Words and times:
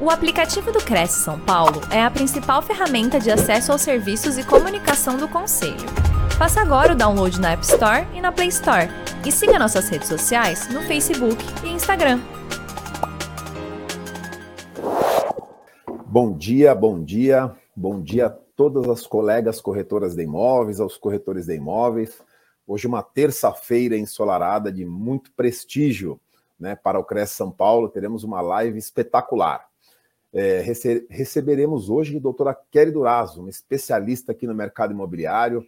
O 0.00 0.10
aplicativo 0.10 0.70
do 0.70 0.78
Cresce 0.78 1.24
São 1.24 1.40
Paulo 1.40 1.80
é 1.92 2.00
a 2.00 2.08
principal 2.08 2.62
ferramenta 2.62 3.18
de 3.18 3.32
acesso 3.32 3.72
aos 3.72 3.82
serviços 3.82 4.38
e 4.38 4.46
comunicação 4.46 5.16
do 5.16 5.26
Conselho. 5.26 5.74
Faça 6.38 6.60
agora 6.60 6.92
o 6.92 6.96
download 6.96 7.40
na 7.40 7.50
App 7.50 7.64
Store 7.64 8.06
e 8.14 8.20
na 8.20 8.30
Play 8.30 8.46
Store. 8.46 8.88
E 9.26 9.32
siga 9.32 9.58
nossas 9.58 9.88
redes 9.88 10.06
sociais 10.06 10.68
no 10.72 10.82
Facebook 10.82 11.36
e 11.64 11.70
Instagram. 11.70 12.20
Bom 16.06 16.32
dia, 16.32 16.76
bom 16.76 17.02
dia, 17.02 17.50
bom 17.74 18.00
dia 18.00 18.26
a 18.26 18.30
todas 18.30 18.88
as 18.88 19.04
colegas 19.04 19.60
corretoras 19.60 20.14
de 20.14 20.22
imóveis, 20.22 20.78
aos 20.78 20.96
corretores 20.96 21.46
de 21.46 21.56
imóveis. 21.56 22.22
Hoje, 22.64 22.86
uma 22.86 23.02
terça-feira 23.02 23.96
ensolarada 23.96 24.70
de 24.70 24.84
muito 24.84 25.32
prestígio 25.32 26.20
né, 26.58 26.76
para 26.76 27.00
o 27.00 27.04
Cresce 27.04 27.34
São 27.34 27.50
Paulo. 27.50 27.88
Teremos 27.88 28.22
uma 28.22 28.40
live 28.40 28.78
espetacular. 28.78 29.67
É, 30.32 30.60
rece 30.60 31.06
receberemos 31.08 31.88
hoje 31.88 32.16
a 32.16 32.20
doutora 32.20 32.54
Kelly 32.70 32.92
Durazo, 32.92 33.40
uma 33.40 33.50
especialista 33.50 34.32
aqui 34.32 34.46
no 34.46 34.54
mercado 34.54 34.92
imobiliário. 34.92 35.66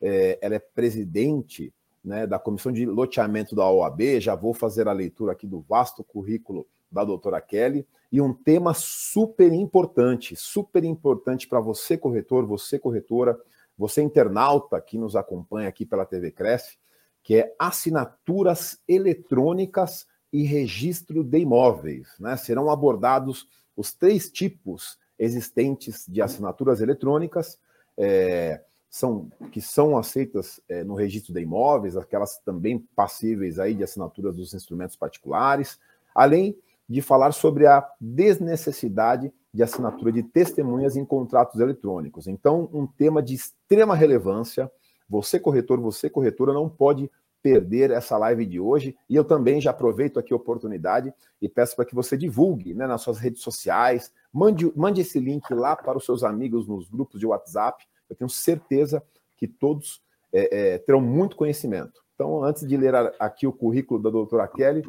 É, 0.00 0.38
ela 0.42 0.56
é 0.56 0.58
presidente 0.58 1.72
né, 2.04 2.26
da 2.26 2.38
comissão 2.38 2.72
de 2.72 2.84
loteamento 2.84 3.54
da 3.54 3.70
OAB. 3.70 4.20
Já 4.20 4.34
vou 4.34 4.52
fazer 4.52 4.88
a 4.88 4.92
leitura 4.92 5.32
aqui 5.32 5.46
do 5.46 5.60
vasto 5.60 6.02
currículo 6.02 6.66
da 6.90 7.04
doutora 7.04 7.40
Kelly. 7.40 7.86
E 8.10 8.20
um 8.20 8.34
tema 8.34 8.74
super 8.74 9.52
importante, 9.52 10.36
super 10.36 10.84
importante 10.84 11.48
para 11.48 11.60
você, 11.60 11.96
corretor, 11.96 12.44
você, 12.44 12.78
corretora, 12.78 13.40
você, 13.78 14.02
internauta 14.02 14.80
que 14.80 14.98
nos 14.98 15.16
acompanha 15.16 15.68
aqui 15.68 15.86
pela 15.86 16.04
TV 16.04 16.30
Cresce, 16.30 16.76
que 17.22 17.36
é 17.36 17.54
assinaturas 17.58 18.78
eletrônicas 18.86 20.06
e 20.30 20.42
registro 20.42 21.24
de 21.24 21.38
imóveis. 21.38 22.08
Né? 22.20 22.36
Serão 22.36 22.70
abordados 22.70 23.46
os 23.76 23.92
três 23.92 24.30
tipos 24.30 24.98
existentes 25.18 26.04
de 26.08 26.20
assinaturas 26.20 26.80
eletrônicas, 26.80 27.58
é, 27.96 28.60
são, 28.90 29.30
que 29.50 29.60
são 29.60 29.96
aceitas 29.96 30.60
é, 30.68 30.84
no 30.84 30.94
registro 30.94 31.32
de 31.32 31.40
imóveis, 31.40 31.96
aquelas 31.96 32.38
também 32.38 32.78
passíveis 32.94 33.58
aí 33.58 33.74
de 33.74 33.82
assinaturas 33.82 34.36
dos 34.36 34.52
instrumentos 34.52 34.96
particulares, 34.96 35.78
além 36.14 36.56
de 36.88 37.00
falar 37.00 37.32
sobre 37.32 37.66
a 37.66 37.88
desnecessidade 37.98 39.32
de 39.52 39.62
assinatura 39.62 40.12
de 40.12 40.22
testemunhas 40.22 40.96
em 40.96 41.04
contratos 41.04 41.60
eletrônicos. 41.60 42.26
Então, 42.26 42.68
um 42.72 42.86
tema 42.86 43.22
de 43.22 43.34
extrema 43.34 43.94
relevância. 43.94 44.70
Você, 45.08 45.38
corretor, 45.38 45.80
você, 45.80 46.10
corretora, 46.10 46.52
não 46.52 46.68
pode 46.68 47.10
perder 47.42 47.90
essa 47.90 48.16
live 48.16 48.46
de 48.46 48.60
hoje. 48.60 48.96
E 49.10 49.16
eu 49.16 49.24
também 49.24 49.60
já 49.60 49.70
aproveito 49.70 50.18
aqui 50.18 50.32
a 50.32 50.36
oportunidade 50.36 51.12
e 51.40 51.48
peço 51.48 51.74
para 51.74 51.84
que 51.84 51.94
você 51.94 52.16
divulgue 52.16 52.72
né, 52.72 52.86
nas 52.86 53.02
suas 53.02 53.18
redes 53.18 53.42
sociais, 53.42 54.12
mande, 54.32 54.70
mande 54.76 55.00
esse 55.00 55.18
link 55.18 55.52
lá 55.52 55.74
para 55.74 55.98
os 55.98 56.04
seus 56.04 56.22
amigos 56.22 56.68
nos 56.68 56.88
grupos 56.88 57.18
de 57.18 57.26
WhatsApp. 57.26 57.84
Eu 58.08 58.14
tenho 58.14 58.30
certeza 58.30 59.02
que 59.36 59.48
todos 59.48 60.00
é, 60.32 60.74
é, 60.74 60.78
terão 60.78 61.00
muito 61.00 61.36
conhecimento. 61.36 62.00
Então, 62.14 62.44
antes 62.44 62.66
de 62.66 62.76
ler 62.76 62.94
aqui 63.18 63.46
o 63.46 63.52
currículo 63.52 64.00
da 64.00 64.10
doutora 64.10 64.46
Kelly, 64.46 64.84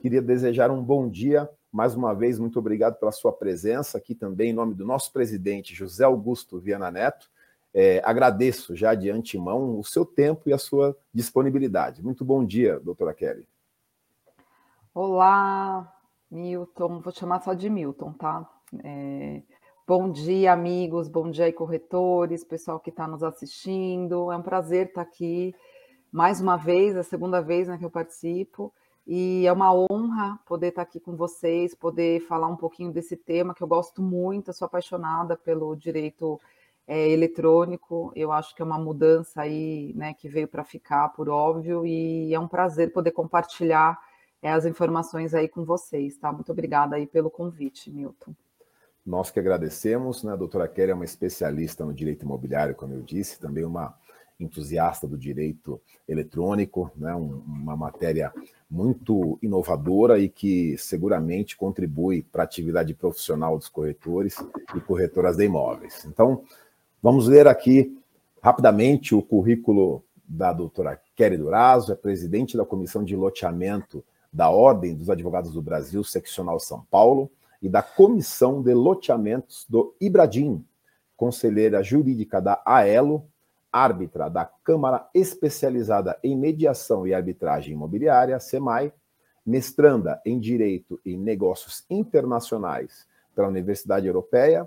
queria 0.00 0.20
desejar 0.20 0.70
um 0.70 0.82
bom 0.82 1.08
dia. 1.08 1.48
Mais 1.72 1.94
uma 1.94 2.14
vez, 2.14 2.38
muito 2.38 2.58
obrigado 2.58 2.98
pela 2.98 3.10
sua 3.10 3.32
presença 3.32 3.96
aqui 3.96 4.14
também, 4.14 4.50
em 4.50 4.54
nome 4.54 4.74
do 4.74 4.84
nosso 4.84 5.12
presidente 5.12 5.74
José 5.74 6.04
Augusto 6.04 6.60
Viana 6.60 6.90
Neto 6.90 7.28
é, 7.74 8.00
agradeço 8.04 8.76
já 8.76 8.94
de 8.94 9.10
antemão 9.10 9.78
o 9.78 9.82
seu 9.82 10.06
tempo 10.06 10.48
e 10.48 10.52
a 10.52 10.58
sua 10.58 10.96
disponibilidade. 11.12 12.04
Muito 12.04 12.24
bom 12.24 12.44
dia, 12.44 12.78
doutora 12.78 13.12
Kelly. 13.12 13.48
Olá, 14.94 15.92
Milton. 16.30 17.00
Vou 17.00 17.12
chamar 17.12 17.42
só 17.42 17.52
de 17.52 17.68
Milton, 17.68 18.12
tá? 18.12 18.48
É, 18.84 19.42
bom 19.84 20.08
dia, 20.08 20.52
amigos. 20.52 21.08
Bom 21.08 21.28
dia 21.28 21.46
aí, 21.46 21.52
corretores, 21.52 22.44
pessoal 22.44 22.78
que 22.78 22.90
está 22.90 23.08
nos 23.08 23.24
assistindo. 23.24 24.30
É 24.30 24.36
um 24.36 24.42
prazer 24.42 24.86
estar 24.86 25.02
aqui 25.02 25.52
mais 26.12 26.40
uma 26.40 26.56
vez, 26.56 26.94
é 26.94 27.00
a 27.00 27.02
segunda 27.02 27.40
vez 27.42 27.66
né, 27.66 27.76
que 27.76 27.84
eu 27.84 27.90
participo. 27.90 28.72
E 29.04 29.44
é 29.46 29.52
uma 29.52 29.74
honra 29.74 30.38
poder 30.46 30.68
estar 30.68 30.82
aqui 30.82 31.00
com 31.00 31.16
vocês, 31.16 31.74
poder 31.74 32.20
falar 32.20 32.46
um 32.46 32.56
pouquinho 32.56 32.92
desse 32.92 33.16
tema 33.16 33.52
que 33.52 33.64
eu 33.64 33.66
gosto 33.66 34.00
muito, 34.00 34.48
eu 34.48 34.54
sou 34.54 34.66
apaixonada 34.66 35.36
pelo 35.36 35.74
direito 35.74 36.40
é, 36.86 37.08
eletrônico. 37.08 38.12
Eu 38.14 38.32
acho 38.32 38.54
que 38.54 38.62
é 38.62 38.64
uma 38.64 38.78
mudança 38.78 39.42
aí, 39.42 39.92
né, 39.94 40.14
que 40.14 40.28
veio 40.28 40.48
para 40.48 40.64
ficar, 40.64 41.08
por 41.10 41.28
óbvio, 41.28 41.84
e 41.86 42.32
é 42.32 42.38
um 42.38 42.48
prazer 42.48 42.92
poder 42.92 43.12
compartilhar 43.12 43.98
é, 44.42 44.50
as 44.50 44.66
informações 44.66 45.34
aí 45.34 45.48
com 45.48 45.64
vocês, 45.64 46.18
tá? 46.18 46.30
Muito 46.30 46.52
obrigada 46.52 46.96
aí 46.96 47.06
pelo 47.06 47.30
convite, 47.30 47.90
Milton. 47.90 48.34
Nós 49.04 49.30
que 49.30 49.40
agradecemos, 49.40 50.22
né? 50.22 50.32
A 50.32 50.36
doutora 50.36 50.68
Kelly 50.68 50.92
é 50.92 50.94
uma 50.94 51.04
especialista 51.04 51.84
no 51.84 51.94
direito 51.94 52.24
imobiliário, 52.24 52.74
como 52.74 52.92
eu 52.92 53.02
disse, 53.02 53.40
também 53.40 53.64
uma 53.64 53.94
entusiasta 54.38 55.06
do 55.06 55.16
direito 55.16 55.80
eletrônico, 56.06 56.90
né? 56.96 57.14
Um, 57.14 57.42
uma 57.46 57.76
matéria 57.76 58.32
muito 58.70 59.38
inovadora 59.40 60.18
e 60.18 60.28
que 60.28 60.76
seguramente 60.76 61.56
contribui 61.56 62.22
para 62.22 62.42
a 62.42 62.44
atividade 62.44 62.92
profissional 62.94 63.56
dos 63.56 63.68
corretores 63.68 64.36
e 64.74 64.80
corretoras 64.80 65.36
de 65.36 65.44
imóveis. 65.44 66.04
Então, 66.04 66.42
Vamos 67.04 67.28
ler 67.28 67.46
aqui 67.46 67.94
rapidamente 68.42 69.14
o 69.14 69.20
currículo 69.20 70.02
da 70.26 70.54
doutora 70.54 70.98
Kelly 71.14 71.36
Durazo, 71.36 71.92
é 71.92 71.94
presidente 71.94 72.56
da 72.56 72.64
Comissão 72.64 73.04
de 73.04 73.14
Loteamento 73.14 74.02
da 74.32 74.48
Ordem 74.48 74.94
dos 74.94 75.10
Advogados 75.10 75.52
do 75.52 75.60
Brasil, 75.60 76.02
Seccional 76.02 76.58
São 76.58 76.82
Paulo, 76.90 77.30
e 77.60 77.68
da 77.68 77.82
Comissão 77.82 78.62
de 78.62 78.72
Loteamentos 78.72 79.66
do 79.68 79.94
Ibradim, 80.00 80.64
conselheira 81.14 81.82
jurídica 81.82 82.40
da 82.40 82.62
AELO, 82.64 83.26
árbitra 83.70 84.30
da 84.30 84.46
Câmara 84.46 85.06
Especializada 85.12 86.18
em 86.24 86.34
Mediação 86.34 87.06
e 87.06 87.12
Arbitragem 87.12 87.74
Imobiliária, 87.74 88.40
SEMAI, 88.40 88.90
mestranda 89.44 90.22
em 90.24 90.40
Direito 90.40 90.98
e 91.04 91.18
Negócios 91.18 91.84
Internacionais 91.90 93.06
pela 93.34 93.48
Universidade 93.48 94.06
Europeia 94.06 94.66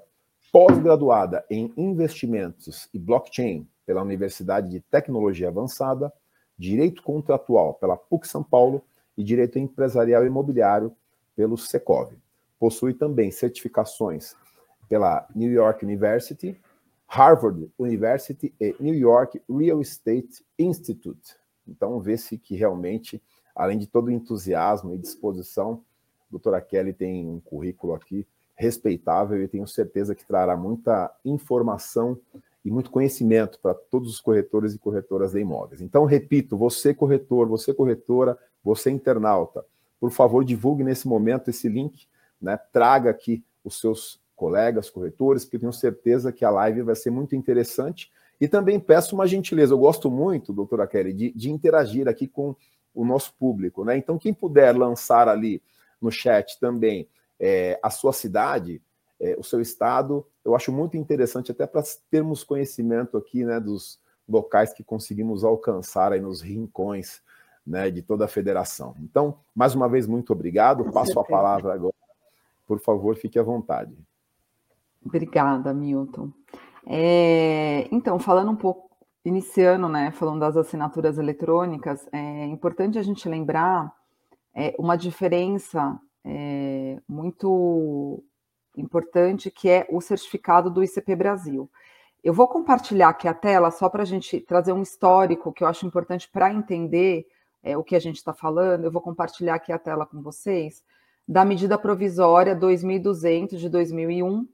pós-graduada 0.52 1.46
em 1.50 1.72
investimentos 1.75 2.90
e 2.94 3.00
blockchain 3.00 3.68
pela 3.85 4.02
Universidade 4.02 4.69
de 4.69 4.80
Tecnologia 4.81 5.50
Avançada, 5.50 6.12
direito 6.58 7.03
contratual 7.03 7.75
pela 7.75 7.97
PUC 7.97 8.28
São 8.28 8.44
Paulo 8.44 8.84
e 9.18 9.24
direito 9.24 9.59
empresarial 9.59 10.24
e 10.24 10.28
imobiliário 10.28 10.96
pelo 11.36 11.57
Secov. 11.57 12.13
Possui 12.59 12.94
também 12.94 13.31
certificações 13.31 14.36
pela 14.90 15.28
New 15.36 15.52
York 15.52 15.86
University, 15.86 16.59
Harvard 17.07 17.69
University 17.78 18.53
e 18.59 18.75
New 18.80 18.96
York 18.96 19.41
Real 19.50 19.81
Estate 19.81 20.46
Institute. 20.57 21.36
Então, 21.68 22.00
vê-se 22.00 22.38
que 22.38 22.56
realmente, 22.56 23.22
além 23.56 23.78
de 23.78 23.88
todo 23.88 24.07
o 24.07 24.12
entusiasmo 24.12 24.94
e 24.94 24.97
disposição, 24.97 25.84
a 26.22 26.31
doutora 26.31 26.62
Kelly 26.62 26.94
tem 26.94 27.28
um 27.28 27.40
currículo 27.40 27.94
aqui 27.94 28.25
respeitável 28.57 29.41
e 29.41 29.47
tenho 29.47 29.68
certeza 29.68 30.16
que 30.16 30.25
trará 30.25 30.57
muita 30.57 31.13
informação 31.23 32.19
e 32.66 32.72
muito 32.72 32.90
conhecimento 32.90 33.59
para 33.62 33.73
todos 33.73 34.09
os 34.09 34.19
corretores 34.19 34.73
e 34.73 34.79
corretoras 34.79 35.31
de 35.31 35.40
imóveis. 35.40 35.79
Então, 35.79 36.03
repito, 36.03 36.57
você 36.57 36.94
corretor, 36.94 37.47
você 37.47 37.73
corretora, 37.73 38.38
você 38.63 38.90
internauta, 38.90 39.63
por 40.00 40.12
favor, 40.12 40.44
divulgue 40.44 40.84
nesse 40.84 41.07
momento 41.07 41.50
esse 41.50 41.69
link, 41.69 42.07
né? 42.41 42.59
traga 42.73 43.09
aqui 43.09 43.44
os 43.63 43.79
seus 43.79 44.19
colegas 44.35 44.89
corretores, 44.89 45.45
porque 45.45 45.59
tenho 45.59 45.74
certeza 45.74 46.31
que 46.31 46.44
a 46.44 46.50
live 46.50 46.81
vai 46.81 46.95
ser 46.95 47.09
muito 47.09 47.35
interessante. 47.35 48.12
E 48.39 48.47
também 48.47 48.79
peço 48.79 49.16
uma 49.16 49.25
gentileza, 49.25 49.74
eu 49.74 49.79
gosto 49.79 50.12
muito, 50.12 50.53
doutora 50.53 50.85
Kelly, 50.85 51.13
de, 51.13 51.31
de 51.31 51.50
interagir 51.50 52.07
aqui 52.07 52.28
com 52.28 52.56
o 52.94 53.03
nosso 53.03 53.34
público. 53.34 53.84
Né? 53.84 53.97
Então, 53.97 54.18
quem 54.18 54.34
puder 54.34 54.75
lançar 54.75 55.28
ali 55.28 55.62
no 56.00 56.12
chat 56.12 56.59
também 56.59 57.07
é, 57.40 57.80
a 57.81 57.90
sua 57.90 58.14
cidade, 58.14 58.81
é, 59.20 59.36
o 59.38 59.44
seu 59.44 59.62
estado, 59.62 60.25
eu 60.44 60.56
acho 60.56 60.72
muito 60.72 60.95
interessante 60.98 61.51
até 61.51 61.66
para 61.66 61.84
termos 62.10 62.44
conhecimento 62.44 63.18
aqui 63.18 63.44
né, 63.44 63.60
dos 63.60 64.00
locais 64.28 64.74
que 64.74 64.84
conseguimos 64.84 65.44
alcançar 65.44 66.12
aí 66.12 66.19
nos 66.19 66.42
rincões 66.42 67.22
né, 67.66 67.89
de 67.89 68.01
toda 68.01 68.25
a 68.25 68.30
federação. 68.30 68.95
Então, 69.00 69.38
mais 69.56 69.75
uma 69.75 69.89
vez, 69.89 70.07
muito 70.07 70.31
obrigado. 70.31 70.92
Passo 70.92 71.19
a 71.19 71.24
palavra 71.24 71.74
agora. 71.74 71.94
Por 72.66 72.80
favor, 72.80 73.16
fique 73.16 73.39
à 73.39 73.44
vontade. 73.44 73.94
Obrigada, 75.06 75.74
Milton. 75.74 76.31
É, 76.86 77.88
então, 77.92 78.19
falando 78.19 78.51
um 78.51 78.56
pouco, 78.56 78.89
iniciando, 79.24 79.89
né, 79.89 80.12
falando 80.12 80.39
das 80.39 80.56
assinaturas 80.56 81.18
eletrônicas, 81.18 82.07
é 82.12 82.45
importante 82.45 82.98
a 82.98 83.04
gente 83.04 83.28
lembrar 83.28 83.94
é, 84.54 84.74
uma 84.80 84.95
diferença 84.95 86.00
é, 86.27 87.00
muito 87.07 88.21
importante, 88.75 89.50
que 89.50 89.69
é 89.69 89.88
o 89.89 90.01
certificado 90.01 90.69
do 90.69 90.83
ICP 90.83 91.15
Brasil. 91.15 91.71
Eu 92.21 92.33
vou 92.33 92.47
compartilhar 92.47 93.09
aqui 93.09 93.27
a 93.27 93.33
tela 93.33 93.71
só 93.71 93.88
para 93.88 94.03
a 94.03 94.06
gente 94.06 94.41
trazer 94.41 94.74
um 94.74 94.81
histórico 94.81 95.53
que 95.53 95.63
eu 95.63 95.68
acho 95.68 95.85
importante 95.85 96.29
para 96.29 96.53
entender 96.53 97.25
é, 97.63 97.77
o 97.77 97.83
que 97.83 97.95
a 97.95 98.00
gente 98.00 98.18
está 98.18 98.33
falando. 98.33 98.83
Eu 98.83 98.91
vou 98.91 99.01
compartilhar 99.01 99.56
aqui 99.56 99.71
a 99.71 99.79
tela 99.79 100.06
com 100.06 100.21
vocês. 100.21 100.83
da 101.29 101.44
medida 101.44 101.77
provisória 101.77 102.56
2200 102.56 103.59
de 103.59 103.68
2001, 103.68 104.47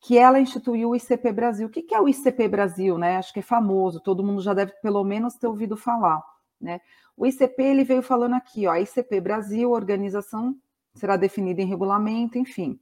que 0.00 0.18
ela 0.18 0.40
instituiu 0.40 0.90
o 0.90 0.96
ICP 0.96 1.32
Brasil. 1.32 1.68
O 1.68 1.70
que 1.70 1.94
é 1.94 2.00
o 2.00 2.08
ICP 2.08 2.48
Brasil, 2.48 2.98
né? 2.98 3.16
Acho 3.16 3.32
que 3.32 3.38
é 3.38 3.42
famoso, 3.42 4.00
todo 4.00 4.24
mundo 4.24 4.42
já 4.42 4.52
deve 4.52 4.72
pelo 4.82 5.04
menos 5.04 5.34
ter 5.34 5.46
ouvido 5.46 5.76
falar, 5.76 6.20
né? 6.60 6.80
O 7.16 7.26
ICP 7.26 7.62
ele 7.62 7.84
veio 7.84 8.02
falando 8.02 8.34
aqui, 8.34 8.66
ó, 8.66 8.74
ICP 8.74 9.20
Brasil, 9.20 9.70
organização 9.70 10.56
será 10.96 11.16
definida 11.16 11.62
em 11.62 11.66
regulamento, 11.66 12.38
enfim. 12.38 12.78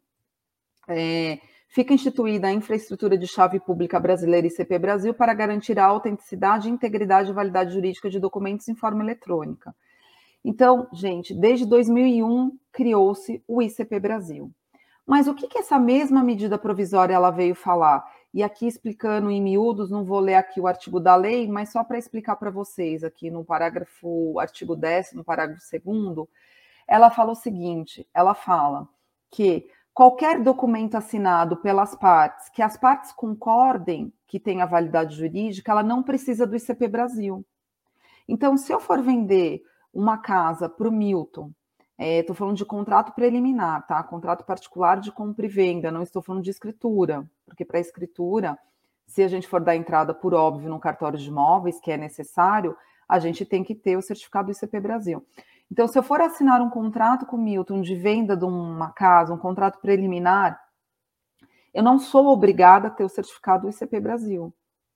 É, 0.89 1.39
fica 1.69 1.93
instituída 1.93 2.49
a 2.49 2.53
infraestrutura 2.53 3.19
de 3.19 3.27
chave 3.27 3.61
pública 3.61 3.99
brasileira 3.99 4.47
ICP 4.47 4.79
Brasil 4.79 5.15
para 5.15 5.35
garantir 5.35 5.79
a 5.79 5.85
autenticidade, 5.85 6.71
integridade 6.71 7.31
e 7.31 7.35
validade 7.35 7.73
jurídica 7.73 8.09
de 8.09 8.21
documentos 8.21 8.69
em 8.69 8.75
forma 8.75 9.03
eletrônica. 9.03 9.75
Então, 10.45 10.87
gente, 10.93 11.35
desde 11.35 11.67
2001 11.67 12.59
criou-se 12.71 13.43
o 13.49 13.63
ICP 13.63 13.99
Brasil. 13.99 14.51
Mas 15.07 15.27
o 15.27 15.35
que, 15.35 15.49
que 15.49 15.59
essa 15.59 15.79
mesma 15.79 16.23
medida 16.23 16.59
provisória 16.59 17.15
ela 17.15 17.31
veio 17.31 17.55
falar? 17.55 18.05
E 18.33 18.43
aqui 18.43 18.67
explicando 18.67 19.31
em 19.31 19.41
miúdos, 19.41 19.91
não 19.91 20.05
vou 20.05 20.19
ler 20.19 20.35
aqui 20.35 20.61
o 20.61 20.67
artigo 20.67 20.99
da 20.99 21.15
lei, 21.15 21.47
mas 21.47 21.71
só 21.71 21.85
para 21.85 21.99
explicar 21.99 22.37
para 22.37 22.51
vocês 22.51 23.05
aqui 23.05 23.31
no 23.31 23.45
parágrafo, 23.45 24.39
artigo 24.39 24.75
10, 24.75 25.13
no 25.13 25.25
parágrafo 25.25 25.63
2 25.71 26.29
ela 26.87 27.11
fala 27.11 27.33
o 27.33 27.37
seguinte: 27.37 28.09
ela 28.13 28.35
fala 28.35 28.89
que 29.31 29.69
qualquer 29.93 30.43
documento 30.43 30.97
assinado 30.97 31.57
pelas 31.57 31.95
partes, 31.95 32.49
que 32.49 32.63
as 32.63 32.77
partes 32.77 33.13
concordem 33.13 34.13
que 34.27 34.41
tenha 34.41 34.67
validade 34.67 35.15
jurídica, 35.17 35.71
ela 35.71 35.83
não 35.83 36.03
precisa 36.03 36.47
do 36.47 36.57
ICP 36.57 36.89
Brasil. 36.89 37.45
Então, 38.27 38.57
se 38.57 38.73
eu 38.73 38.81
for 38.81 39.01
vender 39.01 39.63
uma 39.93 40.19
casa 40.19 40.69
para 40.69 40.89
o 40.89 40.93
Milton, 40.93 41.53
estou 41.99 42.35
é, 42.35 42.37
falando 42.37 42.57
de 42.57 42.65
contrato 42.65 43.13
preliminar, 43.13 43.87
tá? 43.87 44.03
Contrato 44.03 44.45
particular 44.45 44.99
de 44.99 45.13
compra 45.13 45.47
e 45.47 45.49
venda, 45.49 45.93
não 45.93 46.03
estou 46.03 46.21
falando 46.21 46.43
de 46.43 46.51
escritura, 46.51 47.25
porque 47.47 47.65
para 47.65 47.79
escritura, 47.79 48.59
se 49.07 49.23
a 49.23 49.29
gente 49.29 49.47
for 49.47 49.61
dar 49.61 49.77
entrada 49.77 50.13
por 50.13 50.35
óbvio 50.35 50.69
no 50.69 50.81
cartório 50.81 51.19
de 51.19 51.29
imóveis, 51.29 51.79
que 51.81 51.93
é 51.93 51.97
necessário, 51.97 52.77
a 53.09 53.19
gente 53.19 53.45
tem 53.45 53.63
que 53.63 53.75
ter 53.75 53.97
o 53.97 54.03
certificado 54.03 54.47
do 54.47 54.53
ICP 54.53 54.81
Brasil. 54.81 55.25
Então, 55.71 55.89
se 55.89 55.99
eu 55.99 56.03
for 56.03 56.21
assinar 56.21 56.61
um 56.61 56.71
contrato 56.71 57.27
com 57.27 57.37
o 57.37 57.41
Milton 57.41 57.81
de 57.81 57.95
venda 57.95 58.37
de 58.37 58.45
uma 58.45 58.93
casa, 58.93 59.35
um 59.35 59.39
contrato 59.39 59.81
preliminar, 59.81 60.61
eu 61.73 61.83
não 61.83 61.99
sou 61.99 62.27
obrigada 62.29 62.89
a 62.89 62.91
ter 62.91 63.05
o 63.05 63.09
certificado 63.09 63.63
do 63.63 63.71
ICP 63.71 63.99
Brasil. 64.01 64.55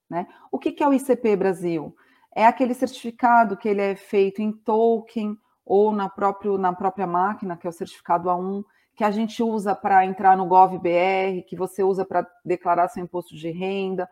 Né? 0.08 0.26
O 0.50 0.58
que, 0.58 0.72
que 0.72 0.82
é 0.82 0.88
o 0.88 0.94
ICP 0.94 1.36
Brasil? 1.36 1.94
É 2.34 2.46
aquele 2.46 2.74
certificado 2.74 3.56
que 3.56 3.68
ele 3.68 3.82
é 3.82 3.96
feito 3.96 4.40
em 4.40 4.52
token 4.52 5.36
ou 5.66 5.92
na, 5.92 6.08
próprio, 6.08 6.56
na 6.56 6.72
própria 6.72 7.06
máquina, 7.06 7.56
que 7.56 7.66
é 7.66 7.70
o 7.70 7.72
certificado 7.72 8.28
A1, 8.28 8.64
que 8.94 9.04
a 9.04 9.10
gente 9.10 9.42
usa 9.42 9.74
para 9.74 10.04
entrar 10.06 10.36
no 10.36 10.46
GovBR, 10.46 11.42
que 11.46 11.56
você 11.56 11.82
usa 11.82 12.04
para 12.04 12.26
declarar 12.44 12.88
seu 12.88 13.02
imposto 13.02 13.34
de 13.34 13.50
renda. 13.50 14.08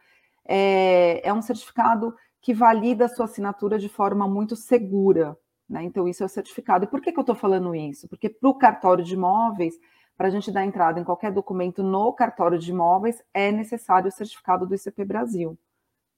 É, 0.47 1.27
é 1.27 1.33
um 1.33 1.43
certificado 1.43 2.15
que 2.41 2.53
valida 2.53 3.07
a 3.07 3.09
sua 3.09 3.25
assinatura 3.25 3.79
de 3.79 3.89
forma 3.89 4.29
muito 4.29 4.55
segura. 4.55 5.37
Né? 5.69 5.83
Então, 5.83 6.07
isso 6.07 6.23
é 6.23 6.27
o 6.27 6.29
certificado. 6.29 6.85
E 6.85 6.89
por 6.89 7.01
que, 7.01 7.13
que 7.13 7.19
eu 7.19 7.23
estou 7.23 7.35
falando 7.35 7.75
isso? 7.75 8.09
Porque 8.09 8.29
para 8.29 8.49
o 8.49 8.55
cartório 8.55 9.05
de 9.05 9.15
imóveis, 9.15 9.75
para 10.17 10.29
a 10.29 10.31
gente 10.31 10.51
dar 10.51 10.65
entrada 10.65 10.99
em 10.99 11.05
qualquer 11.05 11.33
documento 11.33 11.83
no 11.83 12.13
cartório 12.13 12.59
de 12.59 12.71
imóveis, 12.71 13.23
é 13.35 13.53
necessário 13.53 14.09
o 14.09 14.13
certificado 14.13 14.67
do 14.67 14.75
ICP 14.75 15.05
Brasil. 15.05 15.59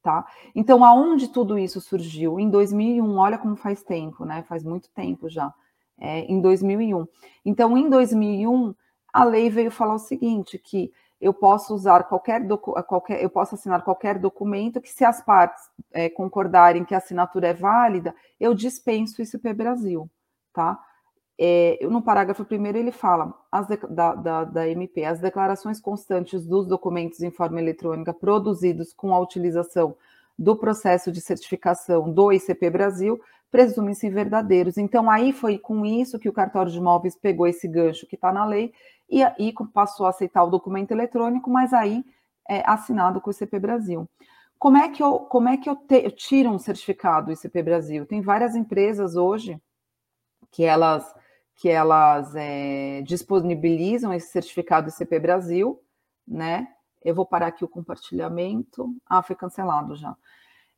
Tá? 0.02 0.24
Então, 0.54 0.84
aonde 0.84 1.28
tudo 1.28 1.58
isso 1.58 1.80
surgiu? 1.80 2.38
Em 2.38 2.48
2001, 2.48 3.18
olha 3.18 3.36
como 3.36 3.56
faz 3.56 3.82
tempo, 3.82 4.24
né? 4.24 4.44
Faz 4.44 4.62
muito 4.62 4.88
tempo 4.90 5.28
já. 5.28 5.52
É, 6.00 6.20
em 6.20 6.40
2001. 6.40 7.06
Então, 7.44 7.76
em 7.76 7.90
2001, 7.90 8.72
a 9.12 9.24
lei 9.24 9.50
veio 9.50 9.70
falar 9.70 9.94
o 9.94 9.98
seguinte, 9.98 10.56
que 10.56 10.92
eu 11.20 11.34
posso 11.34 11.74
usar 11.74 12.04
qualquer, 12.04 12.46
qualquer 12.86 13.22
eu 13.22 13.30
posso 13.30 13.54
assinar 13.54 13.82
qualquer 13.82 14.18
documento 14.18 14.80
que, 14.80 14.90
se 14.90 15.04
as 15.04 15.20
partes 15.20 15.62
é, 15.92 16.08
concordarem 16.08 16.84
que 16.84 16.94
a 16.94 16.98
assinatura 16.98 17.48
é 17.48 17.54
válida, 17.54 18.14
eu 18.38 18.54
dispenso 18.54 19.20
o 19.20 19.24
ICP 19.24 19.52
Brasil, 19.52 20.08
tá? 20.52 20.78
É, 21.40 21.78
no 21.88 22.02
parágrafo 22.02 22.44
primeiro 22.44 22.78
ele 22.78 22.90
fala 22.90 23.32
as 23.50 23.68
da, 23.68 24.14
da, 24.14 24.44
da 24.44 24.68
MP, 24.68 25.04
as 25.04 25.20
declarações 25.20 25.80
constantes 25.80 26.44
dos 26.44 26.66
documentos 26.66 27.20
em 27.22 27.30
forma 27.30 27.60
eletrônica 27.60 28.12
produzidos 28.12 28.92
com 28.92 29.14
a 29.14 29.20
utilização 29.20 29.94
do 30.36 30.56
processo 30.56 31.12
de 31.12 31.20
certificação 31.20 32.12
do 32.12 32.32
ICP 32.32 32.70
Brasil 32.70 33.20
presumem-se 33.50 34.10
verdadeiros. 34.10 34.76
Então, 34.76 35.10
aí 35.10 35.32
foi 35.32 35.58
com 35.58 35.84
isso 35.84 36.18
que 36.18 36.28
o 36.28 36.32
cartório 36.32 36.70
de 36.70 36.78
imóveis 36.78 37.16
pegou 37.16 37.46
esse 37.46 37.66
gancho 37.66 38.06
que 38.06 38.14
está 38.14 38.32
na 38.32 38.44
lei 38.44 38.72
e 39.08 39.22
aí 39.22 39.54
passou 39.72 40.06
a 40.06 40.10
aceitar 40.10 40.44
o 40.44 40.50
documento 40.50 40.90
eletrônico, 40.90 41.50
mas 41.50 41.72
aí 41.72 42.04
é 42.48 42.62
assinado 42.68 43.20
com 43.20 43.30
o 43.30 43.32
ICP 43.32 43.58
Brasil. 43.58 44.08
Como 44.58 44.76
é 44.76 44.88
que 44.88 45.02
eu, 45.02 45.20
como 45.20 45.48
é 45.48 45.56
que 45.56 45.68
eu, 45.68 45.76
te, 45.76 46.04
eu 46.04 46.10
tiro 46.10 46.50
um 46.50 46.58
certificado 46.58 47.26
do 47.26 47.32
ICP 47.32 47.62
Brasil? 47.62 48.06
Tem 48.06 48.20
várias 48.20 48.56
empresas 48.56 49.14
hoje 49.14 49.60
que 50.50 50.64
elas 50.64 51.14
que 51.60 51.68
elas 51.68 52.36
é, 52.36 53.02
disponibilizam 53.02 54.14
esse 54.14 54.28
certificado 54.28 54.90
ICP 54.90 55.18
Brasil, 55.18 55.82
né? 56.26 56.68
Eu 57.04 57.16
vou 57.16 57.26
parar 57.26 57.48
aqui 57.48 57.64
o 57.64 57.68
compartilhamento. 57.68 58.94
Ah, 59.04 59.22
foi 59.22 59.34
cancelado 59.34 59.96
já. 59.96 60.16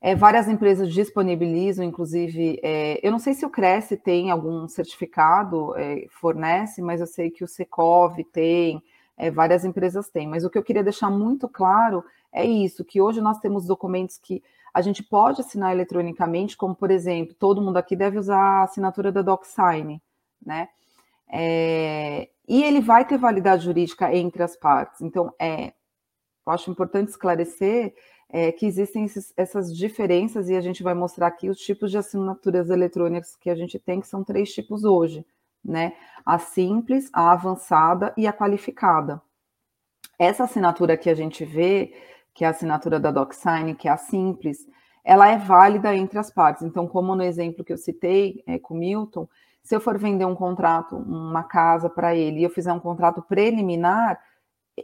É, 0.02 0.14
várias 0.14 0.48
empresas 0.48 0.92
disponibilizam, 0.92 1.84
inclusive, 1.84 2.58
é, 2.62 2.98
eu 3.06 3.12
não 3.12 3.18
sei 3.18 3.34
se 3.34 3.44
o 3.44 3.50
Cresce 3.50 3.98
tem 3.98 4.30
algum 4.30 4.66
certificado, 4.66 5.76
é, 5.76 6.06
fornece, 6.08 6.80
mas 6.80 7.00
eu 7.00 7.06
sei 7.06 7.30
que 7.30 7.44
o 7.44 7.48
Secov 7.48 8.16
tem, 8.32 8.82
é, 9.16 9.30
várias 9.30 9.62
empresas 9.64 10.08
têm. 10.08 10.26
Mas 10.26 10.42
o 10.42 10.48
que 10.48 10.56
eu 10.56 10.62
queria 10.62 10.82
deixar 10.82 11.10
muito 11.10 11.46
claro 11.46 12.02
é 12.32 12.44
isso, 12.44 12.84
que 12.84 13.00
hoje 13.00 13.20
nós 13.20 13.38
temos 13.40 13.66
documentos 13.66 14.16
que 14.16 14.42
a 14.72 14.80
gente 14.80 15.02
pode 15.02 15.42
assinar 15.42 15.72
eletronicamente, 15.72 16.56
como, 16.56 16.74
por 16.74 16.90
exemplo, 16.90 17.34
todo 17.34 17.60
mundo 17.60 17.76
aqui 17.76 17.94
deve 17.94 18.18
usar 18.18 18.38
a 18.38 18.62
assinatura 18.62 19.12
da 19.12 19.20
DocSign, 19.20 20.00
né? 20.44 20.68
É, 21.28 22.28
e 22.48 22.62
ele 22.62 22.80
vai 22.80 23.04
ter 23.04 23.18
validade 23.18 23.64
jurídica 23.64 24.14
entre 24.14 24.42
as 24.42 24.56
partes. 24.56 25.02
Então, 25.02 25.32
é, 25.38 25.72
eu 26.46 26.52
acho 26.52 26.70
importante 26.70 27.10
esclarecer 27.10 27.94
é, 28.32 28.52
que 28.52 28.66
existem 28.66 29.04
esses, 29.04 29.32
essas 29.36 29.74
diferenças 29.76 30.48
e 30.48 30.56
a 30.56 30.60
gente 30.60 30.82
vai 30.82 30.94
mostrar 30.94 31.26
aqui 31.26 31.48
os 31.48 31.58
tipos 31.58 31.90
de 31.90 31.98
assinaturas 31.98 32.70
eletrônicas 32.70 33.36
que 33.36 33.50
a 33.50 33.54
gente 33.54 33.78
tem, 33.78 34.00
que 34.00 34.06
são 34.06 34.22
três 34.22 34.52
tipos 34.52 34.84
hoje, 34.84 35.24
né? 35.64 35.94
A 36.24 36.38
simples, 36.38 37.10
a 37.12 37.32
avançada 37.32 38.14
e 38.16 38.26
a 38.26 38.32
qualificada. 38.32 39.20
Essa 40.18 40.44
assinatura 40.44 40.96
que 40.96 41.10
a 41.10 41.14
gente 41.14 41.44
vê, 41.44 41.92
que 42.34 42.44
é 42.44 42.46
a 42.46 42.50
assinatura 42.50 43.00
da 43.00 43.10
DocSign, 43.10 43.74
que 43.74 43.88
é 43.88 43.90
a 43.90 43.96
simples, 43.96 44.68
ela 45.02 45.28
é 45.28 45.36
válida 45.36 45.94
entre 45.94 46.18
as 46.18 46.30
partes. 46.30 46.62
Então, 46.62 46.86
como 46.86 47.16
no 47.16 47.22
exemplo 47.22 47.64
que 47.64 47.72
eu 47.72 47.78
citei 47.78 48.42
é, 48.46 48.58
com 48.58 48.74
o 48.74 48.78
Milton, 48.78 49.28
se 49.62 49.74
eu 49.74 49.80
for 49.80 49.98
vender 49.98 50.24
um 50.24 50.34
contrato, 50.34 50.96
uma 50.96 51.42
casa 51.42 51.88
para 51.88 52.14
ele, 52.14 52.40
e 52.40 52.44
eu 52.44 52.50
fizer 52.50 52.72
um 52.72 52.80
contrato 52.80 53.22
preliminar, 53.22 54.20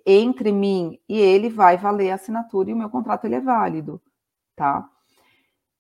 entre 0.05 0.53
mim 0.53 0.99
e 1.09 1.19
ele 1.19 1.49
vai 1.49 1.77
valer 1.77 2.11
a 2.11 2.17
assinatura 2.17 2.71
e 2.71 2.75
o 2.75 2.77
meu 2.77 2.91
contrato 2.91 3.25
ele 3.25 3.37
é 3.37 3.41
válido, 3.41 4.01
tá? 4.55 4.89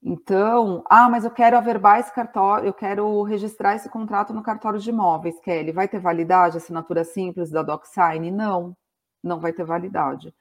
Então, 0.02 0.84
ah, 0.88 1.08
mas 1.08 1.24
eu 1.24 1.30
quero 1.30 1.56
averbar 1.56 1.98
esse 1.98 2.14
cartório, 2.14 2.66
eu 2.68 2.72
quero 2.72 3.22
registrar 3.22 3.74
esse 3.74 3.88
contrato 3.88 4.32
no 4.32 4.42
cartório 4.42 4.78
de 4.78 4.90
imóveis, 4.90 5.40
Kelly, 5.40 5.72
vai 5.72 5.88
ter 5.88 5.98
validade, 5.98 6.56
assinatura 6.56 7.02
simples 7.02 7.50
da 7.50 7.62
DocSign? 7.62 8.30
Não, 8.30 8.76
não 9.22 9.40
vai 9.40 9.52
ter 9.52 9.64
validade. 9.64 10.32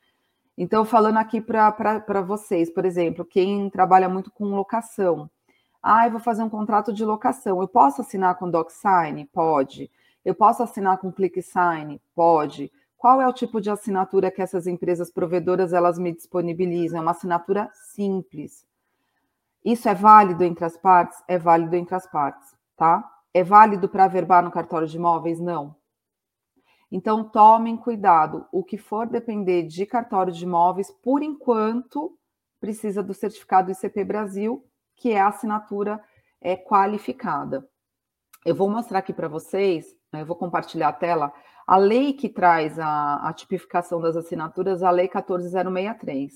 Então, 0.58 0.86
falando 0.86 1.18
aqui 1.18 1.42
para 1.42 2.22
vocês, 2.22 2.70
por 2.70 2.86
exemplo, 2.86 3.26
quem 3.26 3.70
trabalha 3.70 4.08
muito 4.08 4.32
com 4.32 4.46
locação, 4.56 5.30
ah, 5.82 6.06
eu 6.08 6.12
vou 6.12 6.20
fazer 6.20 6.44
um 6.44 6.50
contrato 6.50 6.94
de 6.94 7.04
locação, 7.04 7.62
eu 7.62 7.68
posso 7.68 8.02
assinar 8.02 8.36
com 8.38 8.50
DocSign? 8.50 9.26
Pode. 9.34 9.92
Eu 10.24 10.34
posso 10.34 10.64
assinar 10.64 10.98
com 10.98 11.12
ClickSign? 11.12 12.02
Pode. 12.16 12.72
Qual 13.06 13.22
é 13.22 13.28
o 13.28 13.34
tipo 13.34 13.62
de 13.62 13.70
assinatura 13.70 14.32
que 14.32 14.42
essas 14.42 14.66
empresas 14.66 15.12
provedoras 15.12 15.74
elas 15.74 16.00
me 16.00 16.12
disponibilizam? 16.12 16.98
É 16.98 17.02
uma 17.04 17.12
assinatura 17.12 17.70
simples. 17.72 18.66
Isso 19.64 19.88
é 19.88 19.94
válido 19.94 20.44
entre 20.44 20.66
as 20.66 20.76
partes? 20.76 21.24
É 21.28 21.38
válido 21.38 21.76
entre 21.76 21.94
as 21.94 22.08
partes, 22.08 22.56
tá? 22.76 23.08
É 23.32 23.44
válido 23.44 23.88
para 23.88 24.06
averbar 24.06 24.42
no 24.42 24.50
cartório 24.50 24.88
de 24.88 24.98
imóveis? 24.98 25.40
Não. 25.40 25.76
Então, 26.92 27.24
tomem 27.24 27.78
cuidado. 27.78 28.48
O 28.52 28.64
que 28.64 28.76
for 28.76 29.06
depender 29.06 29.68
de 29.68 29.86
cartório 29.86 30.34
de 30.34 30.44
imóveis, 30.44 30.90
por 30.90 31.22
enquanto, 31.22 32.18
precisa 32.60 33.04
do 33.04 33.14
certificado 33.14 33.70
ICP 33.70 34.04
Brasil, 34.04 34.66
que 34.96 35.12
é 35.12 35.20
a 35.20 35.28
assinatura 35.28 36.04
é, 36.42 36.58
qualificada. 36.58 37.70
Eu 38.44 38.56
vou 38.56 38.68
mostrar 38.68 38.98
aqui 38.98 39.14
para 39.14 39.28
vocês, 39.28 39.96
né, 40.12 40.22
eu 40.22 40.26
vou 40.26 40.36
compartilhar 40.36 40.88
a 40.88 40.94
tela, 40.94 41.32
a 41.66 41.78
lei 41.78 42.14
que 42.14 42.30
traz 42.30 42.78
a, 42.78 43.28
a 43.28 43.34
tipificação 43.34 44.00
das 44.00 44.16
assinaturas, 44.16 44.84
a 44.84 44.92
lei 44.92 45.08
14063, 45.08 46.34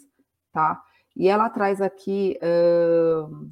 tá? 0.51 0.81
E 1.15 1.27
ela 1.27 1.49
traz 1.49 1.81
aqui. 1.81 2.39
Uh, 2.41 3.51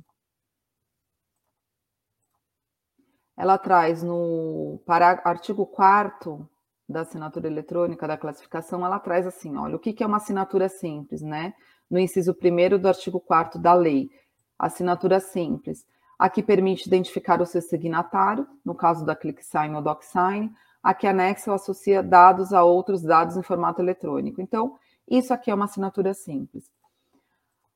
ela 3.38 3.58
traz 3.58 4.02
no 4.02 4.82
artigo 5.24 5.66
4 5.68 6.50
da 6.90 7.02
assinatura 7.02 7.48
eletrônica 7.48 8.08
da 8.08 8.18
classificação, 8.18 8.84
ela 8.84 9.00
traz 9.00 9.28
assim, 9.28 9.56
olha, 9.58 9.76
o 9.76 9.80
que, 9.80 9.94
que 9.94 10.04
é 10.04 10.08
uma 10.08 10.18
assinatura 10.18 10.68
simples, 10.70 11.22
né? 11.22 11.54
No 11.90 12.00
inciso 12.00 12.32
1 12.32 12.80
do 12.80 12.88
artigo 12.88 13.20
4 13.20 13.62
da 13.62 13.74
lei, 13.74 14.10
assinatura 14.58 15.20
simples, 15.20 15.86
a 16.18 16.30
que 16.30 16.42
permite 16.42 16.88
identificar 16.88 17.42
o 17.42 17.46
seu 17.46 17.62
signatário, 17.62 18.48
no 18.66 18.74
caso 18.74 19.06
da 19.06 19.16
ClickSign 19.16 19.76
ou 19.76 19.82
DocSign, 19.82 20.52
a 20.88 20.94
que 20.94 21.06
anexa 21.06 21.52
ou 21.52 21.56
associa 21.56 22.02
dados 22.02 22.54
a 22.54 22.64
outros 22.64 23.02
dados 23.02 23.36
em 23.36 23.44
formato 23.44 23.82
eletrônico. 23.82 24.42
Então, 24.42 24.80
isso 25.06 25.34
aqui 25.34 25.52
é 25.52 25.54
uma 25.54 25.66
assinatura 25.66 26.14
simples. 26.14 26.72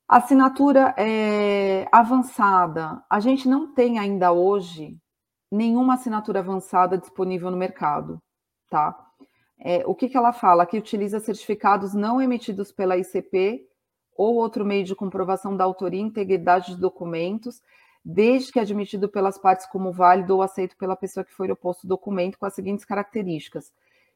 Assinatura 0.07 0.95
é, 0.97 1.89
avançada. 1.91 3.03
A 3.09 3.19
gente 3.19 3.49
não 3.49 3.73
tem 3.73 3.99
ainda 3.99 4.31
hoje 4.31 4.97
nenhuma 5.51 5.95
assinatura 5.95 6.39
avançada 6.39 6.97
disponível 6.97 7.51
no 7.51 7.57
mercado, 7.57 8.21
tá? 8.69 8.97
É, 9.59 9.83
o 9.85 9.93
que, 9.93 10.07
que 10.07 10.15
ela 10.15 10.31
fala? 10.31 10.65
Que 10.65 10.77
utiliza 10.77 11.19
certificados 11.19 11.93
não 11.93 12.21
emitidos 12.21 12.71
pela 12.71 12.95
ICP 12.95 13.67
ou 14.15 14.35
outro 14.35 14.63
meio 14.63 14.85
de 14.85 14.95
comprovação 14.95 15.57
da 15.57 15.65
autoria 15.65 15.99
e 15.99 16.03
integridade 16.03 16.75
de 16.75 16.79
documentos, 16.79 17.61
desde 18.03 18.51
que 18.51 18.59
admitido 18.59 19.07
pelas 19.07 19.37
partes 19.37 19.65
como 19.67 19.91
válido 19.91 20.35
ou 20.35 20.41
aceito 20.41 20.75
pela 20.77 20.95
pessoa 20.95 21.23
que 21.23 21.33
foi 21.33 21.51
oposto 21.51 21.85
o 21.85 21.87
documento 21.87 22.37
com 22.37 22.45
as 22.45 22.53
seguintes 22.53 22.85
características. 22.85 23.71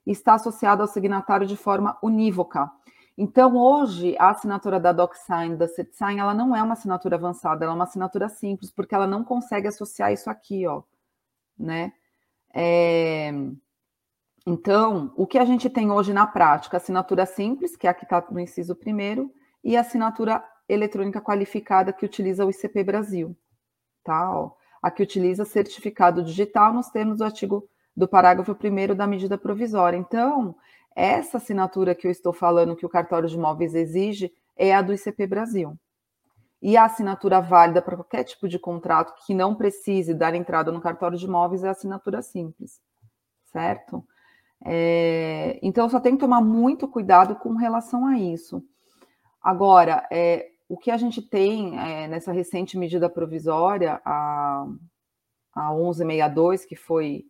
Está 0.06 0.36
associado 0.36 0.82
ao 0.82 0.88
signatário 0.88 1.48
de 1.48 1.58
forma 1.58 1.98
unívoca. 2.02 2.72
Então, 3.18 3.56
hoje, 3.56 4.16
a 4.20 4.30
assinatura 4.32 4.80
da 4.80 4.92
DocSign, 4.92 5.56
da 5.56 5.68
CertSign, 5.68 6.20
ela 6.20 6.34
não 6.34 6.56
é 6.56 6.62
uma 6.62 6.74
assinatura 6.74 7.16
avançada, 7.16 7.64
ela 7.64 7.74
é 7.74 7.76
uma 7.76 7.86
assinatura 7.86 8.28
simples, 8.28 8.72
porque 8.72 8.94
ela 8.94 9.08
não 9.08 9.24
consegue 9.24 9.68
associar 9.68 10.12
isso 10.12 10.30
aqui, 10.30 10.68
ó 10.68 10.84
né? 11.58 11.94
É... 12.54 13.32
Então, 14.46 15.12
o 15.16 15.26
que 15.26 15.40
a 15.40 15.46
gente 15.46 15.70
tem 15.70 15.90
hoje 15.90 16.14
na 16.14 16.28
prática? 16.28 16.78
Assinatura 16.78 17.26
simples, 17.26 17.76
que 17.76 17.88
é 17.88 17.90
a 17.90 17.94
que 17.94 18.04
está 18.04 18.24
no 18.30 18.40
inciso 18.40 18.76
primeiro, 18.76 19.34
e 19.64 19.76
assinatura 19.76 20.44
eletrônica 20.70 21.20
qualificada, 21.20 21.92
que 21.92 22.06
utiliza 22.06 22.46
o 22.46 22.50
ICP 22.50 22.84
Brasil, 22.84 23.36
Ó, 24.08 24.52
a 24.82 24.92
que 24.92 25.04
utiliza 25.04 25.46
certificado 25.46 26.24
digital 26.24 26.74
nos 26.74 26.90
termos 26.90 27.18
do 27.18 27.24
artigo 27.24 27.68
do 27.96 28.08
parágrafo 28.08 28.54
primeiro 28.54 28.94
da 28.94 29.08
medida 29.08 29.38
provisória. 29.38 29.98
Então, 29.98 30.56
essa 30.96 31.38
assinatura 31.38 31.96
que 31.96 32.08
eu 32.08 32.12
estou 32.12 32.34
falando 32.34 32.76
que 32.76 32.86
o 32.86 32.90
cartório 32.90 33.28
de 33.28 33.36
imóveis 33.36 33.74
exige 33.74 34.34
é 34.56 34.74
a 34.74 34.82
do 34.82 34.94
ICP 34.94 35.28
Brasil 35.28 35.78
e 36.62 36.78
a 36.78 36.86
assinatura 36.86 37.40
válida 37.40 37.82
para 37.82 37.96
qualquer 37.96 38.24
tipo 38.24 38.48
de 38.48 38.58
contrato 38.58 39.14
que 39.26 39.36
não 39.36 39.54
precise 39.54 40.14
dar 40.14 40.34
entrada 40.34 40.72
no 40.72 40.82
cartório 40.82 41.16
de 41.18 41.26
imóveis 41.26 41.64
é 41.64 41.68
a 41.68 41.72
assinatura 41.72 42.22
simples, 42.24 42.80
certo? 43.44 44.04
É, 44.66 45.60
então, 45.62 45.88
só 45.88 46.00
tem 46.00 46.14
que 46.14 46.22
tomar 46.22 46.42
muito 46.42 46.88
cuidado 46.88 47.36
com 47.36 47.54
relação 47.54 48.08
a 48.08 48.18
isso. 48.18 48.64
Agora, 49.42 50.08
é, 50.12 50.50
o 50.68 50.78
que 50.78 50.90
a 50.90 50.98
gente 50.98 51.22
tem 51.22 51.80
é, 51.80 52.08
nessa 52.08 52.32
recente 52.32 52.78
medida 52.78 53.10
provisória, 53.10 54.02
a, 54.04 54.66
a 55.54 55.74
1162, 55.74 56.66
que 56.66 56.76
foi, 56.76 57.26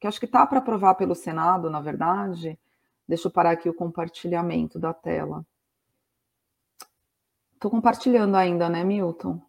que 0.00 0.06
acho 0.06 0.20
que 0.20 0.26
está 0.26 0.46
para 0.46 0.58
aprovar 0.58 0.94
pelo 0.94 1.14
Senado, 1.14 1.68
na 1.68 1.80
verdade, 1.80 2.58
deixa 3.06 3.28
eu 3.28 3.32
parar 3.32 3.50
aqui 3.50 3.68
o 3.68 3.74
compartilhamento 3.74 4.78
da 4.78 4.94
tela. 4.94 5.44
Estou 7.54 7.70
compartilhando 7.70 8.36
ainda, 8.36 8.68
né, 8.68 8.84
Milton? 8.84 9.42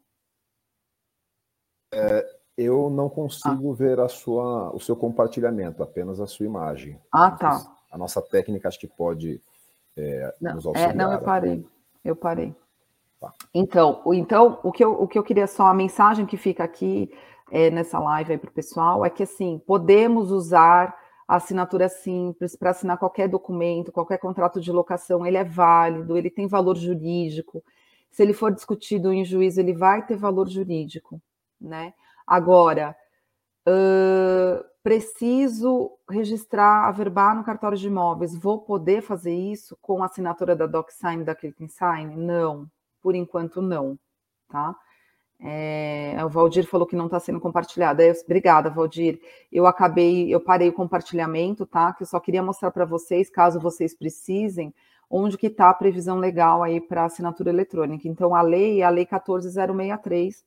É, 1.93 2.39
eu 2.57 2.89
não 2.89 3.07
consigo 3.07 3.71
ah. 3.71 3.75
ver 3.75 4.00
a 4.00 4.09
sua, 4.09 4.75
o 4.75 4.79
seu 4.79 4.95
compartilhamento, 4.95 5.83
apenas 5.83 6.19
a 6.19 6.25
sua 6.25 6.45
imagem. 6.45 7.00
Ah, 7.12 7.31
tá. 7.31 7.62
A 7.91 7.98
nossa 7.98 8.21
técnica 8.21 8.67
acho 8.67 8.79
que 8.79 8.88
pode 8.88 9.41
é, 9.95 10.36
não, 10.41 10.55
nos 10.55 10.65
auxiliar. 10.65 10.91
É, 10.91 10.93
não, 10.95 11.13
eu 11.13 11.21
parei. 11.21 11.65
Eu 12.03 12.15
parei. 12.15 12.55
Então, 13.53 14.01
então 14.13 14.59
o, 14.63 14.71
que 14.71 14.83
eu, 14.83 14.93
o 14.93 15.07
que 15.07 15.17
eu 15.17 15.23
queria 15.23 15.47
só, 15.47 15.67
a 15.67 15.73
mensagem 15.73 16.25
que 16.25 16.38
fica 16.38 16.63
aqui 16.63 17.11
é, 17.51 17.69
nessa 17.69 17.99
live 17.99 18.38
para 18.38 18.49
o 18.49 18.53
pessoal 18.53 19.05
é 19.05 19.09
que 19.09 19.23
assim, 19.23 19.61
podemos 19.65 20.31
usar 20.31 20.95
a 21.27 21.35
assinatura 21.35 21.89
simples 21.89 22.55
para 22.55 22.71
assinar 22.71 22.97
qualquer 22.97 23.27
documento, 23.27 23.91
qualquer 23.91 24.17
contrato 24.17 24.59
de 24.59 24.71
locação, 24.71 25.25
ele 25.25 25.38
é 25.38 25.43
válido, 25.43 26.17
ele 26.17 26.29
tem 26.29 26.47
valor 26.47 26.75
jurídico, 26.75 27.63
se 28.09 28.23
ele 28.23 28.33
for 28.33 28.51
discutido 28.51 29.13
em 29.13 29.23
juízo, 29.23 29.59
ele 29.59 29.73
vai 29.73 30.05
ter 30.05 30.15
valor 30.17 30.47
jurídico, 30.47 31.21
né? 31.61 31.93
Agora, 32.25 32.95
uh, 33.67 34.65
preciso 34.81 35.91
registrar, 36.09 36.88
averbar 36.88 37.35
no 37.35 37.43
cartório 37.43 37.77
de 37.77 37.88
imóveis, 37.88 38.35
vou 38.35 38.59
poder 38.59 39.01
fazer 39.01 39.33
isso 39.33 39.77
com 39.81 40.01
a 40.01 40.07
assinatura 40.07 40.55
da 40.55 40.65
DocSign, 40.65 41.23
da 41.23 41.35
ClickSign? 41.35 42.15
Não, 42.15 42.67
por 43.01 43.15
enquanto 43.15 43.62
não, 43.62 43.98
tá? 44.50 44.75
É, 45.41 46.18
o 46.25 46.29
Valdir 46.29 46.68
falou 46.68 46.86
que 46.86 46.98
não 46.98 47.06
está 47.06 47.20
sendo 47.20 47.39
compartilhado. 47.39 48.01
É, 48.01 48.12
obrigada, 48.25 48.70
Valdir. 48.70 49.20
Eu 49.51 49.65
acabei, 49.65 50.34
eu 50.34 50.41
parei 50.41 50.68
o 50.68 50.74
compartilhamento, 50.74 51.65
tá? 51.65 51.94
Que 51.94 52.03
eu 52.03 52.08
só 52.08 52.20
queria 52.20 52.44
mostrar 52.44 52.72
para 52.72 52.86
vocês, 52.86 53.29
caso 53.29 53.60
vocês 53.60 53.96
precisem, 53.96 54.74
onde 55.10 55.38
que 55.38 55.48
está 55.48 55.70
a 55.70 55.74
previsão 55.74 56.18
legal 56.18 56.62
aí 56.62 56.82
para 56.82 57.06
assinatura 57.06 57.50
eletrônica. 57.50 58.08
Então, 58.08 58.36
a 58.36 58.41
lei 58.41 58.82
é 58.82 58.84
a 58.84 58.89
Lei 58.89 59.06
14063, 59.06 60.44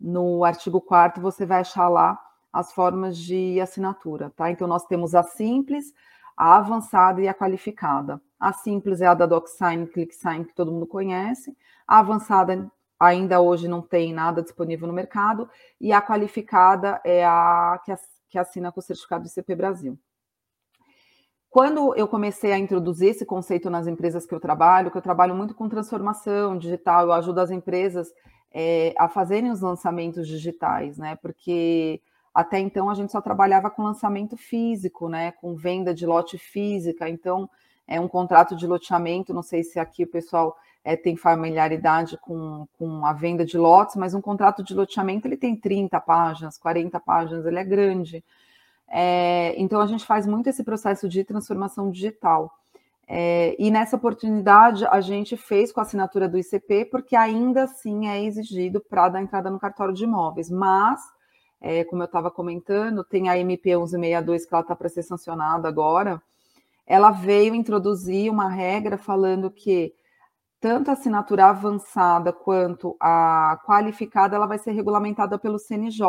no 0.00 0.44
artigo 0.44 0.80
4 0.80 1.20
você 1.22 1.44
vai 1.44 1.60
achar 1.60 1.88
lá 1.88 2.18
as 2.52 2.72
formas 2.72 3.18
de 3.18 3.60
assinatura, 3.60 4.30
tá? 4.36 4.50
Então, 4.50 4.68
nós 4.68 4.84
temos 4.86 5.14
a 5.14 5.22
simples, 5.22 5.92
a 6.36 6.56
avançada 6.58 7.20
e 7.20 7.28
a 7.28 7.34
qualificada. 7.34 8.20
A 8.38 8.52
simples 8.52 9.00
é 9.00 9.06
a 9.06 9.14
da 9.14 9.26
DocSign, 9.26 9.86
ClickSign, 9.86 10.44
que 10.44 10.54
todo 10.54 10.72
mundo 10.72 10.86
conhece. 10.86 11.56
A 11.86 11.98
avançada 11.98 12.70
ainda 12.98 13.40
hoje 13.40 13.68
não 13.68 13.82
tem 13.82 14.12
nada 14.12 14.42
disponível 14.42 14.86
no 14.86 14.92
mercado. 14.92 15.48
E 15.80 15.92
a 15.92 16.02
qualificada 16.02 17.00
é 17.04 17.24
a 17.24 17.80
que, 18.28 18.38
assina 18.38 18.70
com 18.70 18.80
o 18.80 18.82
certificado 18.82 19.24
do 19.24 19.28
ICP 19.28 19.54
Brasil. 19.54 19.98
Quando 21.50 21.94
eu 21.96 22.06
comecei 22.06 22.52
a 22.52 22.58
introduzir 22.58 23.08
esse 23.08 23.24
conceito 23.24 23.70
nas 23.70 23.86
empresas 23.86 24.26
que 24.26 24.34
eu 24.34 24.40
trabalho, 24.40 24.90
que 24.90 24.98
eu 24.98 25.02
trabalho 25.02 25.34
muito 25.34 25.54
com 25.54 25.68
transformação 25.68 26.58
digital, 26.58 27.06
eu 27.06 27.12
ajudo 27.12 27.40
as 27.40 27.50
empresas 27.50 28.12
é, 28.52 28.94
a 28.98 29.08
fazerem 29.08 29.50
os 29.50 29.60
lançamentos 29.60 30.28
digitais, 30.28 30.98
né? 30.98 31.16
Porque 31.16 32.02
até 32.34 32.58
então 32.58 32.90
a 32.90 32.94
gente 32.94 33.10
só 33.10 33.20
trabalhava 33.20 33.70
com 33.70 33.82
lançamento 33.82 34.36
físico, 34.36 35.08
né? 35.08 35.32
Com 35.32 35.56
venda 35.56 35.94
de 35.94 36.06
lote 36.06 36.36
física. 36.36 37.08
Então, 37.08 37.48
é 37.88 37.98
um 37.98 38.06
contrato 38.06 38.54
de 38.54 38.66
loteamento. 38.66 39.32
Não 39.32 39.42
sei 39.42 39.64
se 39.64 39.80
aqui 39.80 40.04
o 40.04 40.08
pessoal 40.08 40.54
é, 40.84 40.94
tem 40.94 41.16
familiaridade 41.16 42.18
com, 42.18 42.68
com 42.78 43.04
a 43.04 43.14
venda 43.14 43.44
de 43.44 43.56
lotes, 43.56 43.96
mas 43.96 44.14
um 44.14 44.20
contrato 44.20 44.62
de 44.62 44.74
loteamento 44.74 45.26
ele 45.26 45.36
tem 45.36 45.56
30 45.56 45.98
páginas, 46.00 46.58
40 46.58 47.00
páginas, 47.00 47.46
ele 47.46 47.58
é 47.58 47.64
grande. 47.64 48.22
É, 48.86 49.54
então, 49.58 49.80
a 49.80 49.86
gente 49.86 50.04
faz 50.04 50.26
muito 50.26 50.48
esse 50.48 50.62
processo 50.62 51.08
de 51.08 51.24
transformação 51.24 51.90
digital. 51.90 52.52
É, 53.06 53.56
e 53.58 53.70
nessa 53.70 53.96
oportunidade, 53.96 54.86
a 54.86 55.00
gente 55.00 55.34
fez 55.34 55.72
com 55.72 55.80
a 55.80 55.82
assinatura 55.82 56.28
do 56.28 56.38
ICP, 56.38 56.86
porque 56.86 57.16
ainda 57.16 57.64
assim 57.64 58.06
é 58.06 58.22
exigido 58.22 58.80
para 58.80 59.08
dar 59.08 59.22
entrada 59.22 59.50
no 59.50 59.58
cartório 59.58 59.94
de 59.94 60.04
imóveis. 60.04 60.50
Mas, 60.50 61.00
é, 61.60 61.84
como 61.84 62.02
eu 62.02 62.06
estava 62.06 62.30
comentando, 62.30 63.02
tem 63.02 63.30
a 63.30 63.38
MP 63.38 63.70
1162 63.70 64.46
que 64.46 64.54
ela 64.54 64.62
está 64.62 64.76
para 64.76 64.88
ser 64.90 65.02
sancionada 65.02 65.66
agora. 65.66 66.20
Ela 66.88 67.10
veio 67.10 67.54
introduzir 67.54 68.30
uma 68.30 68.48
regra 68.48 68.96
falando 68.96 69.50
que 69.50 69.94
tanto 70.58 70.88
a 70.88 70.94
assinatura 70.94 71.44
avançada 71.44 72.32
quanto 72.32 72.96
a 72.98 73.60
qualificada 73.66 74.34
ela 74.34 74.46
vai 74.46 74.56
ser 74.58 74.72
regulamentada 74.72 75.38
pelo 75.38 75.58
CNJ. 75.58 76.02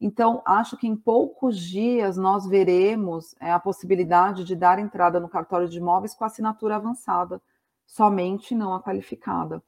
Então, 0.00 0.40
acho 0.46 0.76
que 0.76 0.86
em 0.86 0.94
poucos 0.94 1.58
dias 1.58 2.16
nós 2.16 2.46
veremos 2.46 3.34
é, 3.40 3.50
a 3.50 3.58
possibilidade 3.58 4.44
de 4.44 4.54
dar 4.54 4.78
entrada 4.78 5.18
no 5.18 5.28
cartório 5.28 5.68
de 5.68 5.78
imóveis 5.78 6.14
com 6.14 6.24
assinatura 6.24 6.76
avançada, 6.76 7.42
somente 7.84 8.54
não 8.54 8.72
a 8.72 8.80
qualificada. 8.80 9.60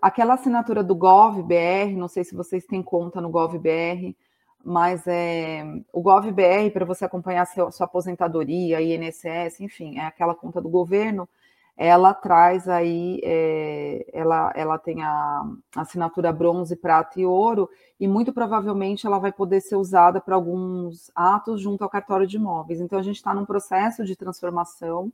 Aquela 0.00 0.34
assinatura 0.34 0.84
do 0.84 0.94
GovBR, 0.94 1.96
não 1.96 2.06
sei 2.06 2.22
se 2.22 2.36
vocês 2.36 2.64
têm 2.64 2.80
conta 2.80 3.20
no 3.20 3.28
GovBR, 3.28 4.16
mas 4.64 5.06
é, 5.06 5.62
o 5.92 6.00
GovBR, 6.00 6.70
para 6.72 6.84
você 6.84 7.04
acompanhar 7.04 7.44
seu, 7.46 7.70
sua 7.70 7.84
aposentadoria, 7.84 8.80
INSS, 8.80 9.60
enfim, 9.60 9.98
é 9.98 10.06
aquela 10.06 10.34
conta 10.34 10.60
do 10.60 10.68
governo, 10.68 11.28
ela 11.76 12.14
traz 12.14 12.68
aí, 12.68 13.20
é, 13.24 14.06
ela, 14.12 14.52
ela 14.54 14.78
tem 14.78 15.02
a 15.02 15.42
assinatura 15.76 16.32
bronze, 16.32 16.76
prata 16.76 17.20
e 17.20 17.26
ouro, 17.26 17.68
e 17.98 18.06
muito 18.06 18.32
provavelmente 18.32 19.06
ela 19.06 19.18
vai 19.18 19.32
poder 19.32 19.60
ser 19.60 19.76
usada 19.76 20.20
para 20.20 20.36
alguns 20.36 21.10
atos 21.14 21.60
junto 21.60 21.82
ao 21.82 21.90
cartório 21.90 22.26
de 22.26 22.36
imóveis. 22.36 22.80
Então, 22.80 22.98
a 22.98 23.02
gente 23.02 23.16
está 23.16 23.34
num 23.34 23.44
processo 23.44 24.04
de 24.04 24.16
transformação, 24.16 25.12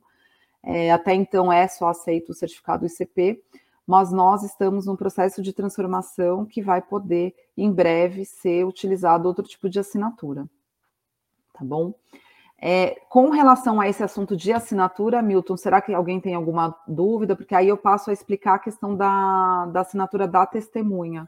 é, 0.63 0.91
até 0.91 1.15
então 1.15 1.51
é 1.51 1.67
só 1.67 1.89
aceito 1.89 2.29
o 2.29 2.35
certificado 2.35 2.85
ICP, 2.85 3.41
mas 3.85 4.11
nós 4.11 4.43
estamos 4.43 4.85
num 4.85 4.95
processo 4.95 5.41
de 5.41 5.53
transformação 5.53 6.45
que 6.45 6.61
vai 6.61 6.81
poder, 6.81 7.33
em 7.57 7.71
breve, 7.71 8.25
ser 8.25 8.65
utilizado 8.65 9.27
outro 9.27 9.45
tipo 9.45 9.69
de 9.69 9.79
assinatura, 9.79 10.47
tá 11.53 11.63
bom? 11.63 11.93
É, 12.63 13.01
com 13.09 13.31
relação 13.31 13.81
a 13.81 13.89
esse 13.89 14.03
assunto 14.03 14.37
de 14.37 14.53
assinatura, 14.53 15.19
Milton, 15.19 15.57
será 15.57 15.81
que 15.81 15.91
alguém 15.91 16.21
tem 16.21 16.35
alguma 16.35 16.77
dúvida? 16.87 17.35
Porque 17.35 17.55
aí 17.55 17.67
eu 17.67 17.75
passo 17.75 18.11
a 18.11 18.13
explicar 18.13 18.53
a 18.53 18.59
questão 18.59 18.95
da, 18.95 19.65
da 19.65 19.81
assinatura 19.81 20.27
da 20.27 20.45
testemunha. 20.45 21.27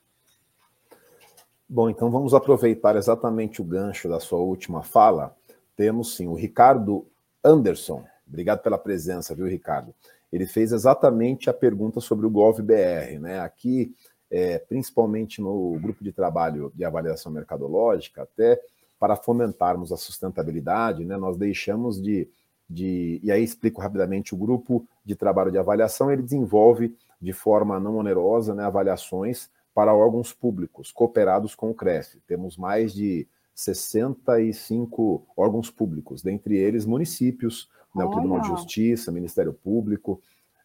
Bom, 1.67 1.89
então 1.89 2.11
vamos 2.11 2.35
aproveitar 2.35 2.95
exatamente 2.95 3.61
o 3.61 3.65
gancho 3.65 4.07
da 4.07 4.19
sua 4.19 4.37
última 4.37 4.83
fala. 4.83 5.35
Temos 5.75 6.15
sim 6.15 6.27
o 6.27 6.35
Ricardo 6.35 7.07
Anderson. 7.43 8.05
Obrigado 8.27 8.61
pela 8.61 8.77
presença, 8.77 9.33
viu, 9.33 9.47
Ricardo? 9.47 9.91
Ele 10.33 10.47
fez 10.47 10.71
exatamente 10.71 11.47
a 11.47 11.53
pergunta 11.53 12.01
sobre 12.01 12.25
o 12.25 12.29
GovBR, 12.29 13.19
né? 13.19 13.39
Aqui, 13.39 13.95
é, 14.31 14.57
principalmente 14.57 15.39
no 15.39 15.77
grupo 15.79 16.03
de 16.03 16.11
trabalho 16.11 16.71
de 16.73 16.83
avaliação 16.83 17.31
mercadológica, 17.31 18.23
até 18.23 18.59
para 18.99 19.15
fomentarmos 19.15 19.91
a 19.91 19.97
sustentabilidade, 19.97 21.05
né, 21.05 21.17
nós 21.17 21.37
deixamos 21.37 22.01
de, 22.01 22.27
de. 22.67 23.19
E 23.21 23.31
aí 23.31 23.43
explico 23.43 23.79
rapidamente: 23.79 24.33
o 24.33 24.37
grupo 24.37 24.87
de 25.05 25.15
trabalho 25.15 25.51
de 25.51 25.59
avaliação 25.59 26.11
ele 26.11 26.23
desenvolve 26.23 26.97
de 27.21 27.31
forma 27.31 27.79
não 27.79 27.97
onerosa 27.97 28.55
né, 28.55 28.63
avaliações 28.63 29.51
para 29.71 29.93
órgãos 29.93 30.33
públicos 30.33 30.91
cooperados 30.91 31.53
com 31.53 31.69
o 31.69 31.75
CREF. 31.75 32.19
Temos 32.25 32.57
mais 32.57 32.91
de 32.91 33.27
65 33.53 35.27
órgãos 35.37 35.69
públicos, 35.69 36.23
dentre 36.23 36.57
eles 36.57 36.87
municípios, 36.87 37.69
né, 37.95 38.05
o 38.05 38.11
Tribunal 38.11 38.41
de 38.41 38.47
Justiça, 38.47 39.11
Ministério 39.11 39.53
Público, 39.53 40.21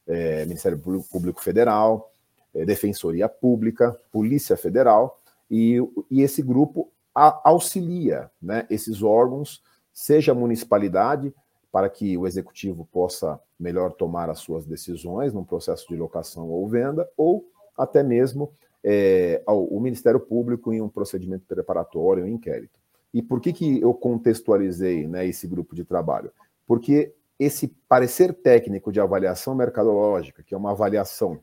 é, 0.06 0.44
Ministério 0.44 0.78
Público 0.78 1.42
Federal, 1.42 2.12
é, 2.54 2.64
Defensoria 2.64 3.28
Pública, 3.28 3.98
Polícia 4.10 4.56
Federal, 4.56 5.20
e, 5.50 5.76
e 6.10 6.22
esse 6.22 6.42
grupo 6.42 6.90
a, 7.14 7.40
auxilia 7.44 8.30
né, 8.40 8.66
esses 8.70 9.02
órgãos, 9.02 9.62
seja 9.92 10.32
a 10.32 10.34
municipalidade, 10.34 11.34
para 11.70 11.88
que 11.88 12.16
o 12.16 12.26
executivo 12.26 12.88
possa 12.90 13.38
melhor 13.58 13.92
tomar 13.92 14.30
as 14.30 14.38
suas 14.38 14.64
decisões 14.64 15.34
no 15.34 15.44
processo 15.44 15.86
de 15.88 15.96
locação 15.96 16.48
ou 16.48 16.66
venda, 16.68 17.08
ou 17.16 17.44
até 17.76 18.02
mesmo 18.02 18.52
é, 18.82 19.42
ao, 19.46 19.64
o 19.64 19.80
Ministério 19.80 20.20
Público 20.20 20.72
em 20.72 20.80
um 20.80 20.88
procedimento 20.88 21.44
preparatório, 21.46 22.24
um 22.24 22.28
inquérito. 22.28 22.78
E 23.12 23.20
por 23.20 23.40
que, 23.40 23.52
que 23.52 23.80
eu 23.80 23.92
contextualizei 23.92 25.06
né, 25.06 25.26
esse 25.26 25.46
grupo 25.46 25.74
de 25.74 25.84
trabalho? 25.84 26.30
Porque 26.66 27.12
esse 27.38 27.68
parecer 27.88 28.34
técnico 28.34 28.90
de 28.90 29.00
avaliação 29.00 29.54
mercadológica, 29.54 30.42
que 30.42 30.54
é 30.54 30.58
uma 30.58 30.72
avaliação 30.72 31.40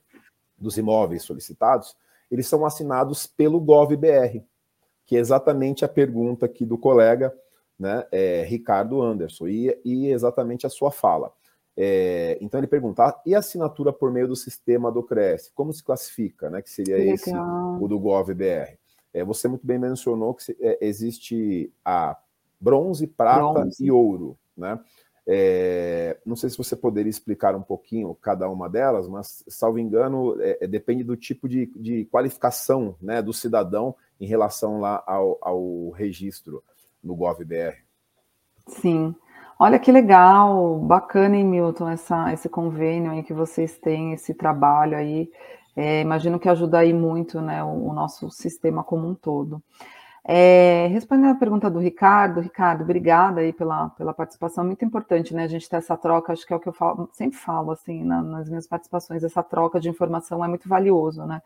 dos 0.58 0.78
imóveis 0.78 1.24
solicitados, 1.24 1.96
eles 2.30 2.48
são 2.48 2.66
assinados 2.66 3.26
pelo 3.28 3.60
GovBR, 3.60 4.44
que 5.06 5.16
é 5.16 5.20
exatamente 5.20 5.86
a 5.86 5.88
pergunta 5.88 6.46
aqui 6.46 6.66
do 6.66 6.78
colega 6.78 7.34
né, 7.78 8.06
é, 8.12 8.44
Ricardo 8.44 9.02
Anderson, 9.02 9.48
e, 9.48 9.78
e 9.84 10.08
exatamente 10.08 10.66
a 10.66 10.70
sua 10.70 10.92
fala. 10.92 11.32
É, 11.78 12.38
então 12.40 12.60
ele 12.60 12.68
pergunta, 12.68 13.04
ah, 13.04 13.22
e 13.26 13.36
a 13.36 13.40
assinatura 13.40 13.92
por 13.92 14.12
meio 14.12 14.28
do 14.30 14.36
sistema 14.36 14.92
do 14.92 15.04
CRES, 15.04 15.52
como 15.54 15.74
se 15.74 15.84
classifica, 15.84 16.50
né? 16.50 16.62
Que 16.62 16.70
seria 16.70 16.96
que 16.96 17.10
esse, 17.10 17.36
o 17.36 17.88
do 17.88 18.00
GovBR. 18.00 18.78
É, 19.14 19.24
você 19.24 19.48
muito 19.48 19.68
bem 19.68 19.78
mencionou 19.78 20.34
que 20.34 20.56
é, 20.60 20.78
existe 20.80 21.72
a 21.84 22.18
bronze, 22.60 23.06
prata 23.08 23.60
bronze. 23.60 23.86
e 23.86 23.92
ouro, 23.92 24.38
né? 24.56 24.80
É, 25.28 26.18
não 26.24 26.36
sei 26.36 26.50
se 26.50 26.58
você 26.58 26.76
poderia 26.76 27.10
explicar 27.10 27.56
um 27.56 27.62
pouquinho 27.62 28.14
cada 28.22 28.48
uma 28.48 28.70
delas, 28.70 29.08
mas, 29.08 29.44
salvo 29.48 29.80
engano, 29.80 30.40
é, 30.40 30.60
é, 30.62 30.68
depende 30.68 31.04
do 31.04 31.18
tipo 31.18 31.50
de, 31.50 31.66
de, 31.76 32.06
qualificação 32.06 32.96
né, 33.02 33.22
do 33.24 33.34
cidadão 33.34 33.96
em 34.20 34.28
relação 34.28 34.80
lá 34.80 35.04
ao, 35.08 35.38
ao 35.42 35.90
registro 35.90 36.64
no 37.04 37.16
GovBR. 37.16 37.76
Sim. 38.68 39.16
Olha 39.58 39.80
que 39.80 39.92
legal, 39.92 40.78
bacana, 40.80 41.38
hein, 41.38 41.46
Milton, 41.46 41.90
essa, 41.90 42.32
esse 42.32 42.50
convênio 42.50 43.12
aí 43.12 43.24
que 43.24 43.34
vocês 43.34 43.78
têm, 43.80 44.14
esse 44.14 44.34
trabalho 44.34 44.98
aí. 44.98 45.32
É, 45.76 46.02
imagino 46.02 46.40
que 46.40 46.48
ajuda 46.48 46.80
aí 46.80 46.94
muito 46.94 47.42
né, 47.42 47.64
o, 47.64 47.90
o 47.90 47.94
nosso 47.94 48.30
sistema 48.30 48.84
como 48.84 49.08
um 49.08 49.16
todo. 49.16 49.62
É, 50.28 50.88
respondendo 50.88 51.32
à 51.32 51.36
pergunta 51.36 51.70
do 51.70 51.80
Ricardo, 51.80 52.42
Ricardo, 52.42 52.82
obrigada 52.82 53.42
aí 53.42 53.54
pela, 53.54 53.90
pela 53.92 54.12
participação, 54.12 54.66
muito 54.66 54.84
importante, 54.84 55.36
né, 55.36 55.44
a 55.44 55.48
gente 55.48 55.70
ter 55.70 55.76
essa 55.76 55.96
troca, 55.96 56.34
acho 56.34 56.46
que 56.48 56.52
é 56.52 56.56
o 56.56 56.60
que 56.60 56.68
eu 56.68 56.74
falo, 56.74 57.08
sempre 57.14 57.38
falo, 57.38 57.72
assim, 57.72 58.04
na, 58.04 58.24
nas 58.24 58.50
minhas 58.50 58.66
participações, 58.66 59.24
essa 59.24 59.44
troca 59.44 59.80
de 59.80 59.88
informação 59.88 60.44
é 60.44 60.48
muito 60.48 60.68
valioso, 60.68 61.26
né, 61.26 61.44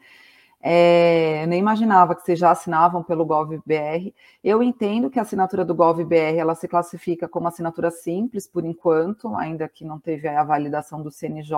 é, 0.61 1.43
eu 1.43 1.47
nem 1.47 1.59
imaginava 1.59 2.15
que 2.15 2.21
vocês 2.21 2.37
já 2.37 2.51
assinavam 2.51 3.01
pelo 3.01 3.25
GovBR. 3.25 4.13
Eu 4.43 4.61
entendo 4.61 5.09
que 5.09 5.17
a 5.17 5.21
assinatura 5.21 5.63
do 5.63 5.73
GovBR 5.73 6.37
ela 6.37 6.53
se 6.53 6.67
classifica 6.67 7.29
como 7.29 7.47
assinatura 7.47 7.89
simples 7.89 8.45
por 8.45 8.65
enquanto, 8.65 9.33
ainda 9.35 9.69
que 9.69 9.85
não 9.85 9.99
teve 9.99 10.27
a 10.27 10.43
validação 10.43 11.01
do 11.01 11.09
CNJ. 11.09 11.55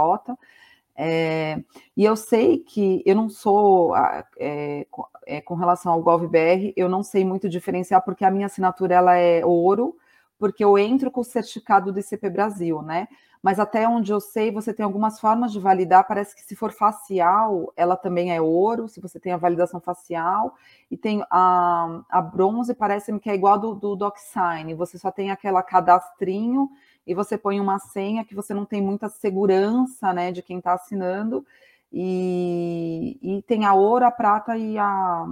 É, 1.03 1.63
e 1.97 2.05
eu 2.05 2.15
sei 2.15 2.59
que 2.59 3.01
eu 3.07 3.15
não 3.15 3.27
sou, 3.27 3.95
é, 4.37 4.85
é, 5.25 5.41
com 5.41 5.55
relação 5.55 5.91
ao 5.91 6.03
GovBR, 6.03 6.73
eu 6.77 6.87
não 6.87 7.01
sei 7.01 7.25
muito 7.25 7.49
diferenciar, 7.49 8.03
porque 8.03 8.23
a 8.23 8.29
minha 8.29 8.45
assinatura 8.45 8.93
ela 8.93 9.15
é 9.15 9.43
ouro, 9.43 9.97
porque 10.37 10.63
eu 10.63 10.77
entro 10.77 11.09
com 11.09 11.21
o 11.21 11.23
certificado 11.23 11.91
do 11.91 11.99
ICP 11.99 12.29
Brasil, 12.29 12.83
né? 12.83 13.07
mas 13.41 13.59
até 13.59 13.87
onde 13.87 14.11
eu 14.11 14.19
sei, 14.19 14.51
você 14.51 14.71
tem 14.71 14.83
algumas 14.83 15.19
formas 15.19 15.51
de 15.51 15.59
validar. 15.59 16.07
Parece 16.07 16.35
que 16.35 16.41
se 16.41 16.55
for 16.55 16.71
facial, 16.71 17.73
ela 17.75 17.97
também 17.97 18.31
é 18.31 18.39
ouro, 18.39 18.87
se 18.87 19.01
você 19.01 19.19
tem 19.19 19.33
a 19.33 19.37
validação 19.37 19.79
facial, 19.79 20.55
e 20.89 20.95
tem 20.95 21.23
a, 21.31 22.03
a 22.09 22.21
bronze, 22.21 22.73
parece-me 22.75 23.19
que 23.19 23.29
é 23.29 23.33
igual 23.33 23.57
do, 23.57 23.73
do 23.73 23.95
DocSign, 23.95 24.75
você 24.75 24.99
só 24.99 25.09
tem 25.09 25.31
aquela 25.31 25.63
cadastrinho 25.63 26.69
e 27.05 27.13
você 27.13 27.37
põe 27.37 27.59
uma 27.59 27.79
senha 27.79 28.25
que 28.25 28.35
você 28.35 28.53
não 28.53 28.65
tem 28.65 28.81
muita 28.81 29.09
segurança 29.09 30.13
né, 30.13 30.31
de 30.31 30.41
quem 30.41 30.57
está 30.57 30.73
assinando. 30.73 31.45
E, 31.91 33.19
e 33.21 33.41
tem 33.43 33.65
a 33.65 33.73
ouro, 33.73 34.05
a 34.05 34.11
prata 34.11 34.55
e 34.55 34.77
a, 34.77 35.25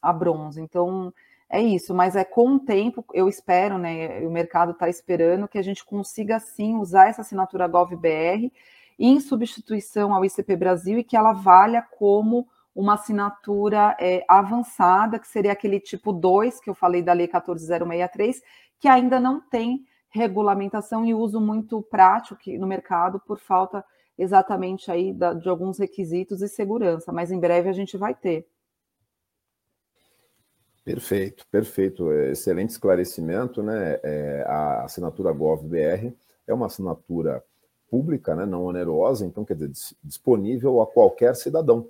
a 0.00 0.12
bronze. 0.12 0.60
Então, 0.60 1.12
é 1.50 1.60
isso, 1.60 1.94
mas 1.94 2.16
é 2.16 2.24
com 2.24 2.54
o 2.54 2.58
tempo, 2.58 3.04
eu 3.12 3.28
espero, 3.28 3.78
né? 3.78 4.20
O 4.26 4.30
mercado 4.30 4.72
está 4.72 4.88
esperando 4.88 5.48
que 5.48 5.58
a 5.58 5.62
gente 5.62 5.84
consiga 5.84 6.38
sim 6.38 6.76
usar 6.76 7.08
essa 7.08 7.22
assinatura 7.22 7.66
GovBR 7.66 8.52
em 8.98 9.20
substituição 9.20 10.12
ao 10.12 10.24
ICP 10.24 10.56
Brasil 10.56 10.98
e 10.98 11.04
que 11.04 11.16
ela 11.16 11.32
valha 11.32 11.82
como 11.82 12.46
uma 12.74 12.94
assinatura 12.94 13.96
é, 13.98 14.24
avançada, 14.28 15.18
que 15.18 15.26
seria 15.26 15.52
aquele 15.52 15.80
tipo 15.80 16.12
2 16.12 16.60
que 16.60 16.68
eu 16.68 16.74
falei 16.74 17.02
da 17.02 17.12
Lei 17.12 17.26
14063, 17.26 18.42
que 18.78 18.86
ainda 18.86 19.18
não 19.18 19.40
tem 19.40 19.84
regulamentação 20.10 21.04
e 21.04 21.14
uso 21.14 21.40
muito 21.40 21.82
prático 21.82 22.40
no 22.58 22.66
mercado 22.66 23.20
por 23.20 23.38
falta 23.38 23.84
exatamente 24.16 24.90
aí 24.90 25.14
de 25.40 25.48
alguns 25.48 25.78
requisitos 25.78 26.42
e 26.42 26.48
segurança, 26.48 27.12
mas 27.12 27.30
em 27.30 27.38
breve 27.38 27.68
a 27.68 27.72
gente 27.72 27.96
vai 27.96 28.14
ter. 28.14 28.46
Perfeito, 30.84 31.46
perfeito. 31.50 32.10
É, 32.10 32.30
excelente 32.30 32.70
esclarecimento, 32.70 33.62
né? 33.62 34.00
É, 34.02 34.44
a 34.46 34.84
assinatura 34.84 35.30
GovBR 35.32 36.16
é 36.46 36.54
uma 36.54 36.66
assinatura 36.66 37.44
pública, 37.90 38.34
né? 38.34 38.46
não 38.46 38.64
onerosa, 38.64 39.26
então 39.26 39.44
quer 39.44 39.54
dizer, 39.54 39.70
disponível 40.02 40.80
a 40.80 40.86
qualquer 40.86 41.36
cidadão. 41.36 41.88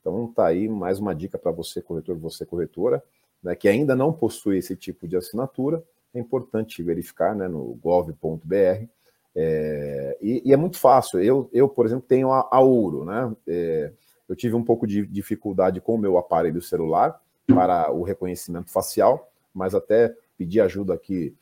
Então 0.00 0.32
tá 0.32 0.46
aí 0.46 0.68
mais 0.68 0.98
uma 0.98 1.14
dica 1.14 1.36
para 1.36 1.50
você, 1.50 1.82
corretor, 1.82 2.16
você 2.16 2.46
corretora, 2.46 3.02
né? 3.42 3.54
que 3.54 3.68
ainda 3.68 3.96
não 3.96 4.12
possui 4.12 4.58
esse 4.58 4.76
tipo 4.76 5.08
de 5.08 5.16
assinatura, 5.16 5.82
é 6.14 6.18
importante 6.18 6.82
verificar 6.82 7.34
né? 7.34 7.48
no 7.48 7.74
gov.br. 7.82 8.86
É, 9.38 10.18
e, 10.20 10.42
e, 10.46 10.52
é 10.52 10.56
muito 10.56 10.78
fácil. 10.78 11.22
Eu, 11.22 11.50
eu 11.52 11.68
por 11.68 11.84
exemplo, 11.84 12.06
tenho 12.08 12.32
a, 12.32 12.48
a 12.50 12.60
Ouro, 12.60 13.04
né? 13.04 13.36
É, 13.46 13.92
eu 14.28 14.34
tive 14.34 14.54
um 14.54 14.64
pouco 14.64 14.86
de 14.86 15.06
dificuldade 15.06 15.80
com 15.80 15.94
o 15.94 15.98
meu 15.98 16.18
aparelho 16.18 16.60
celular, 16.60 17.20
para 17.46 17.92
o 17.92 18.02
reconhecimento 18.02 18.70
facial, 18.70 19.30
mas 19.54 19.74
até 19.74 20.14
pedi 20.36 20.60
ajuda 20.60 20.94
aqui 20.94 21.34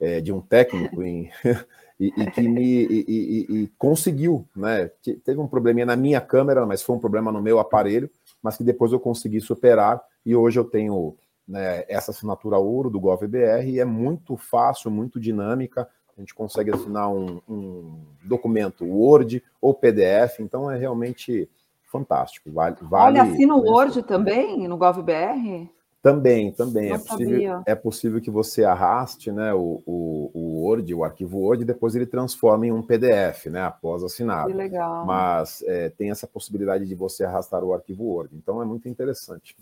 é, 0.00 0.20
de 0.20 0.32
um 0.32 0.40
técnico 0.40 1.02
em, 1.02 1.30
e, 2.00 2.12
e, 2.16 2.30
que 2.30 2.42
me 2.48 2.84
e, 2.84 3.46
e, 3.48 3.72
conseguiu, 3.78 4.44
né? 4.54 4.90
Teve 5.24 5.38
um 5.38 5.46
probleminha 5.46 5.86
na 5.86 5.96
minha 5.96 6.20
câmera, 6.20 6.66
mas 6.66 6.82
foi 6.82 6.96
um 6.96 6.98
problema 6.98 7.30
no 7.30 7.40
meu 7.40 7.60
aparelho, 7.60 8.10
mas 8.42 8.56
que 8.56 8.64
depois 8.64 8.92
eu 8.92 8.98
consegui 8.98 9.40
superar 9.40 10.02
e 10.26 10.34
hoje 10.34 10.58
eu 10.58 10.64
tenho 10.64 11.14
né, 11.46 11.84
essa 11.88 12.10
assinatura 12.10 12.58
ouro 12.58 12.90
do 12.90 13.00
GovBR 13.00 13.68
e 13.68 13.80
é 13.80 13.84
muito 13.84 14.36
fácil, 14.36 14.90
muito 14.90 15.20
dinâmica. 15.20 15.88
A 16.16 16.20
gente 16.20 16.34
consegue 16.34 16.70
assinar 16.70 17.10
um, 17.10 17.40
um 17.48 18.04
documento 18.22 18.84
Word 18.84 19.42
ou 19.60 19.74
PDF, 19.74 20.40
então 20.40 20.70
é 20.70 20.78
realmente 20.78 21.48
fantástico. 21.90 22.50
Vale, 22.50 22.76
vale 22.82 23.18
Olha, 23.18 23.22
assina 23.30 23.54
o 23.54 23.62
Word 23.62 24.02
também 24.02 24.66
no 24.68 24.76
GovBR? 24.76 25.68
Também, 26.02 26.50
também. 26.50 26.92
é 26.92 26.98
possível, 26.98 27.62
é 27.64 27.74
possível 27.76 28.20
que 28.20 28.30
você 28.30 28.64
arraste 28.64 29.30
né, 29.30 29.54
o, 29.54 29.80
o, 29.86 30.30
o, 30.34 30.64
Word, 30.64 30.92
o 30.92 31.04
arquivo 31.04 31.38
Word, 31.38 31.62
e 31.62 31.66
depois 31.66 31.94
ele 31.94 32.06
transforme 32.06 32.66
em 32.66 32.72
um 32.72 32.82
PDF, 32.82 33.46
né, 33.46 33.62
após 33.62 34.02
assinado. 34.02 34.48
Que 34.48 34.56
legal. 34.56 35.06
Mas 35.06 35.62
é, 35.62 35.90
tem 35.90 36.10
essa 36.10 36.26
possibilidade 36.26 36.86
de 36.86 36.94
você 36.96 37.22
arrastar 37.22 37.62
o 37.62 37.72
arquivo 37.72 38.02
Word. 38.02 38.34
Então 38.34 38.60
é 38.60 38.64
muito 38.64 38.88
interessante. 38.88 39.56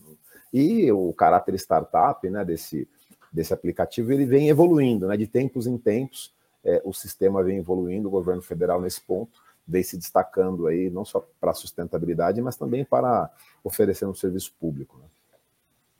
E 0.52 0.90
o 0.90 1.12
caráter 1.12 1.54
startup 1.54 2.28
né, 2.28 2.44
desse, 2.44 2.88
desse 3.32 3.54
aplicativo, 3.54 4.12
ele 4.12 4.26
vem 4.26 4.48
evoluindo, 4.48 5.06
né? 5.06 5.16
De 5.16 5.26
tempos 5.26 5.66
em 5.66 5.78
tempos, 5.78 6.34
é, 6.64 6.80
o 6.84 6.92
sistema 6.92 7.42
vem 7.42 7.58
evoluindo, 7.58 8.08
o 8.08 8.10
governo 8.10 8.42
federal 8.42 8.80
nesse 8.80 9.00
ponto 9.00 9.40
vem 9.70 9.82
se 9.82 9.96
destacando 9.96 10.66
aí, 10.66 10.90
não 10.90 11.04
só 11.04 11.24
para 11.40 11.52
a 11.52 11.54
sustentabilidade, 11.54 12.42
mas 12.42 12.56
também 12.56 12.84
para 12.84 13.30
oferecer 13.62 14.04
um 14.06 14.14
serviço 14.14 14.52
público. 14.58 14.98
Né? 14.98 15.04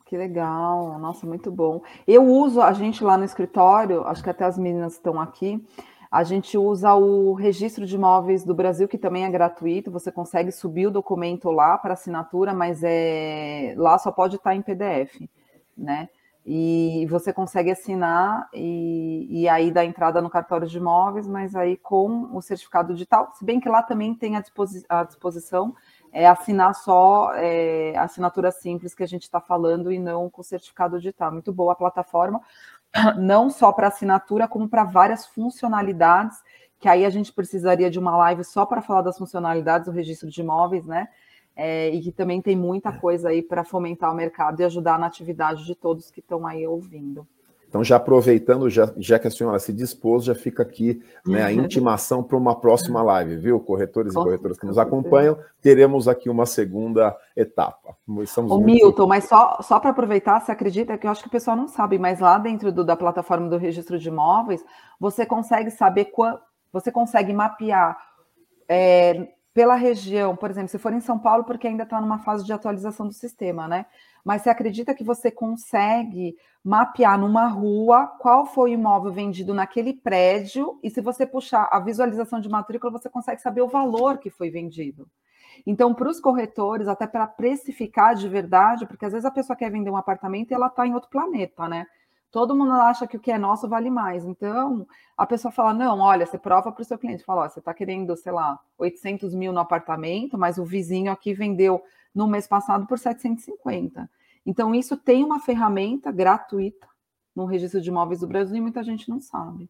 Que 0.07 0.17
legal, 0.17 0.99
nossa, 0.99 1.25
muito 1.25 1.53
bom. 1.53 1.81
Eu 2.07 2.25
uso, 2.25 2.61
a 2.61 2.73
gente 2.73 3.05
lá 3.05 3.17
no 3.17 3.25
escritório, 3.25 4.03
acho 4.05 4.25
que 4.25 4.31
até 4.31 4.45
as 4.45 4.59
meninas 4.59 4.95
estão 4.95 5.21
aqui, 5.21 5.65
a 6.11 6.25
gente 6.25 6.59
usa 6.59 6.92
o 6.94 7.35
registro 7.35 7.87
de 7.87 7.94
imóveis 7.94 8.44
do 8.44 8.55
Brasil, 8.55 8.88
que 8.88 8.99
também 8.99 9.25
é 9.25 9.31
gratuito, 9.31 9.92
você 9.92 10.11
consegue 10.11 10.51
subir 10.51 10.88
o 10.88 10.90
documento 10.90 11.51
lá 11.51 11.79
para 11.79 11.94
assinatura, 11.94 12.53
mas 12.53 12.83
é 12.83 13.75
lá 13.77 13.96
só 13.96 14.11
pode 14.11 14.37
estar 14.37 14.55
em 14.55 14.62
PDF, 14.62 15.20
né? 15.77 16.09
E 16.44 17.07
você 17.09 17.33
consegue 17.33 17.70
assinar 17.70 18.49
e, 18.53 19.42
e 19.42 19.49
aí 19.49 19.70
dá 19.70 19.85
entrada 19.85 20.20
no 20.20 20.31
cartório 20.31 20.66
de 20.66 20.79
imóveis, 20.79 21.29
mas 21.29 21.55
aí 21.55 21.77
com 21.77 22.35
o 22.35 22.40
certificado 22.40 22.92
digital, 22.92 23.31
se 23.35 23.44
bem 23.44 23.61
que 23.61 23.68
lá 23.68 23.83
também 23.83 24.14
tem 24.14 24.37
à 24.37 24.40
disposi 24.40 24.85
disposição 25.07 25.75
é 26.12 26.27
assinar 26.27 26.75
só 26.75 27.33
é, 27.35 27.96
assinatura 27.96 28.51
simples 28.51 28.94
que 28.94 29.03
a 29.03 29.07
gente 29.07 29.23
está 29.23 29.40
falando 29.40 29.92
e 29.92 29.99
não 29.99 30.29
com 30.29 30.42
certificado 30.42 30.96
digital. 30.96 31.31
Muito 31.31 31.53
boa 31.53 31.73
a 31.73 31.77
plataforma, 31.77 32.40
não 33.18 33.50
só 33.50 33.72
para 33.72 33.88
assinatura, 33.88 34.48
como 34.48 34.68
para 34.68 34.85
várias 34.85 35.26
funcionalidades, 35.26 36.38
que 36.79 36.88
aí 36.88 37.05
a 37.05 37.11
gente 37.11 37.33
precisaria 37.33 37.90
de 37.90 37.98
uma 37.98 38.16
live 38.16 38.44
só 38.44 38.64
para 38.64 38.83
falar 38.83 39.03
das 39.03 39.18
funcionalidades 39.18 39.87
do 39.87 39.92
registro 39.92 40.31
de 40.31 40.40
imóveis, 40.40 40.87
né? 40.87 41.09
é, 41.62 41.90
e 41.90 42.00
que 42.00 42.11
também 42.11 42.40
tem 42.40 42.57
muita 42.57 42.90
coisa 42.90 43.29
aí 43.29 43.42
para 43.42 43.64
fomentar 43.64 44.11
o 44.11 44.16
mercado 44.16 44.61
e 44.61 44.64
ajudar 44.64 44.98
na 44.98 45.07
atividade 45.07 45.66
de 45.66 45.74
todos 45.74 46.11
que 46.11 46.20
estão 46.20 46.46
aí 46.46 46.66
ouvindo. 46.66 47.26
Então, 47.71 47.85
já 47.85 47.97
aproveitando, 47.97 48.69
já, 48.69 48.93
já 48.97 49.17
que 49.17 49.29
a 49.29 49.31
senhora 49.31 49.57
se 49.61 49.73
dispôs, 49.73 50.25
já 50.25 50.35
fica 50.35 50.61
aqui 50.61 51.01
né, 51.25 51.45
a 51.45 51.53
intimação 51.53 52.21
para 52.21 52.37
uma 52.37 52.59
próxima 52.59 53.01
live, 53.01 53.37
viu? 53.37 53.61
Corretores 53.61 54.13
e 54.13 54.17
corretoras 54.17 54.59
que 54.59 54.67
nos 54.67 54.77
acompanham, 54.77 55.39
teremos 55.63 56.09
aqui 56.09 56.29
uma 56.29 56.47
segunda 56.47 57.17
etapa. 57.37 57.97
Estamos 58.23 58.51
Ô, 58.51 58.57
muito... 58.57 58.67
Milton, 58.67 59.07
mas 59.07 59.29
só, 59.29 59.59
só 59.63 59.79
para 59.79 59.91
aproveitar, 59.91 60.41
você 60.41 60.51
acredita 60.51 60.99
que 60.99 61.07
eu 61.07 61.13
acho 61.13 61.23
que 61.23 61.29
o 61.29 61.31
pessoal 61.31 61.57
não 61.57 61.69
sabe, 61.69 61.97
mas 61.97 62.19
lá 62.19 62.39
dentro 62.39 62.73
do, 62.73 62.85
da 62.85 62.97
plataforma 62.97 63.49
do 63.49 63.57
registro 63.57 64.01
de 64.01 64.09
imóveis, 64.09 64.65
você 64.99 65.25
consegue 65.25 65.71
saber 65.71 66.07
qual, 66.07 66.41
você 66.73 66.91
consegue 66.91 67.33
mapear 67.33 67.97
é, 68.69 69.29
pela 69.55 69.77
região, 69.77 70.35
por 70.35 70.51
exemplo, 70.51 70.71
se 70.71 70.79
for 70.79 70.93
em 70.93 71.01
São 71.01 71.21
Paulo, 71.21 71.45
porque 71.45 71.69
ainda 71.69 71.85
está 71.85 72.01
numa 72.01 72.19
fase 72.19 72.45
de 72.45 72.53
atualização 72.53 73.07
do 73.07 73.13
sistema, 73.13 73.69
né? 73.69 73.87
Mas 74.31 74.43
você 74.43 74.51
acredita 74.51 74.95
que 74.95 75.03
você 75.03 75.29
consegue 75.29 76.37
mapear 76.62 77.19
numa 77.19 77.49
rua 77.49 78.07
qual 78.07 78.47
foi 78.47 78.71
o 78.71 78.75
imóvel 78.75 79.11
vendido 79.11 79.53
naquele 79.53 79.93
prédio, 79.93 80.79
e 80.85 80.88
se 80.88 81.01
você 81.01 81.27
puxar 81.27 81.69
a 81.69 81.81
visualização 81.81 82.40
de 82.40 82.49
matrícula, 82.49 82.93
você 82.93 83.11
consegue 83.11 83.43
saber 83.43 83.61
o 83.61 83.66
valor 83.66 84.19
que 84.19 84.31
foi 84.31 84.49
vendido. 84.49 85.09
Então, 85.66 85.93
para 85.93 86.09
os 86.09 86.21
corretores, 86.21 86.87
até 86.87 87.09
para 87.09 87.27
precificar 87.27 88.14
de 88.14 88.29
verdade, 88.29 88.87
porque 88.87 89.05
às 89.05 89.11
vezes 89.11 89.25
a 89.25 89.33
pessoa 89.33 89.57
quer 89.57 89.69
vender 89.69 89.90
um 89.90 89.97
apartamento 89.97 90.53
e 90.53 90.55
ela 90.55 90.69
está 90.69 90.87
em 90.87 90.95
outro 90.95 91.11
planeta, 91.11 91.69
né? 91.69 91.88
todo 92.31 92.55
mundo 92.55 92.71
acha 92.71 93.09
que 93.09 93.16
o 93.16 93.21
que 93.21 93.33
é 93.33 93.37
nosso 93.37 93.69
vale 93.69 93.90
mais. 93.90 94.25
Então, 94.25 94.87
a 95.16 95.27
pessoa 95.27 95.51
fala: 95.51 95.75
não, 95.75 95.99
olha, 95.99 96.25
você 96.25 96.38
prova 96.38 96.71
para 96.71 96.83
o 96.83 96.85
seu 96.85 96.97
cliente. 96.97 97.25
Fala: 97.25 97.47
ó, 97.47 97.49
você 97.49 97.59
está 97.59 97.75
querendo, 97.75 98.16
sei 98.16 98.31
lá, 98.31 98.61
800 98.79 99.35
mil 99.35 99.53
no 99.53 99.59
apartamento, 99.59 100.38
mas 100.38 100.57
o 100.57 100.64
vizinho 100.64 101.11
aqui 101.11 101.35
vendeu 101.35 101.83
no 102.14 102.29
mês 102.29 102.47
passado 102.47 102.87
por 102.87 102.97
750. 102.97 104.09
Então, 104.44 104.74
isso 104.74 104.96
tem 104.96 105.24
uma 105.24 105.40
ferramenta 105.40 106.11
gratuita 106.11 106.87
no 107.35 107.44
registro 107.44 107.81
de 107.81 107.88
imóveis 107.88 108.20
do 108.20 108.26
Brasil 108.26 108.57
e 108.57 108.61
muita 108.61 108.83
gente 108.83 109.09
não 109.09 109.20
sabe. 109.20 109.68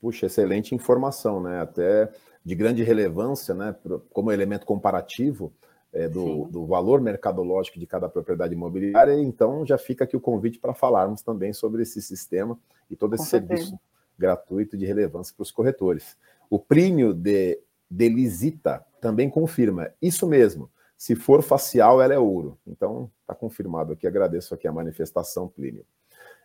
Puxa, 0.00 0.26
excelente 0.26 0.74
informação, 0.74 1.40
né? 1.40 1.60
Até 1.60 2.12
de 2.44 2.54
grande 2.54 2.82
relevância, 2.82 3.54
né? 3.54 3.74
Como 4.12 4.30
elemento 4.30 4.66
comparativo 4.66 5.52
é, 5.92 6.08
do, 6.08 6.44
do, 6.46 6.66
valor 6.66 7.00
mercadológico 7.00 7.78
de 7.78 7.86
cada 7.86 8.08
propriedade 8.08 8.52
imobiliária, 8.52 9.14
então 9.14 9.64
já 9.64 9.78
fica 9.78 10.04
aqui 10.04 10.16
o 10.16 10.20
convite 10.20 10.58
para 10.58 10.74
falarmos 10.74 11.22
também 11.22 11.52
sobre 11.52 11.82
esse 11.82 12.02
sistema 12.02 12.58
e 12.90 12.96
todo 12.96 13.14
esse 13.14 13.26
serviço 13.26 13.78
gratuito 14.18 14.76
de 14.76 14.84
relevância 14.84 15.32
para 15.34 15.42
os 15.42 15.52
corretores. 15.52 16.16
O 16.50 16.58
Prínio 16.58 17.14
de, 17.14 17.60
de 17.88 18.08
Lisita 18.08 18.84
também 19.00 19.30
confirma, 19.30 19.90
isso 20.02 20.26
mesmo, 20.26 20.68
se 20.96 21.14
for 21.14 21.42
facial, 21.42 22.00
ela 22.00 22.14
é 22.14 22.18
ouro. 22.18 22.58
Então, 22.66 23.10
está 23.20 23.34
confirmado 23.34 23.92
aqui, 23.92 24.06
agradeço 24.06 24.54
aqui 24.54 24.66
a 24.66 24.72
manifestação, 24.72 25.48
Plínio. 25.48 25.84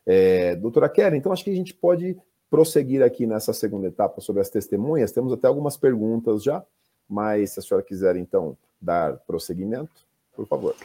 É, 0.05 0.55
doutora 0.55 0.89
Kelly, 0.89 1.17
então 1.17 1.31
acho 1.31 1.43
que 1.43 1.51
a 1.51 1.55
gente 1.55 1.73
pode 1.73 2.17
prosseguir 2.49 3.03
aqui 3.03 3.27
nessa 3.27 3.53
segunda 3.53 3.87
etapa 3.87 4.21
sobre 4.21 4.41
as 4.41 4.49
testemunhas, 4.49 5.11
temos 5.11 5.31
até 5.31 5.47
algumas 5.47 5.77
perguntas 5.77 6.43
já, 6.43 6.63
mas 7.07 7.51
se 7.51 7.59
a 7.59 7.63
senhora 7.63 7.85
quiser, 7.85 8.15
então, 8.15 8.57
dar 8.81 9.17
prosseguimento, 9.19 10.05
por 10.35 10.47
favor. 10.47 10.75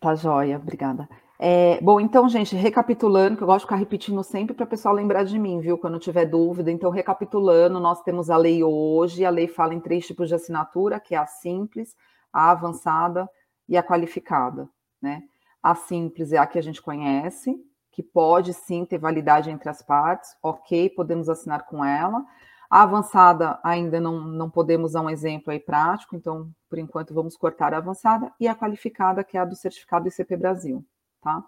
Tá 0.00 0.14
joia, 0.14 0.56
obrigada. 0.56 1.08
É, 1.38 1.80
bom, 1.80 2.00
então, 2.00 2.28
gente, 2.28 2.54
recapitulando, 2.54 3.36
que 3.36 3.42
eu 3.42 3.46
gosto 3.46 3.60
de 3.60 3.66
ficar 3.66 3.76
repetindo 3.76 4.22
sempre 4.22 4.54
para 4.54 4.64
o 4.64 4.68
pessoal 4.68 4.94
lembrar 4.94 5.24
de 5.24 5.38
mim, 5.38 5.60
viu? 5.60 5.76
Quando 5.76 5.98
tiver 5.98 6.26
dúvida. 6.26 6.70
Então, 6.70 6.90
recapitulando, 6.90 7.80
nós 7.80 8.02
temos 8.02 8.30
a 8.30 8.36
lei 8.36 8.62
hoje, 8.62 9.24
a 9.24 9.30
lei 9.30 9.48
fala 9.48 9.74
em 9.74 9.80
três 9.80 10.06
tipos 10.06 10.28
de 10.28 10.34
assinatura, 10.34 11.00
que 11.00 11.14
é 11.14 11.18
a 11.18 11.26
simples, 11.26 11.96
a 12.34 12.50
avançada 12.50 13.30
e 13.68 13.76
a 13.76 13.82
qualificada, 13.82 14.68
né? 15.00 15.22
A 15.62 15.74
simples 15.74 16.32
é 16.32 16.36
a 16.36 16.46
que 16.46 16.58
a 16.58 16.62
gente 16.62 16.82
conhece, 16.82 17.56
que 17.92 18.02
pode 18.02 18.52
sim 18.52 18.84
ter 18.84 18.98
validade 18.98 19.50
entre 19.50 19.70
as 19.70 19.80
partes, 19.80 20.36
ok, 20.42 20.90
podemos 20.90 21.28
assinar 21.28 21.64
com 21.64 21.84
ela. 21.84 22.22
A 22.68 22.82
avançada 22.82 23.60
ainda 23.62 24.00
não, 24.00 24.20
não 24.20 24.50
podemos 24.50 24.92
dar 24.92 25.02
um 25.02 25.08
exemplo 25.08 25.52
aí 25.52 25.60
prático, 25.60 26.16
então, 26.16 26.50
por 26.68 26.78
enquanto, 26.78 27.14
vamos 27.14 27.36
cortar 27.36 27.72
a 27.72 27.78
avançada, 27.78 28.32
e 28.40 28.48
a 28.48 28.54
qualificada, 28.54 29.22
que 29.22 29.38
é 29.38 29.40
a 29.40 29.44
do 29.44 29.54
certificado 29.54 30.08
ICP 30.08 30.36
Brasil, 30.36 30.84
tá? 31.22 31.44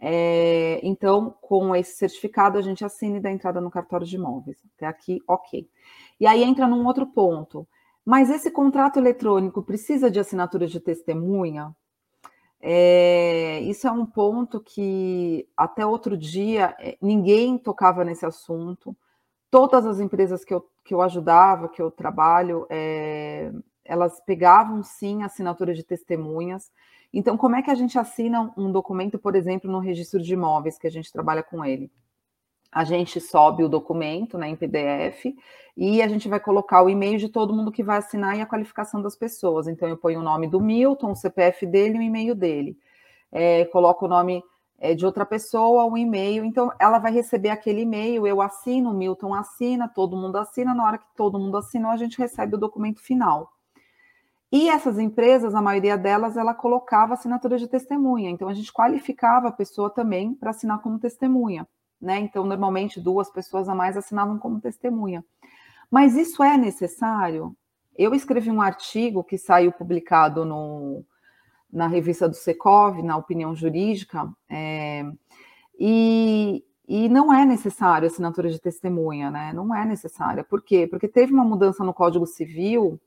É, 0.00 0.80
então, 0.82 1.36
com 1.40 1.76
esse 1.76 1.96
certificado, 1.96 2.58
a 2.58 2.62
gente 2.62 2.84
assina 2.84 3.18
e 3.18 3.20
dá 3.20 3.30
entrada 3.30 3.60
no 3.60 3.70
cartório 3.70 4.06
de 4.06 4.16
imóveis. 4.16 4.58
Até 4.74 4.86
aqui, 4.86 5.20
ok. 5.28 5.68
E 6.18 6.26
aí 6.26 6.42
entra 6.42 6.66
num 6.66 6.86
outro 6.86 7.06
ponto. 7.06 7.68
Mas 8.04 8.30
esse 8.30 8.50
contrato 8.50 8.98
eletrônico 8.98 9.62
precisa 9.62 10.10
de 10.10 10.20
assinatura 10.20 10.66
de 10.66 10.78
testemunha? 10.78 11.74
É, 12.60 13.60
isso 13.60 13.86
é 13.86 13.90
um 13.90 14.06
ponto 14.06 14.60
que 14.60 15.48
até 15.56 15.84
outro 15.84 16.16
dia 16.16 16.74
é, 16.78 16.96
ninguém 17.00 17.58
tocava 17.58 18.04
nesse 18.04 18.24
assunto 18.24 18.96
todas 19.50 19.86
as 19.86 20.00
empresas 20.00 20.44
que 20.44 20.52
eu, 20.52 20.68
que 20.84 20.92
eu 20.92 21.00
ajudava, 21.00 21.68
que 21.68 21.80
eu 21.80 21.88
trabalho, 21.90 22.66
é, 22.68 23.52
elas 23.84 24.20
pegavam 24.26 24.82
sim 24.82 25.22
assinatura 25.22 25.72
de 25.72 25.84
testemunhas. 25.84 26.72
Então, 27.12 27.36
como 27.36 27.54
é 27.54 27.62
que 27.62 27.70
a 27.70 27.74
gente 27.76 27.96
assina 27.96 28.52
um 28.56 28.72
documento, 28.72 29.16
por 29.16 29.36
exemplo, 29.36 29.70
no 29.70 29.78
registro 29.78 30.20
de 30.20 30.34
imóveis, 30.34 30.76
que 30.76 30.88
a 30.88 30.90
gente 30.90 31.12
trabalha 31.12 31.42
com 31.42 31.64
ele? 31.64 31.88
A 32.74 32.82
gente 32.82 33.20
sobe 33.20 33.62
o 33.62 33.68
documento 33.68 34.36
né, 34.36 34.48
em 34.48 34.56
PDF 34.56 35.26
e 35.76 36.02
a 36.02 36.08
gente 36.08 36.28
vai 36.28 36.40
colocar 36.40 36.82
o 36.82 36.90
e-mail 36.90 37.18
de 37.18 37.28
todo 37.28 37.54
mundo 37.54 37.70
que 37.70 37.84
vai 37.84 37.98
assinar 37.98 38.36
e 38.36 38.40
a 38.40 38.46
qualificação 38.46 39.00
das 39.00 39.14
pessoas. 39.14 39.68
Então, 39.68 39.88
eu 39.88 39.96
ponho 39.96 40.18
o 40.18 40.22
nome 40.24 40.48
do 40.48 40.60
Milton, 40.60 41.12
o 41.12 41.16
CPF 41.16 41.66
dele 41.66 41.96
e 41.96 42.00
o 42.00 42.02
e-mail 42.02 42.34
dele. 42.34 42.76
É, 43.30 43.64
coloco 43.66 44.06
o 44.06 44.08
nome 44.08 44.42
é, 44.76 44.92
de 44.92 45.06
outra 45.06 45.24
pessoa 45.24 45.84
um 45.84 45.96
e-mail. 45.96 46.44
Então, 46.44 46.72
ela 46.80 46.98
vai 46.98 47.12
receber 47.12 47.50
aquele 47.50 47.82
e-mail, 47.82 48.26
eu 48.26 48.42
assino, 48.42 48.90
o 48.90 48.94
Milton 48.94 49.32
assina, 49.32 49.86
todo 49.86 50.16
mundo 50.16 50.36
assina. 50.36 50.74
Na 50.74 50.84
hora 50.84 50.98
que 50.98 51.06
todo 51.16 51.38
mundo 51.38 51.56
assinou, 51.56 51.92
a 51.92 51.96
gente 51.96 52.18
recebe 52.18 52.56
o 52.56 52.58
documento 52.58 53.00
final. 53.00 53.52
E 54.50 54.68
essas 54.68 54.98
empresas, 54.98 55.54
a 55.54 55.62
maioria 55.62 55.96
delas, 55.96 56.36
ela 56.36 56.54
colocava 56.54 57.14
assinatura 57.14 57.56
de 57.56 57.68
testemunha. 57.68 58.30
Então, 58.30 58.48
a 58.48 58.54
gente 58.54 58.72
qualificava 58.72 59.46
a 59.46 59.52
pessoa 59.52 59.90
também 59.90 60.34
para 60.34 60.50
assinar 60.50 60.80
como 60.80 60.98
testemunha. 60.98 61.68
Né? 62.00 62.18
Então, 62.20 62.44
normalmente, 62.44 63.00
duas 63.00 63.30
pessoas 63.30 63.68
a 63.68 63.74
mais 63.74 63.96
assinavam 63.96 64.38
como 64.38 64.60
testemunha. 64.60 65.24
Mas 65.90 66.16
isso 66.16 66.42
é 66.42 66.56
necessário? 66.56 67.56
Eu 67.96 68.14
escrevi 68.14 68.50
um 68.50 68.60
artigo 68.60 69.22
que 69.22 69.38
saiu 69.38 69.70
publicado 69.70 70.44
no, 70.44 71.04
na 71.72 71.86
revista 71.86 72.28
do 72.28 72.34
Secov, 72.34 73.02
na 73.02 73.16
opinião 73.16 73.54
jurídica, 73.54 74.28
é, 74.48 75.04
e, 75.78 76.64
e 76.86 77.08
não 77.08 77.32
é 77.32 77.44
necessário 77.44 78.06
assinatura 78.06 78.50
de 78.50 78.60
testemunha, 78.60 79.30
né? 79.30 79.52
Não 79.52 79.74
é 79.74 79.84
necessária. 79.84 80.44
Por 80.44 80.62
quê? 80.62 80.86
Porque 80.86 81.08
teve 81.08 81.32
uma 81.32 81.44
mudança 81.44 81.84
no 81.84 81.94
Código 81.94 82.26
Civil 82.26 83.00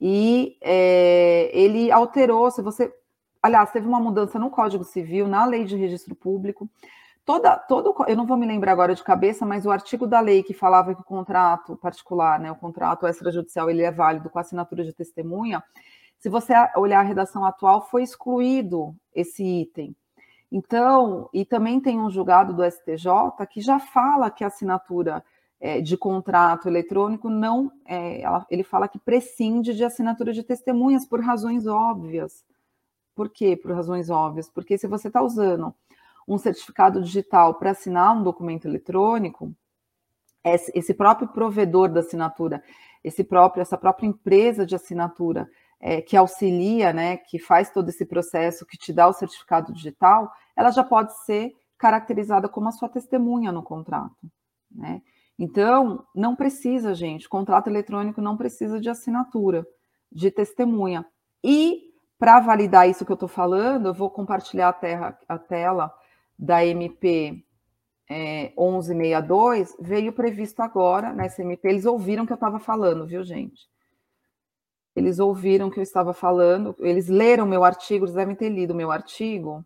e 0.00 0.56
é, 0.60 1.50
ele 1.52 1.90
alterou. 1.90 2.50
Se 2.50 2.62
você. 2.62 2.92
Aliás, 3.42 3.70
teve 3.70 3.86
uma 3.86 4.00
mudança 4.00 4.38
no 4.38 4.50
Código 4.50 4.84
Civil, 4.84 5.28
na 5.28 5.44
lei 5.46 5.64
de 5.64 5.76
registro 5.76 6.14
público. 6.14 6.68
Toda, 7.26 7.58
todo, 7.58 7.92
eu 8.06 8.16
não 8.16 8.24
vou 8.24 8.36
me 8.36 8.46
lembrar 8.46 8.70
agora 8.70 8.94
de 8.94 9.02
cabeça, 9.02 9.44
mas 9.44 9.66
o 9.66 9.70
artigo 9.72 10.06
da 10.06 10.20
lei 10.20 10.44
que 10.44 10.54
falava 10.54 10.94
que 10.94 11.00
o 11.00 11.04
contrato 11.04 11.76
particular, 11.76 12.38
né, 12.38 12.52
o 12.52 12.56
contrato 12.56 13.04
extrajudicial, 13.04 13.68
ele 13.68 13.82
é 13.82 13.90
válido 13.90 14.30
com 14.30 14.38
assinatura 14.38 14.84
de 14.84 14.92
testemunha, 14.92 15.60
se 16.18 16.28
você 16.28 16.54
olhar 16.76 17.00
a 17.00 17.02
redação 17.02 17.44
atual, 17.44 17.82
foi 17.82 18.04
excluído 18.04 18.94
esse 19.12 19.42
item. 19.42 19.94
Então, 20.52 21.28
e 21.34 21.44
também 21.44 21.80
tem 21.80 21.98
um 21.98 22.08
julgado 22.08 22.54
do 22.54 22.64
STJ 22.64 23.44
que 23.50 23.60
já 23.60 23.80
fala 23.80 24.30
que 24.30 24.44
a 24.44 24.46
assinatura 24.46 25.20
é, 25.58 25.80
de 25.80 25.96
contrato 25.96 26.68
eletrônico 26.68 27.28
não, 27.28 27.72
é, 27.84 28.20
ela, 28.22 28.46
ele 28.48 28.62
fala 28.62 28.86
que 28.86 29.00
prescinde 29.00 29.74
de 29.74 29.84
assinatura 29.84 30.32
de 30.32 30.44
testemunhas 30.44 31.04
por 31.04 31.20
razões 31.20 31.66
óbvias. 31.66 32.44
Por 33.16 33.28
quê? 33.30 33.56
Por 33.56 33.72
razões 33.72 34.10
óbvias. 34.10 34.48
Porque 34.48 34.78
se 34.78 34.86
você 34.86 35.08
está 35.08 35.20
usando 35.20 35.74
um 36.26 36.38
certificado 36.38 37.00
digital 37.02 37.54
para 37.54 37.70
assinar 37.70 38.16
um 38.16 38.22
documento 38.22 38.66
eletrônico, 38.66 39.54
esse 40.44 40.94
próprio 40.94 41.28
provedor 41.28 41.88
da 41.88 42.00
assinatura, 42.00 42.62
esse 43.02 43.24
próprio, 43.24 43.62
essa 43.62 43.76
própria 43.76 44.06
empresa 44.06 44.64
de 44.64 44.74
assinatura 44.74 45.48
é, 45.80 46.00
que 46.00 46.16
auxilia, 46.16 46.92
né, 46.92 47.16
que 47.16 47.38
faz 47.38 47.70
todo 47.70 47.88
esse 47.88 48.04
processo, 48.06 48.66
que 48.66 48.78
te 48.78 48.92
dá 48.92 49.08
o 49.08 49.12
certificado 49.12 49.72
digital, 49.72 50.30
ela 50.56 50.70
já 50.70 50.84
pode 50.84 51.16
ser 51.24 51.52
caracterizada 51.76 52.48
como 52.48 52.68
a 52.68 52.72
sua 52.72 52.88
testemunha 52.88 53.52
no 53.52 53.62
contrato, 53.62 54.30
né? 54.70 55.02
Então, 55.38 56.02
não 56.14 56.34
precisa, 56.34 56.94
gente, 56.94 57.28
contrato 57.28 57.68
eletrônico 57.68 58.22
não 58.22 58.38
precisa 58.38 58.80
de 58.80 58.88
assinatura, 58.88 59.66
de 60.10 60.30
testemunha. 60.30 61.04
E 61.44 61.92
para 62.18 62.40
validar 62.40 62.88
isso 62.88 63.04
que 63.04 63.12
eu 63.12 63.16
estou 63.16 63.28
falando, 63.28 63.88
eu 63.88 63.94
vou 63.94 64.08
compartilhar 64.08 64.70
a, 64.70 64.72
terra, 64.72 65.18
a 65.28 65.38
tela 65.38 65.92
da 66.38 66.64
MP 66.64 67.42
é, 68.08 68.52
1162, 68.56 69.76
veio 69.80 70.12
previsto 70.12 70.60
agora 70.60 71.12
nessa 71.12 71.42
MP. 71.42 71.68
Eles 71.68 71.86
ouviram 71.86 72.26
que 72.26 72.32
eu 72.32 72.36
estava 72.36 72.58
falando, 72.58 73.06
viu, 73.06 73.24
gente? 73.24 73.68
Eles 74.94 75.18
ouviram 75.18 75.70
que 75.70 75.78
eu 75.78 75.82
estava 75.82 76.14
falando, 76.14 76.74
eles 76.78 77.08
leram 77.08 77.44
meu 77.44 77.64
artigo, 77.64 78.04
eles 78.04 78.14
devem 78.14 78.34
ter 78.34 78.48
lido 78.48 78.74
meu 78.74 78.90
artigo. 78.90 79.64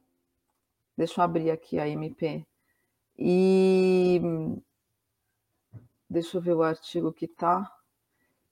Deixa 0.96 1.20
eu 1.20 1.24
abrir 1.24 1.50
aqui 1.50 1.78
a 1.78 1.88
MP. 1.88 2.44
E 3.16 4.20
deixa 6.08 6.36
eu 6.36 6.40
ver 6.40 6.54
o 6.54 6.62
artigo 6.62 7.12
que 7.12 7.28
tá. 7.28 7.70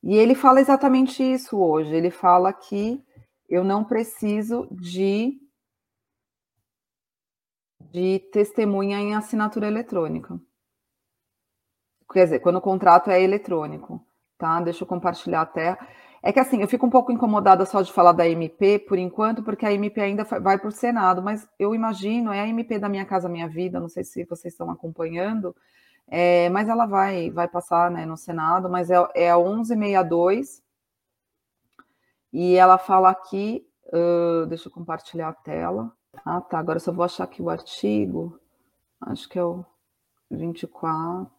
E 0.03 0.17
ele 0.17 0.35
fala 0.35 0.61
exatamente 0.61 1.23
isso 1.23 1.59
hoje. 1.59 1.95
Ele 1.95 2.11
fala 2.11 2.53
que 2.53 3.03
eu 3.49 3.65
não 3.65 3.83
preciso 3.83 4.69
de 4.71 5.37
de 7.81 8.19
testemunha 8.33 8.99
em 8.99 9.15
assinatura 9.15 9.67
eletrônica. 9.67 10.39
Quer 12.13 12.25
dizer, 12.25 12.41
quando 12.41 12.57
o 12.57 12.61
contrato 12.61 13.11
é 13.11 13.23
eletrônico, 13.23 14.05
tá? 14.37 14.61
Deixa 14.61 14.83
eu 14.83 14.89
compartilhar 14.89 15.43
a 15.43 15.47
tela. 15.47 15.79
É 16.23 16.33
que 16.33 16.41
assim, 16.41 16.61
eu 16.61 16.69
fico 16.69 16.87
um 16.87 16.91
pouco 16.91 17.13
incomodada 17.13 17.65
só 17.65 17.81
de 17.81 17.93
falar 17.93 18.13
da 18.13 18.29
MP 18.29 18.79
por 18.79 18.99
enquanto, 18.99 19.43
porque 19.43 19.65
a 19.65 19.73
MP 19.73 20.01
ainda 20.01 20.25
vai 20.25 20.59
para 20.59 20.69
o 20.69 20.73
Senado, 20.73 21.23
mas 21.23 21.49
eu 21.59 21.75
imagino, 21.75 22.33
é 22.33 22.41
a 22.41 22.49
MP 22.49 22.79
da 22.79 22.89
Minha 22.89 23.05
Casa 23.05 23.29
Minha 23.29 23.49
Vida, 23.49 23.79
não 23.79 23.89
sei 23.89 24.03
se 24.03 24.25
vocês 24.25 24.53
estão 24.53 24.71
acompanhando, 24.71 25.55
é, 26.09 26.49
mas 26.51 26.69
ela 26.69 26.87
vai, 26.87 27.31
vai 27.31 27.47
passar 27.47 27.91
né, 27.91 28.05
no 28.05 28.17
Senado, 28.17 28.69
mas 28.69 28.91
é, 28.91 28.97
é 29.15 29.31
a 29.31 29.39
1162, 29.39 30.63
e 32.33 32.55
ela 32.57 32.79
fala 32.79 33.11
aqui, 33.11 33.67
uh, 33.87 34.47
deixa 34.47 34.69
eu 34.69 34.73
compartilhar 34.73 35.29
a 35.29 35.33
tela. 35.33 35.93
Ah, 36.25 36.41
tá, 36.41 36.59
agora 36.59 36.79
só 36.79 36.93
vou 36.93 37.05
achar 37.05 37.25
aqui 37.25 37.43
o 37.43 37.51
artigo, 37.51 38.39
acho 39.01 39.29
que 39.29 39.39
é 39.39 39.45
o 39.45 39.65
24. 40.31 41.31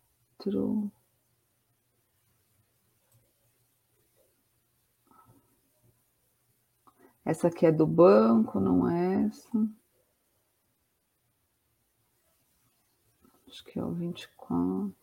Essa 7.25 7.47
aqui 7.47 7.65
é 7.65 7.71
do 7.71 7.85
banco, 7.85 8.59
não 8.59 8.89
é 8.89 9.25
essa. 9.25 9.69
Acho 13.47 13.63
que 13.65 13.79
é 13.79 13.83
o 13.83 13.91
24. 13.91 14.93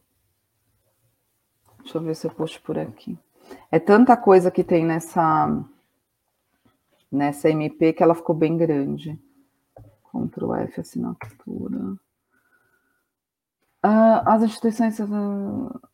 Deixa 1.79 1.99
eu 1.99 2.03
ver 2.03 2.17
se 2.17 2.27
eu 2.27 2.35
puxo 2.35 2.61
por 2.63 2.79
aqui. 2.79 3.17
É 3.71 3.79
tanta 3.79 4.17
coisa 4.17 4.51
que 4.51 4.65
tem 4.65 4.85
nessa 4.85 5.47
nessa 7.11 7.49
MP 7.49 7.93
que 7.93 8.03
ela 8.03 8.15
ficou 8.15 8.35
bem 8.35 8.57
grande. 8.57 9.19
Ctrl 10.25 10.55
F 10.55 10.81
assinatura. 10.81 11.97
Uh, 13.85 14.19
as 14.25 14.43
instituições. 14.43 14.99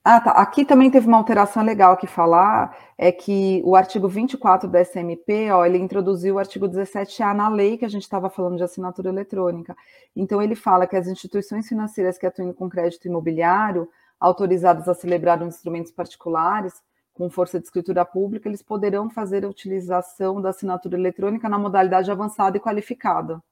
Ah, 0.02 0.20
tá. 0.20 0.30
Aqui 0.30 0.64
também 0.64 0.90
teve 0.90 1.06
uma 1.06 1.18
alteração 1.18 1.62
legal 1.62 1.96
que 1.96 2.06
falar, 2.06 2.74
é 2.96 3.12
que 3.12 3.61
o 3.66 3.76
artigo 3.76 4.08
24 4.08 4.68
da 4.68 4.80
SMP, 4.80 5.50
ó, 5.50 5.66
ele 5.66 5.76
introduziu 5.76 6.37
o 6.37 6.38
artigo 6.38 6.66
17A 6.66 7.35
na 7.35 7.48
lei 7.48 7.76
que 7.76 7.85
a 7.85 7.88
gente 7.88 8.02
estava 8.02 8.30
falando 8.30 8.56
de 8.56 8.62
assinatura 8.62 9.11
eletrônica. 9.11 9.76
Então, 10.16 10.40
ele 10.40 10.54
fala 10.54 10.87
que 10.87 10.96
as 10.96 11.06
instituições 11.06 11.68
financeiras 11.68 12.16
que 12.16 12.26
atuam 12.26 12.52
com 12.54 12.68
crédito 12.68 13.06
imobiliário, 13.08 13.87
autorizadas 14.18 14.88
a 14.88 14.94
celebrar 14.94 15.42
instrumentos 15.42 15.92
particulares, 15.92 16.82
com 17.12 17.28
força 17.28 17.58
de 17.58 17.66
escritura 17.66 18.04
pública, 18.04 18.48
eles 18.48 18.62
poderão 18.62 19.11
fazer 19.11 19.44
a 19.44 19.48
utilização 19.48 20.40
da 20.40 20.48
assinatura 20.48 20.96
eletrônica 20.96 21.48
na 21.48 21.58
modalidade 21.58 22.11
avançada 22.11 22.56
e 22.56 22.61
qualificada, 22.61 23.42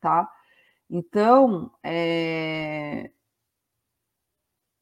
tá? 0.00 0.28
Então, 0.90 1.70
é, 1.82 3.10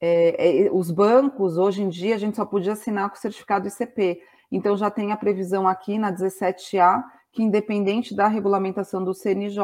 é, 0.00 0.66
é, 0.66 0.70
os 0.70 0.90
bancos, 0.90 1.56
hoje 1.56 1.82
em 1.82 1.88
dia, 1.88 2.14
a 2.14 2.18
gente 2.18 2.36
só 2.36 2.44
podia 2.44 2.72
assinar 2.72 3.10
com 3.10 3.16
certificado 3.16 3.66
ICP. 3.68 4.20
Então, 4.50 4.76
já 4.76 4.90
tem 4.90 5.12
a 5.12 5.16
previsão 5.16 5.66
aqui 5.66 5.98
na 5.98 6.12
17A 6.12 7.02
que, 7.32 7.42
independente 7.42 8.14
da 8.14 8.28
regulamentação 8.28 9.02
do 9.02 9.14
CNJ, 9.14 9.60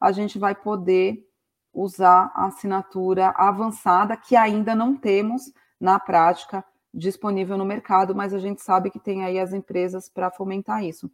a 0.00 0.12
gente 0.12 0.38
vai 0.38 0.54
poder 0.54 1.26
usar 1.72 2.30
a 2.34 2.46
assinatura 2.46 3.30
avançada, 3.36 4.16
que 4.16 4.36
ainda 4.36 4.74
não 4.74 4.94
temos 4.96 5.52
na 5.80 5.98
prática 5.98 6.64
disponível 6.92 7.56
no 7.56 7.64
mercado, 7.64 8.14
mas 8.14 8.34
a 8.34 8.38
gente 8.38 8.62
sabe 8.62 8.90
que 8.90 9.00
tem 9.00 9.24
aí 9.24 9.38
as 9.38 9.52
empresas 9.52 10.08
para 10.08 10.30
fomentar 10.30 10.84
isso. 10.84 11.10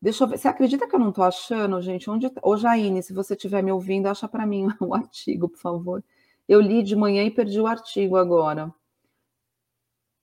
Deixa 0.00 0.24
eu 0.24 0.28
ver, 0.28 0.38
você 0.38 0.48
acredita 0.48 0.86
que 0.86 0.94
eu 0.94 0.98
não 0.98 1.08
estou 1.08 1.24
achando, 1.24 1.80
gente? 1.80 2.08
Onde, 2.10 2.30
ô 2.42 2.56
Jaine, 2.56 3.02
se 3.02 3.12
você 3.12 3.34
estiver 3.34 3.62
me 3.62 3.72
ouvindo, 3.72 4.06
acha 4.06 4.28
para 4.28 4.46
mim 4.46 4.68
o 4.80 4.94
artigo, 4.94 5.48
por 5.48 5.58
favor. 5.58 6.04
Eu 6.48 6.60
li 6.60 6.82
de 6.82 6.94
manhã 6.94 7.24
e 7.24 7.30
perdi 7.30 7.60
o 7.60 7.66
artigo 7.66 8.16
agora. 8.16 8.72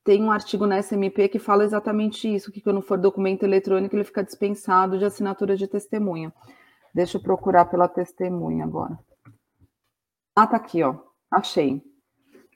Tem 0.04 0.22
um 0.22 0.32
artigo 0.32 0.68
na 0.68 0.80
SMP 0.80 1.30
que 1.30 1.40
fala 1.40 1.64
exatamente 1.64 2.34
isso, 2.34 2.52
que 2.52 2.62
quando 2.62 2.82
for 2.82 2.98
documento 2.98 3.44
eletrônico 3.44 3.96
ele 3.96 4.04
fica 4.04 4.24
dispensado 4.24 4.98
de 4.98 5.06
assinatura 5.06 5.56
de 5.56 5.68
testemunha. 5.68 6.34
Deixa 6.94 7.18
eu 7.18 7.22
procurar 7.22 7.66
pela 7.66 7.88
testemunha 7.88 8.66
agora. 8.66 9.00
Ah, 10.36 10.46
tá 10.46 10.58
aqui, 10.58 10.84
ó. 10.84 10.98
Achei. 11.32 11.82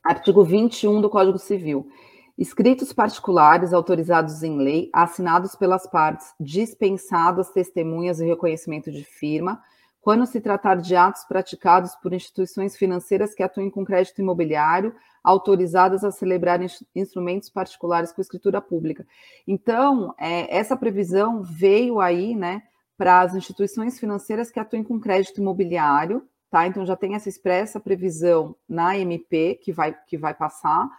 Artigo 0.03 0.43
21 0.43 1.01
do 1.01 1.09
Código 1.09 1.37
Civil. 1.37 1.89
Escritos 2.37 2.93
particulares 2.93 3.73
autorizados 3.73 4.43
em 4.43 4.57
lei, 4.57 4.89
assinados 4.93 5.55
pelas 5.55 5.87
partes, 5.87 6.33
dispensadas 6.39 7.49
testemunhas 7.49 8.19
e 8.19 8.25
reconhecimento 8.25 8.91
de 8.91 9.03
firma, 9.03 9.61
quando 9.99 10.25
se 10.25 10.39
tratar 10.39 10.75
de 10.75 10.95
atos 10.95 11.25
praticados 11.25 11.95
por 11.95 12.13
instituições 12.13 12.77
financeiras 12.77 13.33
que 13.33 13.41
atuem 13.41 13.69
com 13.69 13.83
crédito 13.83 14.21
imobiliário, 14.21 14.95
autorizadas 15.23 16.03
a 16.03 16.11
celebrar 16.11 16.59
instrumentos 16.95 17.49
particulares 17.49 18.11
com 18.11 18.21
escritura 18.21 18.61
pública. 18.61 19.05
Então, 19.45 20.13
é, 20.17 20.55
essa 20.55 20.77
previsão 20.77 21.43
veio 21.43 21.99
aí, 21.99 22.35
né, 22.35 22.63
para 22.97 23.19
as 23.21 23.35
instituições 23.35 23.99
financeiras 23.99 24.49
que 24.49 24.59
atuem 24.59 24.83
com 24.83 24.99
crédito 24.99 25.41
imobiliário, 25.41 26.23
tá? 26.49 26.65
Então 26.65 26.85
já 26.85 26.95
tem 26.95 27.13
essa 27.13 27.29
expressa 27.29 27.79
previsão 27.79 28.55
na 28.67 28.97
MP 28.97 29.55
que 29.61 29.71
vai, 29.71 29.95
que 30.07 30.17
vai 30.17 30.33
passar. 30.33 30.89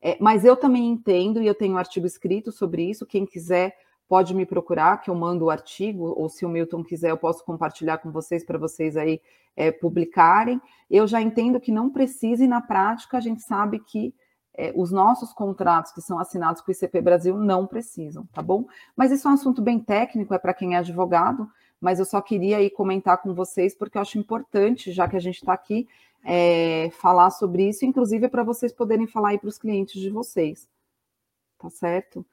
É, 0.00 0.16
mas 0.20 0.44
eu 0.44 0.56
também 0.56 0.88
entendo, 0.88 1.42
e 1.42 1.46
eu 1.46 1.54
tenho 1.54 1.74
um 1.74 1.78
artigo 1.78 2.06
escrito 2.06 2.52
sobre 2.52 2.88
isso, 2.88 3.06
quem 3.06 3.26
quiser 3.26 3.76
pode 4.08 4.34
me 4.34 4.46
procurar, 4.46 5.00
que 5.00 5.10
eu 5.10 5.14
mando 5.14 5.44
o 5.44 5.50
artigo, 5.50 6.14
ou 6.16 6.28
se 6.28 6.46
o 6.46 6.48
Milton 6.48 6.82
quiser, 6.82 7.10
eu 7.10 7.18
posso 7.18 7.44
compartilhar 7.44 7.98
com 7.98 8.10
vocês 8.10 8.44
para 8.44 8.56
vocês 8.56 8.96
aí 8.96 9.20
é, 9.54 9.70
publicarem. 9.70 10.60
Eu 10.90 11.06
já 11.06 11.20
entendo 11.20 11.60
que 11.60 11.70
não 11.70 11.90
precisa, 11.90 12.42
e 12.42 12.48
na 12.48 12.60
prática 12.60 13.18
a 13.18 13.20
gente 13.20 13.42
sabe 13.42 13.80
que 13.80 14.14
é, 14.54 14.72
os 14.74 14.90
nossos 14.90 15.32
contratos 15.32 15.92
que 15.92 16.00
são 16.00 16.18
assinados 16.18 16.62
com 16.62 16.70
o 16.70 16.74
ICP 16.74 17.00
Brasil 17.02 17.36
não 17.36 17.66
precisam, 17.66 18.26
tá 18.32 18.40
bom? 18.40 18.64
Mas 18.96 19.12
isso 19.12 19.28
é 19.28 19.30
um 19.30 19.34
assunto 19.34 19.60
bem 19.60 19.78
técnico, 19.78 20.32
é 20.32 20.38
para 20.38 20.54
quem 20.54 20.74
é 20.74 20.78
advogado, 20.78 21.46
mas 21.80 21.98
eu 21.98 22.04
só 22.04 22.20
queria 22.20 22.56
aí 22.56 22.70
comentar 22.70 23.18
com 23.22 23.34
vocês, 23.34 23.76
porque 23.76 23.98
eu 23.98 24.02
acho 24.02 24.18
importante, 24.18 24.90
já 24.90 25.06
que 25.06 25.16
a 25.16 25.20
gente 25.20 25.36
está 25.36 25.52
aqui, 25.52 25.86
é, 26.24 26.90
falar 26.90 27.30
sobre 27.30 27.68
isso, 27.68 27.84
inclusive 27.84 28.28
para 28.28 28.42
vocês 28.42 28.72
poderem 28.72 29.06
falar 29.06 29.30
aí 29.30 29.38
para 29.38 29.48
os 29.48 29.58
clientes 29.58 30.00
de 30.00 30.10
vocês, 30.10 30.68
tá 31.58 31.70
certo? 31.70 32.24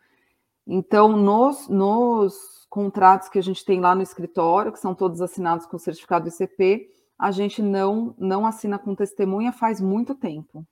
Então, 0.68 1.16
nos, 1.16 1.68
nos 1.68 2.66
contratos 2.70 3.30
que 3.30 3.40
a 3.40 3.44
gente 3.44 3.64
tem 3.64 3.80
lá 3.80 3.94
no 3.94 4.02
escritório, 4.02 4.72
que 4.72 4.80
são 4.80 4.96
todos 4.96 5.22
assinados 5.22 5.66
com 5.66 5.78
certificado 5.78 6.28
ICP, 6.28 6.90
a 7.18 7.32
gente 7.32 7.62
não, 7.62 8.16
não 8.18 8.46
assina 8.46 8.78
com 8.78 8.96
testemunha 8.96 9.52
faz 9.52 9.80
muito 9.80 10.16
tempo 10.16 10.66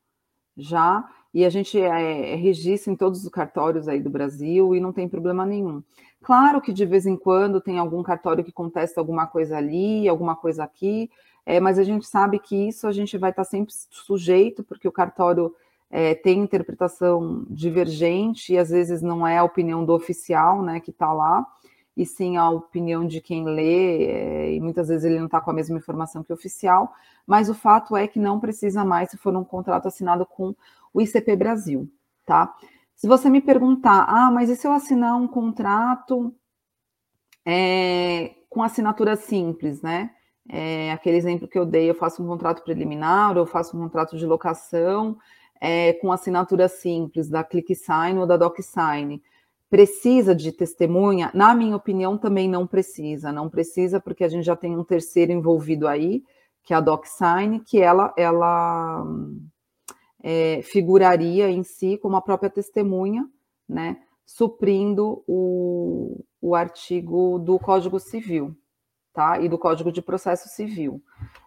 já, 0.55 1.07
e 1.33 1.43
a 1.43 1.49
gente 1.49 1.79
é, 1.79 2.33
é, 2.33 2.35
registra 2.35 2.93
em 2.93 2.95
todos 2.95 3.23
os 3.23 3.29
cartórios 3.29 3.87
aí 3.87 3.99
do 3.99 4.09
Brasil 4.09 4.75
e 4.75 4.79
não 4.79 4.93
tem 4.93 5.09
problema 5.09 5.45
nenhum. 5.45 5.81
Claro 6.21 6.61
que 6.61 6.71
de 6.71 6.85
vez 6.85 7.07
em 7.07 7.17
quando 7.17 7.59
tem 7.59 7.79
algum 7.79 8.03
cartório 8.03 8.43
que 8.43 8.51
contesta 8.51 9.01
alguma 9.01 9.25
coisa 9.25 9.57
ali, 9.57 10.07
alguma 10.07 10.35
coisa 10.35 10.63
aqui, 10.63 11.09
é, 11.45 11.59
mas 11.59 11.77
a 11.77 11.83
gente 11.83 12.05
sabe 12.05 12.39
que 12.39 12.55
isso 12.55 12.87
a 12.87 12.91
gente 12.91 13.17
vai 13.17 13.31
estar 13.31 13.43
sempre 13.43 13.73
sujeito, 13.89 14.63
porque 14.63 14.87
o 14.87 14.91
cartório 14.91 15.53
é, 15.89 16.15
tem 16.15 16.39
interpretação 16.39 17.45
divergente 17.49 18.53
e 18.53 18.57
às 18.57 18.69
vezes 18.69 19.01
não 19.01 19.27
é 19.27 19.37
a 19.37 19.43
opinião 19.43 19.85
do 19.85 19.93
oficial 19.93 20.63
né, 20.63 20.79
que 20.79 20.91
está 20.91 21.11
lá, 21.11 21.45
e 21.95 22.05
sim 22.05 22.37
a 22.37 22.49
opinião 22.49 23.05
de 23.05 23.21
quem 23.21 23.45
lê, 23.45 24.05
é, 24.05 24.53
e 24.53 24.59
muitas 24.59 24.87
vezes 24.87 25.03
ele 25.03 25.19
não 25.19 25.27
está 25.27 25.39
com 25.39 25.51
a 25.51 25.53
mesma 25.53 25.77
informação 25.77 26.23
que 26.23 26.31
o 26.31 26.35
oficial, 26.35 26.93
mas 27.27 27.49
o 27.49 27.53
fato 27.53 27.95
é 27.95 28.07
que 28.07 28.19
não 28.19 28.39
precisa 28.39 28.83
mais 28.83 29.11
se 29.11 29.17
for 29.17 29.35
um 29.35 29.43
contrato 29.43 29.87
assinado 29.87 30.25
com 30.25 30.55
o 30.93 31.01
ICP 31.01 31.35
Brasil, 31.35 31.89
tá? 32.25 32.55
Se 32.95 33.07
você 33.07 33.29
me 33.29 33.41
perguntar, 33.41 34.05
ah, 34.07 34.31
mas 34.31 34.49
e 34.49 34.55
se 34.55 34.65
eu 34.65 34.71
assinar 34.71 35.15
um 35.15 35.27
contrato 35.27 36.33
é, 37.45 38.35
com 38.49 38.63
assinatura 38.63 39.15
simples, 39.15 39.81
né? 39.81 40.11
É, 40.49 40.91
aquele 40.91 41.17
exemplo 41.17 41.47
que 41.47 41.57
eu 41.57 41.65
dei, 41.65 41.89
eu 41.89 41.95
faço 41.95 42.21
um 42.21 42.27
contrato 42.27 42.63
preliminar, 42.63 43.35
eu 43.37 43.45
faço 43.45 43.77
um 43.77 43.79
contrato 43.81 44.17
de 44.17 44.25
locação 44.25 45.17
é, 45.61 45.93
com 45.93 46.11
assinatura 46.11 46.67
simples, 46.67 47.29
da 47.29 47.43
ClickSign 47.43 48.19
ou 48.19 48.27
da 48.27 48.35
DocSign. 48.35 49.21
Precisa 49.69 50.35
de 50.35 50.51
testemunha? 50.51 51.31
Na 51.33 51.55
minha 51.55 51.75
opinião, 51.75 52.17
também 52.17 52.49
não 52.49 52.67
precisa. 52.67 53.31
Não 53.31 53.49
precisa, 53.49 53.99
porque 53.99 54.23
a 54.23 54.27
gente 54.27 54.43
já 54.43 54.55
tem 54.55 54.77
um 54.77 54.83
terceiro 54.83 55.31
envolvido 55.31 55.87
aí, 55.87 56.23
que 56.63 56.73
é 56.73 56.77
a 56.77 56.81
DocSign, 56.81 57.61
que 57.61 57.81
ela, 57.81 58.13
ela 58.17 59.05
é, 60.21 60.61
figuraria 60.61 61.49
em 61.49 61.63
si 61.63 61.97
como 61.97 62.17
a 62.17 62.21
própria 62.21 62.49
testemunha, 62.49 63.27
né? 63.67 63.97
Suprindo 64.25 65.23
o, 65.27 66.23
o 66.41 66.55
artigo 66.55 67.39
do 67.39 67.57
Código 67.57 67.99
Civil 67.99 68.55
tá? 69.13 69.39
E 69.39 69.47
do 69.47 69.57
Código 69.57 69.91
de 69.91 70.01
Processo 70.01 70.49
Civil. 70.49 71.01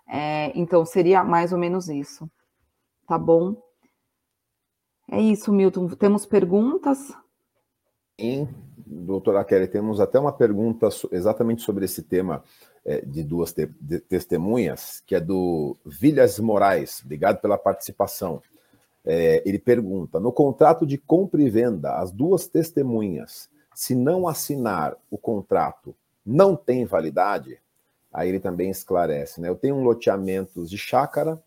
É, 0.09 0.57
então, 0.59 0.87
seria 0.87 1.25
mais 1.25 1.53
ou 1.53 1.59
menos 1.59 1.89
isso, 1.89 2.31
tá 3.07 3.19
bom? 3.19 3.61
É 5.11 5.21
isso, 5.21 5.53
Milton. 5.53 5.89
Temos 5.89 6.25
perguntas? 6.25 7.13
Sim, 8.19 8.49
doutora 8.87 9.45
Kelly, 9.45 9.69
temos 9.69 10.01
até 10.01 10.19
uma 10.19 10.33
pergunta 10.33 10.89
exatamente 11.13 11.63
sobre 11.63 11.85
esse 11.85 12.03
tema 12.03 12.43
é, 12.85 13.01
de 13.01 13.23
duas 13.23 13.53
te 13.53 13.67
de 13.81 14.01
testemunhas, 14.01 15.03
que 15.07 15.15
é 15.15 15.21
do 15.21 15.77
Vilhas 15.85 16.39
Moraes. 16.39 17.03
Obrigado 17.05 17.41
pela 17.41 17.59
participação. 17.59 18.41
É, 19.05 19.43
ele 19.45 19.59
pergunta: 19.59 20.19
no 20.19 20.33
contrato 20.33 20.87
de 20.87 20.97
compra 20.97 21.43
e 21.43 21.51
venda, 21.51 21.97
as 21.97 22.11
duas 22.11 22.49
testemunhas, 22.49 23.51
se 23.75 23.95
não 23.95 24.27
assinar 24.27 24.97
o 25.11 25.19
contrato, 25.19 25.95
não 26.27 26.57
tem 26.57 26.85
validade, 26.85 27.61
aí 28.12 28.29
ele 28.29 28.41
também 28.41 28.69
esclarece. 28.69 29.41
Né? 29.41 29.49
Eu 29.49 29.55
tenho 29.55 29.77
um 29.77 29.85
loteamento 29.85 30.65
de 30.65 30.77
chácara 30.77 31.41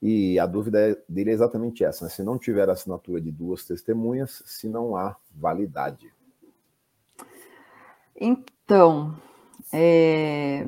e 0.00 0.38
a 0.38 0.46
dúvida 0.46 0.96
dele 1.08 1.30
é 1.30 1.34
exatamente 1.34 1.84
essa: 1.84 2.04
né? 2.04 2.10
se 2.10 2.22
não 2.22 2.38
tiver 2.38 2.68
assinatura 2.70 3.20
de 3.20 3.32
duas 3.32 3.66
testemunhas, 3.66 4.42
se 4.46 4.68
não 4.68 4.94
há 4.94 5.16
validade. 5.34 6.12
Então, 8.14 9.16
é, 9.72 10.66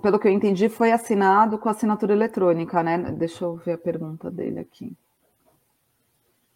pelo 0.00 0.18
que 0.18 0.28
eu 0.28 0.32
entendi, 0.32 0.68
foi 0.68 0.92
assinado 0.92 1.58
com 1.58 1.68
assinatura 1.68 2.12
eletrônica, 2.12 2.82
né? 2.82 2.98
Deixa 3.12 3.44
eu 3.44 3.56
ver 3.56 3.72
a 3.72 3.78
pergunta 3.78 4.30
dele 4.30 4.60
aqui. 4.60 4.96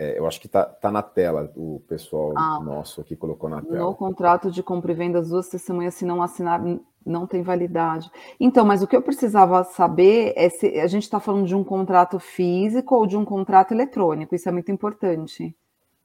É, 0.01 0.19
eu 0.19 0.27
acho 0.27 0.41
que 0.41 0.47
está 0.47 0.65
tá 0.65 0.91
na 0.91 1.03
tela, 1.03 1.53
o 1.55 1.83
pessoal 1.87 2.33
ah, 2.35 2.59
nosso 2.65 3.03
aqui 3.03 3.15
colocou 3.15 3.51
na 3.51 3.61
tela. 3.61 3.81
No 3.81 3.95
contrato 3.95 4.51
de 4.51 4.63
compra 4.63 4.93
e 4.93 4.95
venda, 4.95 5.19
as 5.19 5.29
duas 5.29 5.47
testemunhas, 5.51 5.93
se 5.93 6.07
não 6.07 6.23
assinar, 6.23 6.59
não 7.05 7.27
tem 7.27 7.43
validade. 7.43 8.11
Então, 8.41 8.65
mas 8.65 8.83
o 8.83 8.87
que 8.87 8.97
eu 8.97 9.03
precisava 9.03 9.63
saber 9.63 10.33
é 10.37 10.49
se 10.49 10.81
a 10.81 10.87
gente 10.87 11.03
está 11.03 11.21
falando 11.21 11.47
de 11.47 11.55
um 11.55 11.63
contrato 11.63 12.19
físico 12.19 12.95
ou 12.95 13.07
de 13.07 13.15
um 13.15 13.27
contrato 13.27 13.73
eletrônico. 13.73 14.35
Isso 14.35 14.49
é 14.49 14.53
muito 14.53 14.73
importante 14.73 15.55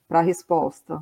para 0.09 0.19
a 0.19 0.23
resposta. 0.23 1.01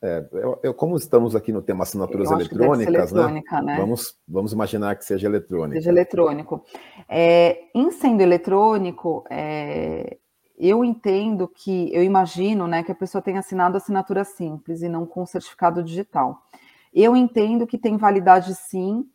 É, 0.00 0.24
eu, 0.30 0.60
eu, 0.62 0.74
como 0.74 0.96
estamos 0.96 1.34
aqui 1.34 1.50
no 1.50 1.60
tema 1.60 1.82
assinaturas 1.82 2.30
eletrônicas, 2.30 3.12
né? 3.12 3.42
né? 3.64 3.76
Vamos, 3.80 4.16
vamos 4.28 4.52
imaginar 4.52 4.94
que 4.94 5.04
seja 5.04 5.26
eletrônico. 5.26 5.74
Seja 5.74 5.90
eletrônico. 5.90 6.62
É, 7.08 7.64
em 7.74 7.90
sendo 7.90 8.20
eletrônico, 8.20 9.24
é, 9.28 10.18
eu 10.58 10.84
entendo 10.84 11.46
que, 11.46 11.92
eu 11.94 12.02
imagino, 12.02 12.66
né, 12.66 12.82
que 12.82 12.92
a 12.92 12.94
pessoa 12.94 13.22
tenha 13.22 13.40
assinado 13.40 13.76
assinatura 13.76 14.24
simples 14.24 14.82
e 14.82 14.88
não 14.88 15.06
com 15.06 15.26
certificado 15.26 15.82
digital. 15.82 16.42
Eu 16.94 17.14
entendo 17.14 17.66
que 17.66 17.76
tem 17.76 17.96
validade 17.96 18.54
sim, 18.54 19.06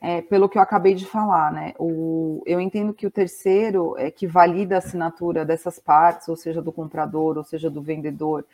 é, 0.00 0.22
pelo 0.22 0.48
que 0.48 0.58
eu 0.58 0.62
acabei 0.62 0.94
de 0.94 1.04
falar, 1.04 1.52
né? 1.52 1.74
O, 1.78 2.42
eu 2.46 2.60
entendo 2.60 2.94
que 2.94 3.06
o 3.06 3.10
terceiro 3.10 3.96
é 3.98 4.10
que 4.10 4.26
valida 4.26 4.76
a 4.76 4.78
assinatura 4.78 5.44
dessas 5.44 5.78
partes, 5.78 6.28
ou 6.28 6.36
seja, 6.36 6.62
do 6.62 6.72
comprador, 6.72 7.36
ou 7.36 7.44
seja, 7.44 7.68
do 7.68 7.82
vendedor, 7.82 8.44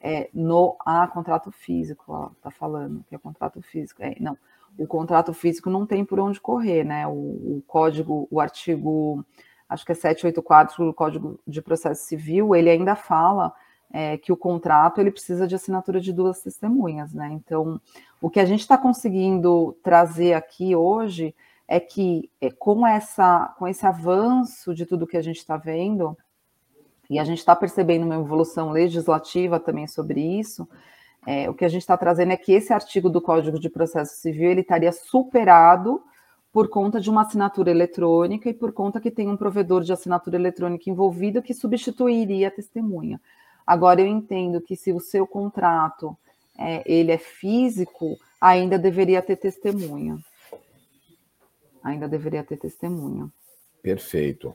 é, 0.00 0.30
no 0.32 0.76
ah, 0.84 1.06
contrato 1.06 1.50
físico, 1.50 2.04
ó, 2.08 2.30
tá 2.42 2.50
falando 2.50 3.04
que 3.08 3.14
é 3.14 3.18
contrato 3.18 3.60
físico. 3.60 4.02
É, 4.02 4.16
não, 4.18 4.36
o 4.78 4.86
contrato 4.86 5.34
físico 5.34 5.68
não 5.68 5.86
tem 5.86 6.04
por 6.04 6.18
onde 6.18 6.40
correr, 6.40 6.84
né? 6.84 7.06
O, 7.06 7.10
o 7.10 7.62
código, 7.66 8.26
o 8.30 8.40
artigo 8.40 9.24
acho 9.68 9.84
que 9.84 9.92
é 9.92 9.94
784 9.94 10.84
do 10.84 10.94
Código 10.94 11.40
de 11.46 11.62
Processo 11.62 12.04
Civil, 12.06 12.54
ele 12.54 12.70
ainda 12.70 12.94
fala 12.94 13.52
é, 13.92 14.16
que 14.16 14.32
o 14.32 14.36
contrato 14.36 15.00
ele 15.00 15.10
precisa 15.10 15.46
de 15.46 15.54
assinatura 15.54 16.00
de 16.00 16.12
duas 16.12 16.40
testemunhas, 16.40 17.12
né? 17.14 17.30
Então, 17.32 17.80
o 18.20 18.28
que 18.28 18.40
a 18.40 18.44
gente 18.44 18.60
está 18.60 18.76
conseguindo 18.76 19.76
trazer 19.82 20.34
aqui 20.34 20.74
hoje 20.74 21.34
é 21.68 21.78
que 21.78 22.30
é, 22.40 22.50
com 22.50 22.86
essa 22.86 23.54
com 23.58 23.66
esse 23.66 23.86
avanço 23.86 24.74
de 24.74 24.84
tudo 24.84 25.06
que 25.06 25.16
a 25.16 25.22
gente 25.22 25.38
está 25.38 25.56
vendo 25.56 26.16
e 27.08 27.18
a 27.18 27.24
gente 27.24 27.38
está 27.38 27.54
percebendo 27.54 28.04
uma 28.04 28.16
evolução 28.16 28.70
legislativa 28.70 29.60
também 29.60 29.86
sobre 29.86 30.20
isso, 30.20 30.68
é, 31.26 31.48
o 31.48 31.54
que 31.54 31.64
a 31.64 31.68
gente 31.68 31.82
está 31.82 31.96
trazendo 31.96 32.32
é 32.32 32.36
que 32.36 32.52
esse 32.52 32.72
artigo 32.72 33.08
do 33.08 33.20
Código 33.20 33.58
de 33.58 33.70
Processo 33.70 34.16
Civil 34.16 34.50
ele 34.50 34.60
estaria 34.62 34.92
superado 34.92 36.02
por 36.54 36.68
conta 36.68 37.00
de 37.00 37.10
uma 37.10 37.22
assinatura 37.22 37.68
eletrônica 37.72 38.48
e 38.48 38.54
por 38.54 38.72
conta 38.72 39.00
que 39.00 39.10
tem 39.10 39.28
um 39.28 39.36
provedor 39.36 39.82
de 39.82 39.92
assinatura 39.92 40.36
eletrônica 40.36 40.88
envolvido 40.88 41.42
que 41.42 41.52
substituiria 41.52 42.46
a 42.46 42.50
testemunha. 42.52 43.20
Agora 43.66 44.00
eu 44.00 44.06
entendo 44.06 44.60
que 44.60 44.76
se 44.76 44.92
o 44.92 45.00
seu 45.00 45.26
contrato 45.26 46.16
é, 46.56 46.80
ele 46.86 47.10
é 47.10 47.18
físico, 47.18 48.16
ainda 48.40 48.78
deveria 48.78 49.20
ter 49.20 49.34
testemunha. 49.34 50.16
Ainda 51.82 52.06
deveria 52.06 52.44
ter 52.44 52.56
testemunha. 52.56 53.28
Perfeito. 53.82 54.54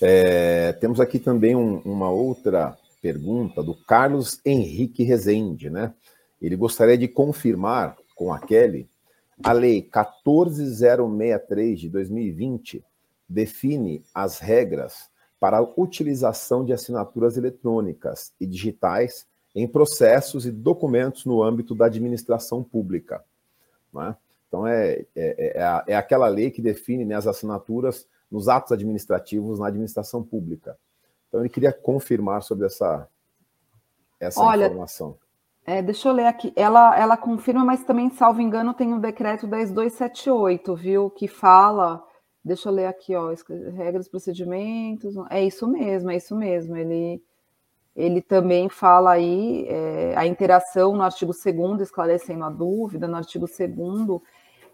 É, 0.00 0.72
temos 0.72 1.00
aqui 1.00 1.18
também 1.18 1.54
um, 1.54 1.80
uma 1.80 2.08
outra 2.08 2.78
pergunta 3.02 3.62
do 3.62 3.74
Carlos 3.74 4.40
Henrique 4.42 5.04
Rezende, 5.04 5.68
né? 5.68 5.92
Ele 6.40 6.56
gostaria 6.56 6.96
de 6.96 7.06
confirmar 7.06 7.94
com 8.14 8.32
a 8.32 8.38
Kelly 8.38 8.88
a 9.42 9.52
Lei 9.52 9.82
14063 9.82 11.80
de 11.80 11.88
2020 11.88 12.84
define 13.28 14.04
as 14.14 14.38
regras 14.38 15.10
para 15.38 15.58
a 15.58 15.62
utilização 15.76 16.64
de 16.64 16.72
assinaturas 16.72 17.36
eletrônicas 17.36 18.32
e 18.40 18.46
digitais 18.46 19.26
em 19.54 19.66
processos 19.66 20.46
e 20.46 20.50
documentos 20.50 21.24
no 21.24 21.42
âmbito 21.42 21.74
da 21.74 21.86
administração 21.86 22.62
pública. 22.62 23.24
Né? 23.92 24.16
Então, 24.48 24.66
é, 24.66 24.92
é, 24.92 25.06
é, 25.14 25.84
é, 25.88 25.96
aquela 25.96 26.28
lei 26.28 26.50
que 26.50 26.62
define 26.62 27.04
né, 27.04 27.14
as 27.14 27.26
assinaturas 27.26 28.06
nos 28.30 28.48
atos 28.48 28.72
administrativos 28.72 29.58
na 29.58 29.68
administração 29.68 30.22
pública. 30.22 30.78
Então, 31.28 31.40
ele 31.40 31.48
queria 31.48 31.72
confirmar 31.72 32.42
sobre 32.42 32.66
essa, 32.66 33.08
essa 34.18 34.40
Olha, 34.40 34.66
informação. 34.66 35.16
É, 35.66 35.82
deixa 35.82 36.08
eu 36.08 36.12
ler 36.12 36.26
aqui. 36.26 36.52
Ela, 36.54 36.96
ela 36.96 37.16
confirma, 37.16 37.64
mas 37.64 37.82
também, 37.84 38.08
salvo 38.10 38.40
engano, 38.40 38.72
tem 38.72 38.92
o 38.92 38.96
um 38.96 39.00
decreto 39.00 39.48
10278, 39.48 40.76
viu? 40.76 41.10
Que 41.10 41.26
fala. 41.26 42.02
Deixa 42.44 42.68
eu 42.68 42.72
ler 42.72 42.86
aqui, 42.86 43.16
ó. 43.16 43.34
Regras, 43.74 44.08
procedimentos. 44.08 45.16
É 45.28 45.44
isso 45.44 45.66
mesmo, 45.66 46.10
é 46.10 46.16
isso 46.16 46.36
mesmo. 46.36 46.76
Ele, 46.76 47.20
ele 47.96 48.22
também 48.22 48.68
fala 48.68 49.12
aí 49.12 49.66
é, 49.68 50.14
a 50.16 50.24
interação 50.24 50.94
no 50.96 51.02
artigo 51.02 51.32
2, 51.32 51.80
esclarecendo 51.80 52.44
a 52.44 52.50
dúvida, 52.50 53.08
no 53.08 53.16
artigo 53.16 53.46
2, 53.46 54.20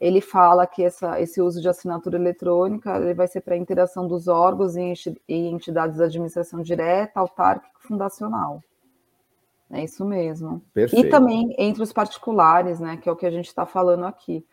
ele 0.00 0.20
fala 0.20 0.66
que 0.66 0.82
essa, 0.82 1.20
esse 1.20 1.40
uso 1.40 1.60
de 1.62 1.68
assinatura 1.68 2.18
eletrônica 2.18 2.94
ele 2.98 3.14
vai 3.14 3.28
ser 3.28 3.40
para 3.40 3.54
a 3.54 3.58
interação 3.58 4.06
dos 4.06 4.28
órgãos 4.28 4.76
e 4.76 4.94
entidades 5.28 5.96
da 5.98 6.04
administração 6.06 6.60
direta, 6.60 7.20
autárquica 7.20 7.78
e 7.82 7.86
fundacional. 7.86 8.60
É 9.72 9.82
isso 9.82 10.04
mesmo. 10.04 10.62
Perfeito. 10.74 11.06
E 11.06 11.10
também 11.10 11.54
entre 11.58 11.82
os 11.82 11.92
particulares, 11.92 12.78
né? 12.78 12.98
Que 12.98 13.08
é 13.08 13.12
o 13.12 13.16
que 13.16 13.24
a 13.24 13.30
gente 13.30 13.46
está 13.46 13.64
falando 13.64 14.04
aqui. 14.04 14.44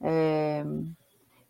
É... 0.00 0.64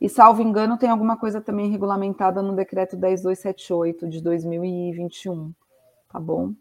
E, 0.00 0.08
salvo 0.08 0.40
engano, 0.40 0.78
tem 0.78 0.88
alguma 0.88 1.16
coisa 1.16 1.40
também 1.40 1.70
regulamentada 1.70 2.40
no 2.40 2.56
decreto 2.56 2.96
10278 2.96 4.08
de 4.08 4.22
2021. 4.22 5.52
Tá 6.08 6.18
bom? 6.18 6.54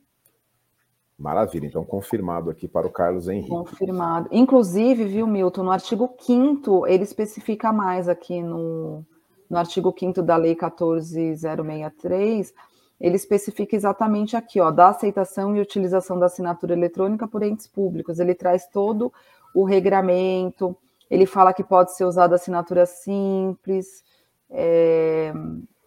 Maravilha, 1.17 1.65
então 1.65 1.83
confirmado 1.83 2.49
aqui 2.51 2.67
para 2.67 2.85
o 2.85 2.91
Carlos 2.91 3.27
Henrique. 3.27 3.49
Confirmado. 3.49 4.27
Inclusive, 4.31 5.05
viu, 5.05 5.25
Milton, 5.25 5.63
no 5.63 5.71
artigo 5.71 6.13
5 6.19 6.85
ele 6.85 7.03
especifica 7.03 7.73
mais 7.73 8.07
aqui 8.09 8.43
no, 8.43 9.03
no 9.49 9.57
artigo 9.57 9.95
5 9.97 10.21
da 10.21 10.35
Lei 10.35 10.53
14063, 10.55 12.53
ele 12.99 13.15
especifica 13.15 13.75
exatamente 13.75 14.35
aqui, 14.35 14.59
ó, 14.59 14.71
da 14.71 14.89
aceitação 14.89 15.55
e 15.55 15.61
utilização 15.61 16.17
da 16.17 16.25
assinatura 16.25 16.73
eletrônica 16.73 17.27
por 17.27 17.43
entes 17.43 17.67
públicos. 17.67 18.19
Ele 18.19 18.33
traz 18.33 18.67
todo 18.67 19.13
o 19.53 19.63
regramento, 19.63 20.75
ele 21.09 21.25
fala 21.25 21.53
que 21.53 21.63
pode 21.63 21.95
ser 21.95 22.05
usada 22.05 22.35
assinatura 22.35 22.85
simples, 22.85 24.03
é, 24.49 25.31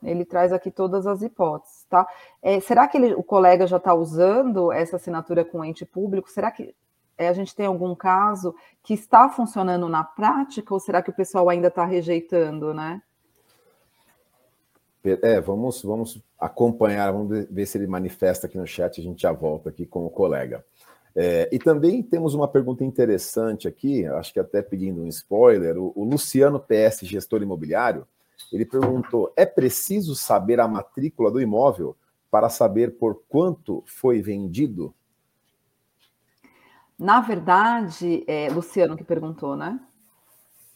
ele 0.03 0.25
traz 0.25 0.53
aqui 0.53 0.71
todas 0.71 1.07
as 1.07 1.23
hipóteses, 1.23 1.85
tá? 1.89 2.07
É, 2.41 2.61
será 2.61 2.89
que 2.89 2.97
ele, 2.97 3.15
o 3.15 3.23
colega 3.23 3.67
já 3.67 3.77
está 3.77 3.93
usando 3.93 4.73
essa 4.73 4.97
assinatura 4.97 5.45
com 5.45 5.65
ente 5.65 5.85
público? 5.85 6.31
Será 6.31 6.51
que 6.51 6.75
é, 7.19 7.29
a 7.29 7.33
gente 7.33 7.55
tem 7.55 7.67
algum 7.67 7.95
caso 7.95 8.55
que 8.83 8.95
está 8.95 9.29
funcionando 9.29 9.89
na 9.89 10.03
prática 10.03 10.73
ou 10.73 10.81
será 10.81 11.03
que 11.03 11.11
o 11.11 11.15
pessoal 11.15 11.51
ainda 11.51 11.69
está 11.69 11.85
rejeitando, 11.85 12.73
né? 12.73 13.03
É, 15.05 15.41
vamos, 15.41 15.83
vamos 15.83 16.23
acompanhar, 16.39 17.13
vamos 17.13 17.47
ver 17.51 17.67
se 17.67 17.79
ele 17.79 17.87
manifesta 17.87 18.47
aqui 18.47 18.59
no 18.59 18.67
chat, 18.67 19.01
a 19.01 19.05
gente 19.05 19.23
já 19.23 19.33
volta 19.33 19.71
aqui 19.71 19.87
com 19.87 20.05
o 20.05 20.11
colega. 20.11 20.65
É, 21.17 21.49
e 21.51 21.59
também 21.59 22.03
temos 22.03 22.35
uma 22.35 22.47
pergunta 22.47 22.85
interessante 22.85 23.67
aqui, 23.67 24.07
acho 24.07 24.33
que 24.33 24.39
até 24.39 24.63
pedindo 24.63 25.03
um 25.03 25.09
spoiler, 25.09 25.77
o, 25.79 25.93
o 25.97 26.05
Luciano 26.05 26.61
PS, 26.61 27.01
gestor 27.03 27.43
imobiliário, 27.43 28.07
ele 28.53 28.65
perguntou: 28.65 29.33
é 29.37 29.45
preciso 29.45 30.15
saber 30.15 30.61
a 30.61 30.69
matrícula 30.69 31.31
do 31.31 31.41
imóvel 31.41 31.97
para 32.31 32.49
saber 32.49 32.97
por 32.97 33.23
quanto 33.29 33.83
foi 33.87 34.23
vendido? 34.23 34.95
Na 36.99 37.21
verdade, 37.21 38.25
é 38.27 38.49
Luciano 38.51 38.97
que 38.97 39.03
perguntou, 39.03 39.57
né? 39.57 39.81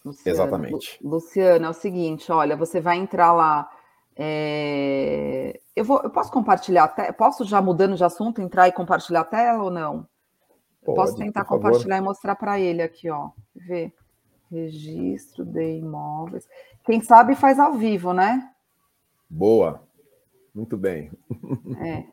Luciano, 0.05 0.37
Exatamente. 0.37 0.99
Luciano, 1.03 1.67
é 1.67 1.69
o 1.69 1.75
seguinte: 1.75 2.31
olha, 2.33 2.57
você 2.57 2.81
vai 2.81 2.99
entrar 2.99 3.33
lá. 3.33 3.71
É... 4.17 5.61
Eu, 5.75 5.85
vou, 5.85 6.01
eu 6.03 6.11
posso 6.11 6.31
compartilhar 6.31 6.85
até. 6.85 7.11
Posso 7.13 7.45
já 7.45 7.61
mudando 7.61 7.97
de 7.97 8.05
assunto, 8.05 8.41
entrar 8.41 8.69
e 8.69 8.73
compartilhar 8.73 9.21
a 9.21 9.25
tela 9.25 9.65
ou 9.65 9.71
não? 9.71 10.07
Pode, 10.85 10.97
posso 10.97 11.17
tentar 11.17 11.45
compartilhar 11.45 11.99
e 11.99 12.01
mostrar 12.01 12.37
para 12.37 12.61
ele 12.61 12.83
aqui, 12.83 13.11
ó. 13.11 13.31
Ver. 13.55 13.93
Registro 14.51 15.45
de 15.45 15.79
imóveis. 15.79 16.47
Quem 16.85 17.01
sabe 17.01 17.35
faz 17.35 17.59
ao 17.59 17.75
vivo, 17.75 18.13
né? 18.13 18.51
Boa. 19.29 19.83
Muito 20.55 20.77
bem. 20.77 21.11
É. 21.81 22.05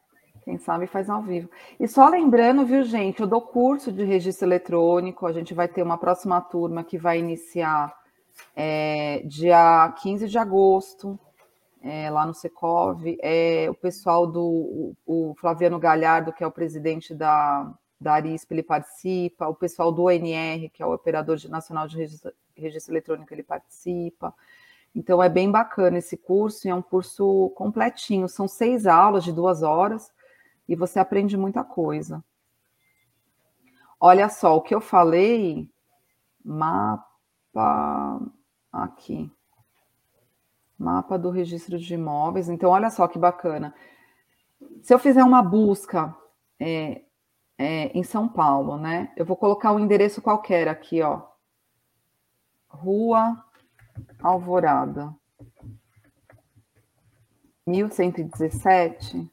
Quem 0.43 0.57
sabe 0.57 0.87
faz 0.87 1.07
ao 1.07 1.21
vivo. 1.21 1.49
E 1.79 1.87
só 1.87 2.07
lembrando, 2.09 2.65
viu, 2.65 2.83
gente, 2.83 3.21
eu 3.21 3.27
dou 3.27 3.41
curso 3.41 3.91
de 3.91 4.03
registro 4.03 4.47
eletrônico. 4.47 5.27
A 5.27 5.31
gente 5.31 5.53
vai 5.53 5.67
ter 5.67 5.83
uma 5.83 5.97
próxima 5.97 6.41
turma 6.41 6.83
que 6.83 6.97
vai 6.97 7.19
iniciar 7.19 7.93
é, 8.55 9.21
dia 9.25 9.93
15 10.01 10.27
de 10.27 10.37
agosto, 10.39 11.19
é, 11.81 12.09
lá 12.09 12.25
no 12.25 12.33
Secov. 12.33 13.03
É, 13.21 13.67
o 13.69 13.73
pessoal 13.73 14.27
do 14.27 14.43
o, 14.43 14.95
o 15.05 15.35
Flaviano 15.35 15.79
Galhardo, 15.79 16.31
que 16.31 16.43
é 16.43 16.47
o 16.47 16.51
presidente 16.51 17.13
da, 17.13 17.73
da 17.99 18.13
Arisp, 18.13 18.51
ele 18.51 18.63
participa. 18.63 19.47
O 19.47 19.55
pessoal 19.55 19.91
do 19.91 20.03
ONR, 20.03 20.69
que 20.71 20.81
é 20.81 20.85
o 20.85 20.93
Operador 20.93 21.37
Nacional 21.49 21.87
de 21.87 21.97
Registro, 21.97 22.31
Registro 22.55 22.93
Eletrônico, 22.93 23.33
ele 23.33 23.43
participa. 23.43 24.33
Então 24.93 25.23
é 25.23 25.29
bem 25.29 25.49
bacana 25.49 25.97
esse 25.97 26.17
curso, 26.17 26.67
é 26.67 26.75
um 26.75 26.81
curso 26.81 27.49
completinho, 27.55 28.27
são 28.27 28.47
seis 28.47 28.85
aulas 28.85 29.23
de 29.23 29.31
duas 29.31 29.63
horas 29.63 30.11
e 30.67 30.75
você 30.75 30.99
aprende 30.99 31.37
muita 31.37 31.63
coisa. 31.63 32.23
Olha 33.99 34.27
só, 34.29 34.57
o 34.57 34.61
que 34.61 34.75
eu 34.75 34.81
falei, 34.81 35.69
mapa 36.43 38.19
aqui, 38.71 39.31
mapa 40.81 41.17
do 41.17 41.29
registro 41.29 41.77
de 41.77 41.93
imóveis. 41.93 42.49
Então, 42.49 42.69
olha 42.69 42.89
só 42.89 43.07
que 43.07 43.19
bacana. 43.19 43.73
Se 44.81 44.93
eu 44.93 44.99
fizer 44.99 45.23
uma 45.23 45.41
busca 45.41 46.15
é, 46.59 47.01
é, 47.57 47.97
em 47.97 48.03
São 48.03 48.27
Paulo, 48.27 48.77
né? 48.77 49.11
Eu 49.15 49.25
vou 49.25 49.37
colocar 49.37 49.71
um 49.71 49.79
endereço 49.79 50.21
qualquer 50.21 50.67
aqui, 50.67 51.01
ó. 51.01 51.21
Rua 52.67 53.45
Alvorada. 54.21 55.13
1117. 57.67 59.29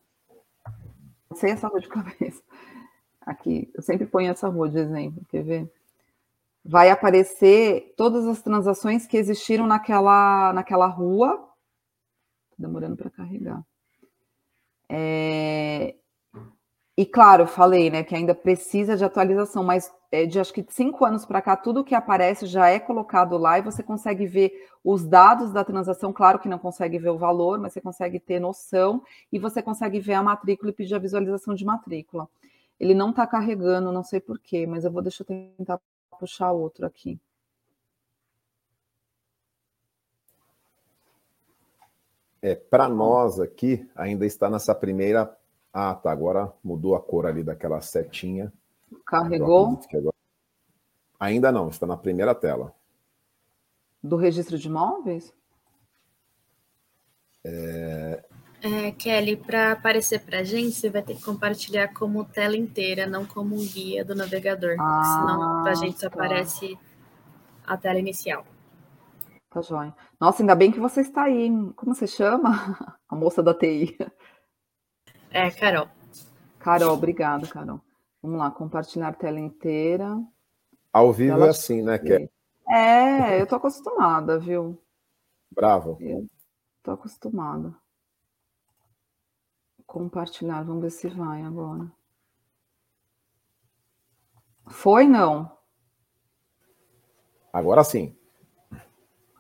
Não 1.31 1.37
sei 1.37 1.53
essa 1.53 1.69
rua 1.69 1.81
de 1.81 1.89
cabeça. 1.89 2.43
Aqui, 3.23 3.71
eu 3.75 3.83
sempre 3.83 4.07
ponho 4.07 4.31
essa 4.31 4.49
rua 4.49 4.69
de 4.69 4.79
exemplo, 4.79 5.23
quer 5.29 5.43
ver? 5.43 5.73
Vai 6.71 6.91
aparecer 6.91 7.95
todas 7.97 8.27
as 8.27 8.43
transações 8.43 9.07
que 9.07 9.17
existiram 9.17 9.67
naquela, 9.67 10.53
naquela 10.53 10.87
rua. 10.87 11.49
Demorando 12.59 12.95
para 12.95 13.09
carregar. 13.09 13.63
É, 14.87 15.95
e 16.95 17.07
claro, 17.07 17.47
falei, 17.47 17.89
né, 17.89 18.05
que 18.05 18.15
ainda 18.15 18.35
precisa 18.35 18.99
de 18.99 19.05
atualização, 19.05 19.65
mas 19.65 19.91
é, 20.13 20.27
de 20.27 20.39
acho 20.39 20.53
que 20.53 20.63
cinco 20.69 21.07
anos 21.07 21.25
para 21.25 21.41
cá, 21.41 21.57
tudo 21.57 21.83
que 21.83 21.95
aparece 21.95 22.45
já 22.45 22.69
é 22.69 22.79
colocado 22.79 23.39
lá 23.39 23.59
e 23.59 23.63
você 23.63 23.83
consegue 23.83 24.27
ver 24.27 24.53
os 24.85 25.07
dados 25.07 25.51
da 25.51 25.65
transação. 25.65 26.13
Claro 26.13 26.39
que 26.39 26.51
não 26.51 26.59
consegue 26.59 26.99
ver 26.99 27.09
o 27.09 27.17
valor, 27.17 27.59
mas 27.59 27.73
você 27.73 27.81
consegue 27.81 28.21
ter 28.21 28.41
noção 28.41 29.03
e 29.33 29.39
você 29.39 29.63
consegue 29.63 30.01
ver 30.01 30.15
a 30.15 30.23
matrícula 30.23 30.71
e 30.71 30.75
pedir 30.75 30.95
a 30.97 30.99
visualização 30.99 31.55
de 31.55 31.65
matrícula. 31.65 32.29
Ele 32.79 32.93
não 32.93 33.09
está 33.09 33.27
carregando, 33.27 33.91
não 33.91 34.05
sei 34.05 34.21
porquê, 34.21 34.67
mas 34.67 34.85
eu 34.85 34.93
vou 34.93 35.01
deixar 35.01 35.25
tentar 35.25 35.81
puxar 36.19 36.53
outro 36.53 36.87
aqui. 36.87 37.21
É, 42.41 42.55
para 42.55 42.89
nós 42.89 43.41
aqui, 43.41 43.89
ainda 43.97 44.25
está 44.25 44.49
nessa 44.49 44.75
primeira 44.75 45.37
ah, 45.73 45.95
tá. 45.95 46.11
Agora 46.11 46.53
mudou 46.63 46.95
a 46.95 47.01
cor 47.01 47.27
ali 47.27 47.43
daquela 47.43 47.81
setinha. 47.81 48.53
Carregou? 49.07 49.79
Agora... 49.95 50.15
Ainda 51.21 51.53
não, 51.53 51.69
está 51.69 51.87
na 51.87 51.97
primeira 51.97 52.35
tela. 52.35 52.75
Do 54.03 54.17
registro 54.17 54.59
de 54.59 54.69
imóveis? 54.69 55.33
É... 57.45 58.25
É, 58.61 58.91
Kelly, 58.91 59.37
para 59.37 59.73
aparecer 59.73 60.21
para 60.21 60.41
a 60.41 60.45
gente, 60.45 60.73
você 60.73 60.91
vai 60.91 61.03
ter 61.03 61.15
que 61.15 61.23
compartilhar 61.23 61.95
como 61.95 62.25
tela 62.25 62.57
inteira, 62.57 63.07
não 63.07 63.25
como 63.25 63.55
um 63.55 63.65
guia 63.65 64.05
do 64.05 64.15
navegador. 64.15 64.77
Ah, 64.81 65.03
senão 65.05 65.63
para 65.63 65.73
a 65.73 65.75
gente 65.75 66.01
só 66.01 66.11
tá. 66.11 66.15
aparece 66.15 66.77
a 67.65 67.77
tela 67.77 67.99
inicial. 67.99 68.45
Tá 69.51 69.63
joia. 69.63 69.95
Nossa, 70.21 70.43
ainda 70.43 70.55
bem 70.55 70.73
que 70.73 70.81
você 70.81 71.01
está 71.01 71.25
aí. 71.25 71.49
Como 71.77 71.95
você 71.95 72.07
chama? 72.07 72.51
A 73.09 73.15
moça 73.15 73.43
da 73.43 73.55
TI. 73.55 73.97
É, 75.31 75.51
Carol. 75.51 75.89
Carol, 76.59 76.95
obrigada, 76.95 77.47
Carol. 77.47 77.81
Vamos 78.21 78.39
lá, 78.39 78.51
compartilhar 78.51 79.09
a 79.09 79.13
tela 79.13 79.39
inteira. 79.39 80.21
Ao 80.93 81.13
vivo 81.13 81.35
tela 81.35 81.47
é 81.47 81.51
assim, 81.51 81.83
né, 81.83 81.99
Kelly? 81.99 82.31
É, 82.69 83.41
eu 83.41 83.47
tô 83.47 83.55
acostumada, 83.55 84.39
viu? 84.39 84.79
Bravo. 85.51 85.97
Eu 86.01 86.27
tô 86.83 86.91
acostumada. 86.91 87.75
Compartilhar, 89.89 90.63
vamos 90.65 90.83
ver 90.83 90.91
se 90.91 91.09
vai 91.09 91.43
agora. 91.43 91.91
Foi, 94.69 95.09
não? 95.09 95.51
Agora 97.51 97.83
sim. 97.83 98.15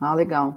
Ah, 0.01 0.14
legal. 0.14 0.57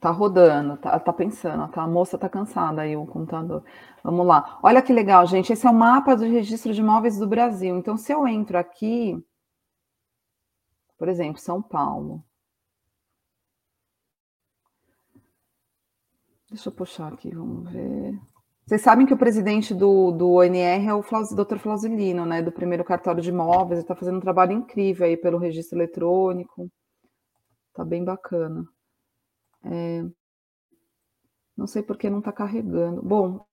Tá 0.00 0.10
rodando, 0.10 0.78
tá, 0.78 0.98
tá 0.98 1.12
pensando, 1.12 1.70
tá, 1.70 1.82
a 1.82 1.86
moça 1.86 2.16
tá 2.16 2.30
cansada 2.30 2.80
aí, 2.80 2.96
o 2.96 3.06
computador. 3.06 3.62
Vamos 4.02 4.26
lá. 4.26 4.58
Olha 4.62 4.80
que 4.80 4.94
legal, 4.94 5.26
gente. 5.26 5.52
Esse 5.52 5.66
é 5.66 5.70
o 5.70 5.74
mapa 5.74 6.16
do 6.16 6.24
registro 6.24 6.72
de 6.72 6.80
imóveis 6.80 7.18
do 7.18 7.28
Brasil. 7.28 7.76
Então, 7.76 7.98
se 7.98 8.10
eu 8.10 8.26
entro 8.26 8.56
aqui, 8.56 9.22
por 10.96 11.10
exemplo, 11.10 11.38
São 11.38 11.60
Paulo. 11.60 12.24
Deixa 16.50 16.68
eu 16.68 16.72
puxar 16.72 17.12
aqui, 17.12 17.30
vamos 17.30 17.70
ver. 17.70 18.18
Vocês 18.66 18.82
sabem 18.82 19.06
que 19.06 19.14
o 19.14 19.18
presidente 19.18 19.72
do, 19.72 20.10
do 20.10 20.32
ONR 20.32 20.86
é 20.86 20.94
o 20.94 21.02
Flaus, 21.02 21.30
Dr. 21.30 21.58
Flausilino, 21.58 22.26
né? 22.26 22.42
Do 22.42 22.50
primeiro 22.50 22.84
cartório 22.84 23.22
de 23.22 23.28
imóveis. 23.28 23.78
Ele 23.78 23.80
está 23.82 23.94
fazendo 23.94 24.18
um 24.18 24.20
trabalho 24.20 24.52
incrível 24.52 25.06
aí 25.06 25.16
pelo 25.16 25.38
registro 25.38 25.78
eletrônico. 25.78 26.68
Tá 27.72 27.84
bem 27.84 28.04
bacana. 28.04 28.64
É... 29.64 30.04
Não 31.56 31.66
sei 31.66 31.82
por 31.82 31.96
que 31.96 32.10
não 32.10 32.18
está 32.18 32.32
carregando. 32.32 33.00
Bom, 33.02 33.44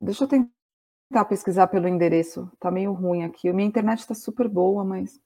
deixa 0.00 0.24
eu 0.24 0.28
tentar 0.28 1.24
pesquisar 1.26 1.66
pelo 1.66 1.88
endereço. 1.88 2.50
Tá 2.58 2.70
meio 2.70 2.92
ruim 2.92 3.24
aqui. 3.24 3.52
Minha 3.52 3.68
internet 3.68 4.00
está 4.00 4.14
super 4.14 4.48
boa, 4.48 4.84
mas. 4.84 5.20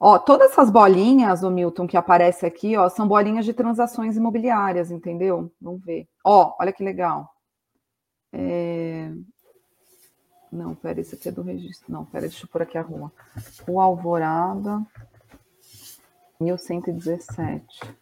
Ó, 0.00 0.18
todas 0.18 0.52
essas 0.52 0.70
bolinhas, 0.70 1.42
o 1.42 1.50
Milton, 1.50 1.86
que 1.86 1.96
aparece 1.96 2.46
aqui, 2.46 2.76
ó, 2.76 2.88
são 2.88 3.08
bolinhas 3.08 3.44
de 3.44 3.52
transações 3.52 4.16
imobiliárias, 4.16 4.92
entendeu? 4.92 5.52
Vamos 5.60 5.82
ver. 5.84 6.08
Ó, 6.24 6.54
olha 6.60 6.72
que 6.72 6.84
legal. 6.84 7.34
É... 8.32 9.10
Não, 10.52 10.74
pera, 10.74 11.00
esse 11.00 11.14
aqui 11.14 11.28
é 11.28 11.32
do 11.32 11.42
registro. 11.42 11.92
Não, 11.92 12.04
pera, 12.04 12.28
deixa 12.28 12.44
eu 12.44 12.48
pôr 12.48 12.62
aqui 12.62 12.78
a 12.78 12.82
rua. 12.82 13.12
Rua 13.66 13.84
Alvorada. 13.84 14.86
1117. 16.40 17.98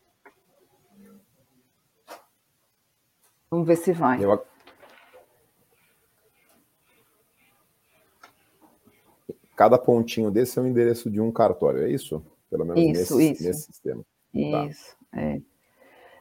Vamos 3.51 3.67
ver 3.67 3.77
se 3.77 3.93
vai. 3.93 4.23
Eu... 4.23 4.45
Cada 9.57 9.79
pontinho 9.79 10.31
desse 10.31 10.59
é 10.59 10.63
o 10.63 10.67
endereço 10.67 11.11
de 11.11 11.21
um 11.21 11.33
cartório, 11.33 11.83
é 11.83 11.91
isso? 11.91 12.23
Pelo 12.51 12.65
menos 12.67 13.01
isso, 13.01 13.17
nesse, 13.17 13.33
isso. 13.33 13.45
nesse 13.45 13.63
sistema. 13.63 14.03
Tá. 14.03 14.65
Isso, 14.67 14.97
tá. 15.11 15.21
é. 15.21 15.41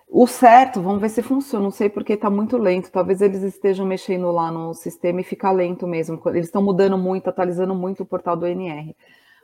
O 0.07 0.27
certo, 0.27 0.81
vamos 0.81 1.01
ver 1.01 1.09
se 1.09 1.21
funciona. 1.21 1.63
Não 1.63 1.71
sei 1.71 1.89
porque 1.89 2.13
está 2.13 2.29
muito 2.29 2.57
lento. 2.57 2.91
Talvez 2.91 3.21
eles 3.21 3.41
estejam 3.41 3.85
mexendo 3.85 4.31
lá 4.31 4.51
no 4.51 4.73
sistema 4.73 5.19
e 5.19 5.23
fica 5.23 5.51
lento 5.51 5.87
mesmo. 5.87 6.21
Eles 6.27 6.45
estão 6.45 6.61
mudando 6.61 6.97
muito, 6.97 7.29
atualizando 7.29 7.75
muito 7.75 8.03
o 8.03 8.05
portal 8.05 8.37
do 8.37 8.45
NR. 8.45 8.95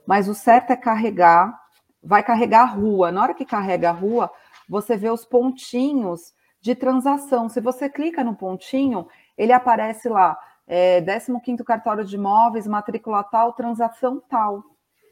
Mas 0.05 0.29
o 0.29 0.33
certo 0.33 0.71
é 0.71 0.75
carregar, 0.75 1.59
vai 2.01 2.23
carregar 2.23 2.61
a 2.61 2.65
rua. 2.65 3.11
Na 3.11 3.23
hora 3.23 3.33
que 3.33 3.43
carrega 3.43 3.89
a 3.89 3.93
rua, 3.93 4.31
você 4.69 4.95
vê 4.95 5.09
os 5.09 5.25
pontinhos 5.25 6.33
de 6.61 6.75
transação. 6.75 7.49
Se 7.49 7.59
você 7.59 7.89
clica 7.89 8.23
no 8.23 8.35
pontinho, 8.35 9.07
ele 9.37 9.51
aparece 9.51 10.07
lá, 10.07 10.37
é, 10.73 11.01
15º 11.01 11.65
cartório 11.65 12.05
de 12.05 12.15
imóveis, 12.15 12.65
matrícula 12.65 13.21
tal, 13.25 13.51
transação 13.51 14.23
tal. 14.29 14.63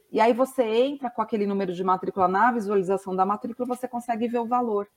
E 0.10 0.22
aí 0.22 0.32
você 0.32 0.64
entra 0.64 1.10
com 1.10 1.22
aquele 1.22 1.45
número 1.45 1.74
de 1.74 1.84
matrícula 1.84 2.30
na 2.30 2.49
visualização 2.53 3.14
da 3.14 3.26
matrícula, 3.26 3.68
você 3.68 3.86
consegue 3.86 4.30
ver 4.30 4.39
o 4.39 4.45
valor. 4.45 4.88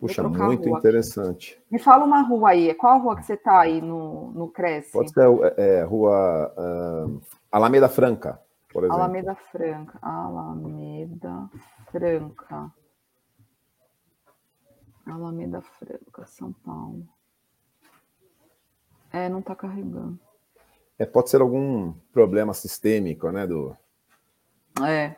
Puxa, 0.00 0.22
muito 0.22 0.70
interessante. 0.70 1.62
Me 1.70 1.78
fala 1.78 2.06
uma 2.06 2.22
rua 2.22 2.50
aí. 2.50 2.74
Qual 2.74 2.94
a 2.94 2.96
rua 2.96 3.16
que 3.16 3.24
você 3.24 3.34
está 3.34 3.60
aí 3.60 3.82
no, 3.82 4.30
no 4.32 4.48
Cresce? 4.48 4.92
Pode 4.92 5.12
ser 5.12 5.28
é, 5.58 5.80
é 5.80 5.84
rua 5.84 6.54
uh, 6.56 7.20
Alameda 7.52 7.90
Franca, 7.90 8.40
por 8.72 8.84
exemplo. 8.84 9.02
Alameda 9.02 9.34
Franca. 9.34 9.98
Alameda 10.00 11.50
Franca. 11.90 12.72
Alameda 15.06 15.60
Franca, 15.60 16.26
São 16.26 16.54
Paulo. 16.54 17.06
É, 19.14 19.28
não 19.28 19.38
está 19.38 19.54
carregando. 19.54 20.18
É, 20.98 21.06
pode 21.06 21.30
ser 21.30 21.40
algum 21.40 21.92
problema 22.12 22.52
sistêmico, 22.52 23.30
né? 23.30 23.46
Do, 23.46 23.76
é, 24.82 25.14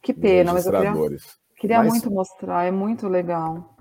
que 0.00 0.14
pena, 0.14 0.52
mas 0.52 0.66
eu 0.66 0.72
queria, 0.72 1.18
queria 1.56 1.78
mas, 1.78 1.88
muito 1.88 2.10
mostrar, 2.12 2.64
é 2.64 2.70
muito 2.70 3.08
legal. 3.08 3.74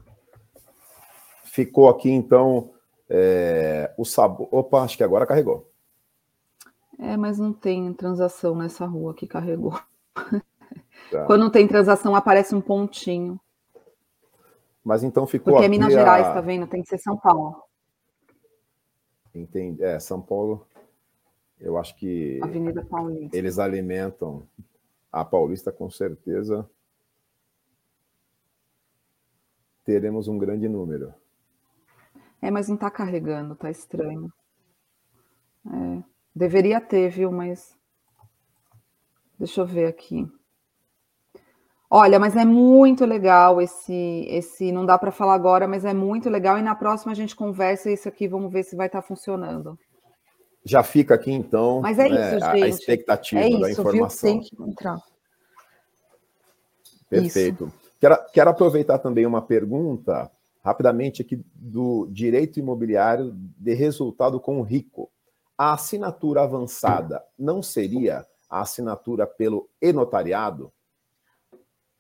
Ficou 1.44 1.88
aqui, 1.88 2.10
então, 2.10 2.72
é, 3.08 3.94
o 3.96 4.04
sabor. 4.06 4.48
Opa, 4.52 4.82
acho 4.82 4.98
que 4.98 5.04
agora 5.04 5.28
carregou. 5.28 5.70
É, 6.98 7.16
mas 7.16 7.38
não 7.38 7.54
tem 7.54 7.94
transação 7.94 8.56
nessa 8.56 8.88
rua 8.88 9.14
que 9.14 9.28
carregou. 9.28 9.80
Tá. 11.10 11.26
Quando 11.26 11.42
não 11.42 11.50
tem 11.50 11.68
transação, 11.68 12.16
aparece 12.16 12.54
um 12.54 12.62
pontinho. 12.62 13.40
Mas 14.84 15.02
então 15.04 15.26
ficou. 15.26 15.54
Porque 15.54 15.66
é 15.66 15.70
Minas 15.70 15.92
Gerais, 15.92 16.28
a... 16.28 16.34
tá 16.34 16.42
vendo? 16.42 16.68
Tem 16.68 16.84
que 16.84 16.88
ser 16.88 17.00
São 17.00 17.18
Paulo. 17.18 17.64
Entendi. 19.34 19.84
É, 19.84 20.00
São 20.00 20.22
Paulo. 20.22 20.66
Eu 21.60 21.78
acho 21.78 21.96
que 21.96 22.40
Avenida 22.42 22.86
Paulista. 22.86 23.38
eles 23.38 23.60
alimentam 23.60 24.48
a 25.12 25.26
Paulista 25.26 25.72
com 25.72 25.90
certeza. 25.90 26.70
Teremos 29.84 30.28
um 30.28 30.38
grande 30.38 30.70
número. 30.70 31.14
É, 32.42 32.50
mas 32.50 32.68
não 32.68 32.76
está 32.76 32.90
carregando, 32.90 33.56
tá 33.56 33.70
estranho. 33.70 34.32
É, 35.66 36.04
deveria 36.34 36.80
ter, 36.80 37.10
viu? 37.10 37.32
Mas 37.32 37.76
deixa 39.38 39.62
eu 39.62 39.66
ver 39.66 39.88
aqui. 39.88 40.32
Olha, 41.92 42.20
mas 42.20 42.36
é 42.36 42.46
muito 42.46 43.04
legal 43.04 43.60
esse, 43.60 44.26
esse 44.30 44.72
não 44.72 44.86
dá 44.86 44.98
para 44.98 45.12
falar 45.12 45.34
agora, 45.34 45.68
mas 45.68 45.84
é 45.84 45.94
muito 45.94 46.30
legal 46.30 46.58
e 46.58 46.62
na 46.62 46.76
próxima 46.76 47.12
a 47.12 47.16
gente 47.16 47.36
conversa 47.36 47.90
isso 47.90 48.08
aqui, 48.08 48.28
vamos 48.28 48.52
ver 48.52 48.64
se 48.64 48.76
vai 48.76 48.86
estar 48.86 49.02
tá 49.02 49.08
funcionando. 49.08 49.78
Já 50.64 50.84
fica 50.84 51.16
aqui 51.16 51.32
então. 51.32 51.82
Mas 51.82 51.98
é 51.98 52.06
isso, 52.08 52.16
né, 52.16 52.32
gente. 52.32 52.64
A 52.64 52.68
expectativa 52.68 53.42
é 53.42 53.50
isso, 53.50 53.60
da 53.60 53.72
informação. 53.72 54.30
Viu? 54.30 54.42
Tem 54.42 54.50
que 54.50 54.64
entrar. 54.64 55.00
Perfeito. 57.10 57.66
Isso. 57.66 57.90
Quero, 58.00 58.18
quero 58.32 58.50
aproveitar 58.52 59.00
também 59.00 59.26
uma 59.26 59.42
pergunta 59.42 60.32
rapidamente 60.64 61.24
aqui 61.24 61.44
do 61.56 62.08
direito 62.12 62.60
imobiliário 62.60 63.34
de 63.58 63.74
resultado 63.74 64.40
com 64.40 64.60
o 64.60 64.64
rico. 64.64 65.10
A 65.58 65.74
assinatura 65.74 66.44
avançada 66.44 67.24
não 67.38 67.64
seria 67.64 68.28
a 68.48 68.62
assinatura 68.62 69.26
pelo 69.26 69.68
e-notariado? 69.82 70.72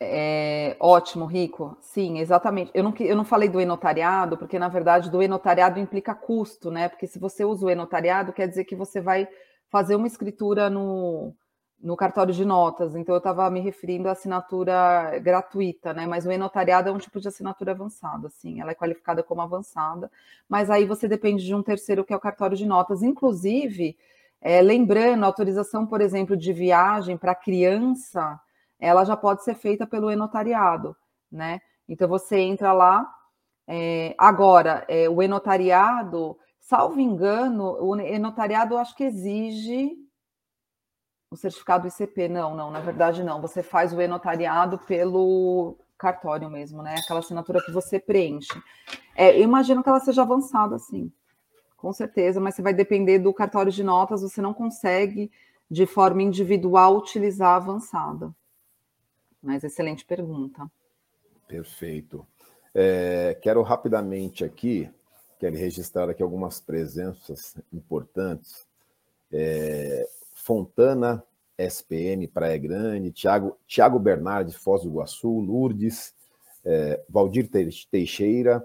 É, 0.02 0.78
ótimo, 0.80 1.26
Rico. 1.26 1.78
Sim, 1.82 2.20
exatamente. 2.20 2.72
Eu 2.74 2.84
não, 2.84 2.93
eu 3.00 3.16
não 3.18 3.26
falei 3.26 3.50
do 3.50 3.60
enotariado, 3.60 4.38
porque 4.38 4.58
na 4.58 4.70
verdade 4.70 5.10
do 5.12 5.22
enotariado 5.22 5.80
implica 5.80 6.16
custo, 6.16 6.72
né? 6.72 6.88
Porque 6.88 7.06
se 7.06 7.20
você 7.20 7.43
usa 7.43 7.66
o 7.66 7.70
enotariado, 7.70 8.32
quer 8.32 8.47
dizer 8.47 8.64
que 8.64 8.76
você 8.76 9.02
vai 9.02 9.28
fazer 9.70 9.95
uma 9.95 10.08
escritura 10.08 10.70
no, 10.70 11.34
no 11.82 11.97
cartório 11.97 12.34
de 12.34 12.45
notas. 12.45 12.95
Então 12.95 13.14
eu 13.14 13.18
estava 13.20 13.50
me 13.50 13.60
referindo 13.60 14.08
à 14.08 14.14
assinatura 14.14 15.20
gratuita, 15.20 15.93
né? 15.93 16.08
Mas 16.08 16.26
o 16.26 16.32
enotariado 16.32 16.88
é 16.89 16.91
um 16.93 16.97
tipo 16.97 17.20
de 17.20 17.28
assinatura 17.28 17.72
avançada, 17.72 18.28
assim, 18.28 18.62
ela 18.62 18.72
é 18.72 18.76
qualificada 18.76 19.22
como 19.22 19.41
avançada, 19.41 20.10
mas 20.47 20.70
aí 20.70 20.86
você 20.86 21.08
depende 21.10 21.45
de 21.45 21.54
um 21.54 21.62
terceiro 21.64 22.06
que 22.06 22.14
é 22.14 22.16
o 22.16 22.20
cartório 22.22 22.56
de 22.56 22.66
notas. 22.66 23.04
Inclusive, 23.04 23.97
é, 24.41 24.62
lembrando, 24.62 25.26
autorização, 25.26 25.86
por 25.86 26.00
exemplo, 26.00 26.38
de 26.38 26.54
viagem 26.54 27.18
para 27.18 27.36
criança 27.36 28.39
ela 28.80 29.04
já 29.04 29.18
pode 29.18 29.44
ser 29.44 29.56
feita 29.56 29.86
pelo 29.86 30.10
enotariado, 30.10 30.96
né? 31.32 31.60
Então 31.88 32.08
você 32.08 32.40
entra 32.40 32.72
lá. 32.72 33.08
É, 33.68 34.16
agora, 34.18 34.86
é, 34.88 35.10
o 35.10 35.22
enotariado, 35.22 36.38
salvo 36.60 37.00
engano, 37.00 37.78
o 37.82 37.96
enotariado 38.00 38.78
acho 38.78 38.96
que 38.96 39.04
exige 39.04 39.96
o 41.32 41.36
certificado 41.36 41.88
ICP. 41.88 42.28
Não, 42.28 42.56
não, 42.56 42.72
na 42.72 42.80
verdade 42.80 43.24
não. 43.24 43.42
Você 43.42 43.62
faz 43.62 43.94
o 43.94 44.02
enotariado 44.02 44.80
pelo 44.80 45.78
cartório 45.98 46.50
mesmo, 46.50 46.82
né? 46.82 46.96
Aquela 46.98 47.20
assinatura 47.20 47.62
que 47.64 47.72
você 47.72 48.00
preenche. 48.00 48.60
É, 49.16 49.38
eu 49.38 49.44
imagino 49.44 49.84
que 49.84 49.90
ela 49.90 50.00
seja 50.00 50.22
avançada, 50.22 50.78
assim, 50.78 51.12
com 51.76 51.92
certeza, 51.92 52.40
mas 52.40 52.56
você 52.56 52.62
vai 52.62 52.74
depender 52.74 53.20
do 53.20 53.34
cartório 53.34 53.72
de 53.72 53.84
notas, 53.84 54.22
você 54.22 54.42
não 54.42 54.54
consegue 54.54 55.30
de 55.70 55.86
forma 55.86 56.24
individual 56.24 56.98
utilizar 56.98 57.50
a 57.50 57.56
avançada. 57.58 58.34
Mas 59.42 59.64
excelente 59.64 60.06
pergunta. 60.06 60.70
Perfeito. 61.48 62.26
É, 62.74 63.38
quero 63.42 63.62
rapidamente 63.64 64.44
aqui, 64.44 64.90
quero 65.40 65.56
registrar 65.56 66.10
aqui 66.10 66.22
algumas 66.22 66.60
presenças 66.60 67.56
importantes. 67.74 68.68
É, 69.32 70.08
Fontana, 70.34 71.24
SPM, 71.58 72.28
Praia 72.28 72.58
Grande, 72.58 73.12
Tiago, 73.12 73.58
Tiago 73.66 74.00
Bernardi, 74.00 74.54
Foz 74.54 74.84
do 74.84 74.90
Iguaçu, 74.90 75.30
Lourdes, 75.30 76.14
é, 76.64 77.02
Valdir 77.10 77.50
Teixeira, 77.90 78.64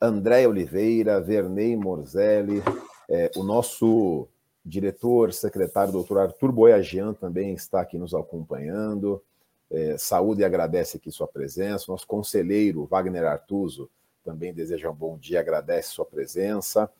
André 0.00 0.46
Oliveira, 0.46 1.20
Vernei 1.20 1.76
Morzelli, 1.76 2.62
é, 3.08 3.30
o 3.36 3.42
nosso 3.42 4.28
diretor, 4.64 5.32
secretário, 5.32 5.92
doutor 5.92 6.18
Arthur 6.18 6.52
Boiagian 6.52 7.14
também 7.14 7.52
está 7.54 7.80
aqui 7.80 7.98
nos 7.98 8.14
acompanhando 8.14 9.22
é, 9.70 9.96
saúde 9.98 10.42
e 10.42 10.44
agradece 10.44 10.96
aqui 10.96 11.10
sua 11.10 11.28
presença. 11.28 11.86
Nosso 11.88 12.06
conselheiro 12.06 12.86
Wagner 12.86 13.24
Artuso 13.24 13.90
também 14.24 14.52
deseja 14.52 14.90
um 14.90 14.94
bom 14.94 15.16
dia, 15.16 15.40
agradece 15.40 15.90
sua 15.90 16.04
presença. 16.04 16.90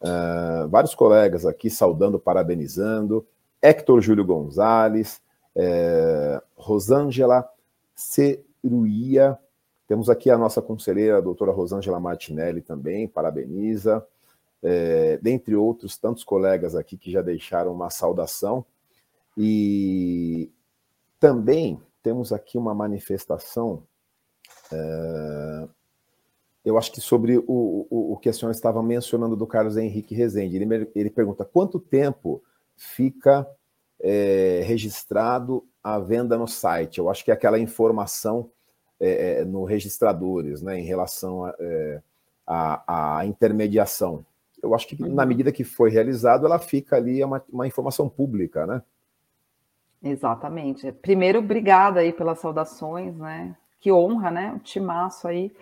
Uh, 0.00 0.68
vários 0.68 0.94
colegas 0.94 1.46
aqui 1.46 1.70
saudando, 1.70 2.18
parabenizando. 2.18 3.26
Hector 3.62 4.00
Júlio 4.00 4.24
Gonzalez, 4.24 5.22
é, 5.54 6.42
Rosângela 6.56 7.48
Ceruia. 7.94 9.38
Temos 9.86 10.10
aqui 10.10 10.28
a 10.30 10.36
nossa 10.36 10.60
conselheira, 10.60 11.18
a 11.18 11.20
doutora 11.20 11.52
Rosângela 11.52 12.00
Martinelli, 12.00 12.60
também, 12.60 13.06
parabeniza. 13.06 14.04
É, 14.60 15.18
dentre 15.22 15.54
outros 15.54 15.96
tantos 15.96 16.24
colegas 16.24 16.74
aqui 16.74 16.96
que 16.96 17.12
já 17.12 17.22
deixaram 17.22 17.72
uma 17.72 17.90
saudação. 17.90 18.64
E 19.36 20.50
também 21.20 21.80
temos 22.02 22.32
aqui 22.32 22.58
uma 22.58 22.74
manifestação, 22.74 23.84
é, 24.72 25.68
eu 26.64 26.78
acho 26.78 26.92
que 26.92 27.00
sobre 27.00 27.38
o, 27.38 27.44
o, 27.48 28.12
o, 28.12 28.16
que 28.16 28.28
a 28.28 28.32
senhora 28.32 28.54
estava 28.54 28.82
mencionando 28.82 29.34
do 29.34 29.46
Carlos 29.46 29.76
Henrique 29.76 30.14
Rezende. 30.14 30.56
Ele, 30.56 30.90
ele 30.94 31.10
pergunta 31.10 31.44
quanto 31.44 31.80
tempo 31.80 32.42
fica 32.76 33.46
é, 34.00 34.62
registrado 34.64 35.66
a 35.82 35.98
venda 35.98 36.38
no 36.38 36.46
site. 36.46 36.98
Eu 36.98 37.10
acho 37.10 37.24
que 37.24 37.30
é 37.30 37.34
aquela 37.34 37.58
informação 37.58 38.50
é, 39.00 39.44
no 39.44 39.64
registradores, 39.64 40.62
né, 40.62 40.78
em 40.78 40.84
relação 40.84 41.44
à 42.46 43.20
é, 43.20 43.26
intermediação. 43.26 44.24
Eu 44.62 44.74
acho 44.76 44.86
que 44.86 45.00
na 45.02 45.22
uhum. 45.22 45.28
medida 45.28 45.50
que 45.50 45.64
foi 45.64 45.90
realizado, 45.90 46.46
ela 46.46 46.60
fica 46.60 46.94
ali 46.94 47.20
é 47.20 47.26
uma, 47.26 47.44
uma 47.52 47.66
informação 47.66 48.08
pública, 48.08 48.64
né? 48.64 48.80
Exatamente. 50.02 50.90
Primeiro, 50.92 51.38
obrigada 51.38 52.00
aí 52.00 52.12
pelas 52.12 52.40
saudações, 52.40 53.16
né? 53.16 53.54
Que 53.80 53.92
honra, 53.92 54.30
né? 54.30 54.52
O 54.56 54.58
timaço 54.58 55.28
aí 55.28 55.52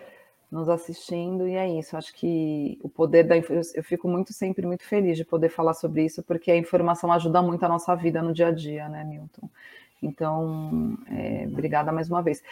nos 0.51 0.67
assistindo, 0.67 1.47
e 1.47 1.55
é 1.55 1.69
isso. 1.79 1.95
Acho 1.95 2.13
que 2.13 2.77
o 2.83 2.89
poder 2.89 3.23
da 3.23 3.37
eu 3.37 3.83
fico 3.83 4.07
muito 4.07 4.33
sempre 4.33 4.65
muito 4.65 4.83
feliz 4.83 5.17
de 5.17 5.23
poder 5.23 5.49
falar 5.49 5.73
sobre 5.73 6.03
isso, 6.05 6.21
porque 6.23 6.51
a 6.51 6.57
informação 6.57 7.11
ajuda 7.11 7.41
muito 7.41 7.63
a 7.63 7.69
nossa 7.69 7.95
vida 7.95 8.21
no 8.21 8.33
dia 8.33 8.47
a 8.47 8.51
dia, 8.51 8.89
né, 8.89 9.03
Milton? 9.03 9.49
Então, 10.03 10.97
é, 11.09 11.45
obrigada 11.47 11.91
mais 11.91 12.09
uma 12.09 12.21
vez. 12.21 12.43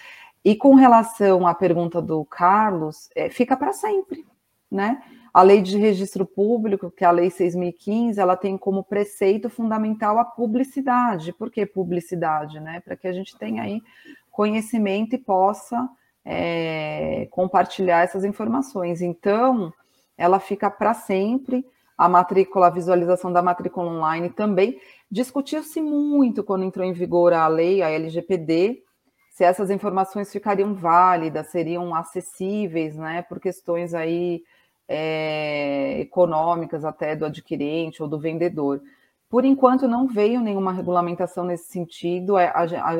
E 0.46 0.56
com 0.56 0.76
relação 0.76 1.46
à 1.46 1.54
pergunta 1.54 2.02
do 2.02 2.24
Carlos, 2.26 3.10
é, 3.16 3.30
fica 3.30 3.58
para 3.58 3.74
sempre, 3.74 4.26
né? 4.72 5.02
A 5.34 5.44
lei 5.44 5.62
de 5.62 5.78
registro 5.78 6.26
público, 6.26 6.90
que 6.90 7.04
é 7.04 7.08
a 7.08 7.12
lei 7.12 7.30
6015, 7.30 8.20
ela 8.20 8.36
tem 8.36 8.58
como 8.58 8.84
preceito 8.84 9.50
fundamental 9.50 10.18
a 10.18 10.26
publicidade. 10.26 11.34
Por 11.34 11.52
que 11.52 11.66
publicidade? 11.66 12.60
Né? 12.60 12.80
Para 12.80 12.96
que 12.96 13.08
a 13.08 13.14
gente 13.14 13.38
tenha 13.38 13.64
aí 13.64 13.82
conhecimento 14.32 15.16
e 15.16 15.20
possa 15.20 15.88
é, 16.26 17.28
compartilhar 17.32 18.04
essas 18.04 18.24
informações. 18.24 19.02
Então, 19.02 19.72
ela 20.18 20.40
fica 20.40 20.70
para 20.70 20.94
sempre. 20.94 21.66
A 21.98 22.08
matrícula, 22.08 22.68
a 22.68 22.72
visualização 22.72 23.32
da 23.32 23.42
matrícula 23.42 23.88
online 23.88 24.30
também. 24.30 24.80
Discutiu-se 25.12 25.82
muito 25.82 26.44
quando 26.44 26.64
entrou 26.64 26.86
em 26.86 26.94
vigor 26.94 27.34
a 27.34 27.46
lei, 27.48 27.82
a 27.82 27.90
LGPD, 27.90 28.82
se 29.32 29.44
essas 29.44 29.70
informações 29.70 30.32
ficariam 30.32 30.74
válidas, 30.74 31.48
seriam 31.48 31.96
acessíveis, 31.96 32.98
né, 32.98 33.22
por 33.22 33.40
questões 33.40 33.94
aí 33.94 34.44
é, 34.92 36.00
econômicas 36.00 36.84
até 36.84 37.16
do 37.16 37.26
adquirente 37.26 38.02
ou 38.02 38.10
do 38.10 38.18
vendedor. 38.18 38.82
Por 39.30 39.46
enquanto, 39.46 39.88
não 39.88 40.08
veio 40.08 40.42
nenhuma 40.42 40.74
regulamentação 40.74 41.46
nesse 41.46 41.72
sentido, 41.72 42.36
é, 42.36 42.52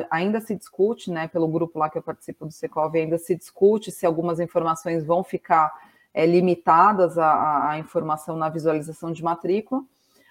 ainda 0.08 0.40
se 0.40 0.54
discute, 0.54 1.10
né, 1.10 1.26
pelo 1.26 1.48
grupo 1.48 1.76
lá 1.80 1.90
que 1.90 1.98
eu 1.98 2.02
participo 2.02 2.46
do 2.46 2.52
Secov, 2.52 2.94
ainda 2.94 3.18
se 3.18 3.34
discute 3.34 3.90
se 3.90 4.06
algumas 4.06 4.38
informações 4.38 5.04
vão 5.04 5.24
ficar 5.24 5.72
é, 6.14 6.24
limitadas 6.24 7.18
à, 7.18 7.70
à 7.70 7.78
informação 7.80 8.36
na 8.36 8.48
visualização 8.48 9.10
de 9.10 9.24
matrícula, 9.24 9.82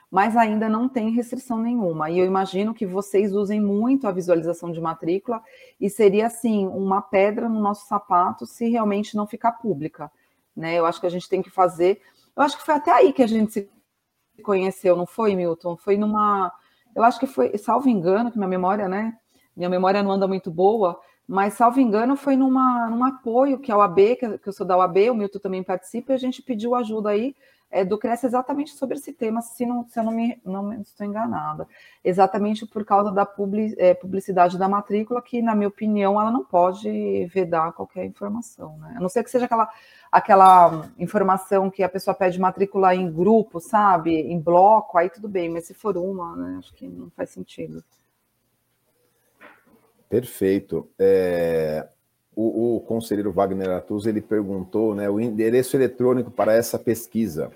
mas 0.09 0.37
ainda 0.37 0.69
não 0.69 0.87
tem 0.87 1.11
restrição 1.11 1.59
nenhuma. 1.59 2.09
E 2.09 2.17
eu 2.17 2.25
imagino 2.25 2.73
que 2.73 2.85
vocês 2.85 3.35
usem 3.35 3.59
muito 3.59 4.07
a 4.07 4.11
visualização 4.11 4.71
de 4.71 4.79
matrícula 4.79 5.41
e 5.79 5.89
seria 5.89 6.27
assim 6.27 6.65
uma 6.65 7.01
pedra 7.01 7.49
no 7.49 7.59
nosso 7.59 7.85
sapato 7.85 8.45
se 8.45 8.69
realmente 8.69 9.17
não 9.17 9.27
ficar 9.27 9.51
pública 9.51 10.09
né? 10.55 10.75
Eu 10.75 10.85
acho 10.85 10.99
que 10.99 11.07
a 11.07 11.09
gente 11.09 11.29
tem 11.29 11.41
que 11.41 11.49
fazer. 11.49 12.01
Eu 12.35 12.43
acho 12.43 12.57
que 12.57 12.65
foi 12.65 12.75
até 12.75 12.91
aí 12.91 13.13
que 13.13 13.23
a 13.23 13.27
gente 13.27 13.51
se 13.51 13.69
conheceu, 14.43 14.95
não 14.95 15.05
foi, 15.05 15.35
Milton? 15.35 15.77
Foi 15.77 15.97
numa. 15.97 16.51
Eu 16.95 17.03
acho 17.03 17.19
que 17.19 17.27
foi, 17.27 17.57
salvo 17.57 17.89
engano, 17.89 18.31
que 18.31 18.37
minha 18.37 18.47
memória, 18.47 18.87
né? 18.87 19.13
Minha 19.55 19.69
memória 19.69 20.01
não 20.01 20.11
anda 20.11 20.27
muito 20.27 20.49
boa, 20.49 20.99
mas 21.27 21.53
salvo 21.53 21.79
engano, 21.79 22.15
foi 22.15 22.35
numa, 22.35 22.89
num 22.89 23.03
apoio 23.03 23.59
que 23.59 23.71
a 23.71 23.77
OAB, 23.77 24.15
que 24.15 24.47
eu 24.49 24.53
sou 24.53 24.65
da 24.65 24.77
OAB, 24.77 25.11
o 25.11 25.13
Milton 25.13 25.39
também 25.39 25.63
participa, 25.63 26.11
e 26.11 26.15
a 26.15 26.19
gente 26.19 26.41
pediu 26.41 26.75
ajuda 26.75 27.09
aí 27.09 27.35
é, 27.71 27.85
do 27.85 27.97
Cresce 27.97 28.25
exatamente 28.25 28.71
sobre 28.71 28.97
esse 28.97 29.13
tema, 29.13 29.41
se, 29.41 29.65
não, 29.65 29.87
se 29.87 29.99
eu 29.99 30.03
não 30.03 30.11
me, 30.11 30.41
não 30.43 30.73
estou 30.81 31.05
enganada. 31.05 31.67
Exatamente 32.03 32.65
por 32.65 32.83
causa 32.83 33.11
da 33.11 33.27
é, 33.77 33.93
publicidade 33.93 34.57
da 34.57 34.67
matrícula, 34.67 35.21
que, 35.21 35.41
na 35.41 35.53
minha 35.53 35.67
opinião, 35.67 36.19
ela 36.19 36.31
não 36.31 36.43
pode 36.43 37.25
vedar 37.27 37.71
qualquer 37.73 38.05
informação. 38.05 38.77
Né? 38.77 38.95
A 38.97 38.99
não 38.99 39.09
ser 39.09 39.23
que 39.23 39.29
seja 39.29 39.45
aquela, 39.45 39.69
aquela 40.11 40.89
informação 40.97 41.69
que 41.69 41.83
a 41.83 41.89
pessoa 41.89 42.15
pede 42.15 42.39
matrícula 42.39 42.95
em 42.95 43.11
grupo, 43.11 43.59
sabe? 43.59 44.15
Em 44.15 44.39
bloco, 44.39 44.97
aí 44.97 45.09
tudo 45.09 45.29
bem, 45.29 45.49
mas 45.49 45.65
se 45.65 45.73
for 45.73 45.95
uma, 45.95 46.35
né, 46.35 46.57
acho 46.57 46.73
que 46.73 46.87
não 46.87 47.11
faz 47.11 47.29
sentido. 47.29 47.83
Perfeito. 50.09 50.89
É, 50.97 51.87
o, 52.41 52.77
o 52.77 52.81
conselheiro 52.81 53.33
Wagner 53.33 53.69
Artus 53.69 54.05
ele 54.05 54.21
perguntou 54.21 54.95
né, 54.95 55.09
o 55.09 55.19
endereço 55.19 55.75
eletrônico 55.75 56.31
para 56.31 56.53
essa 56.53 56.79
pesquisa. 56.79 57.51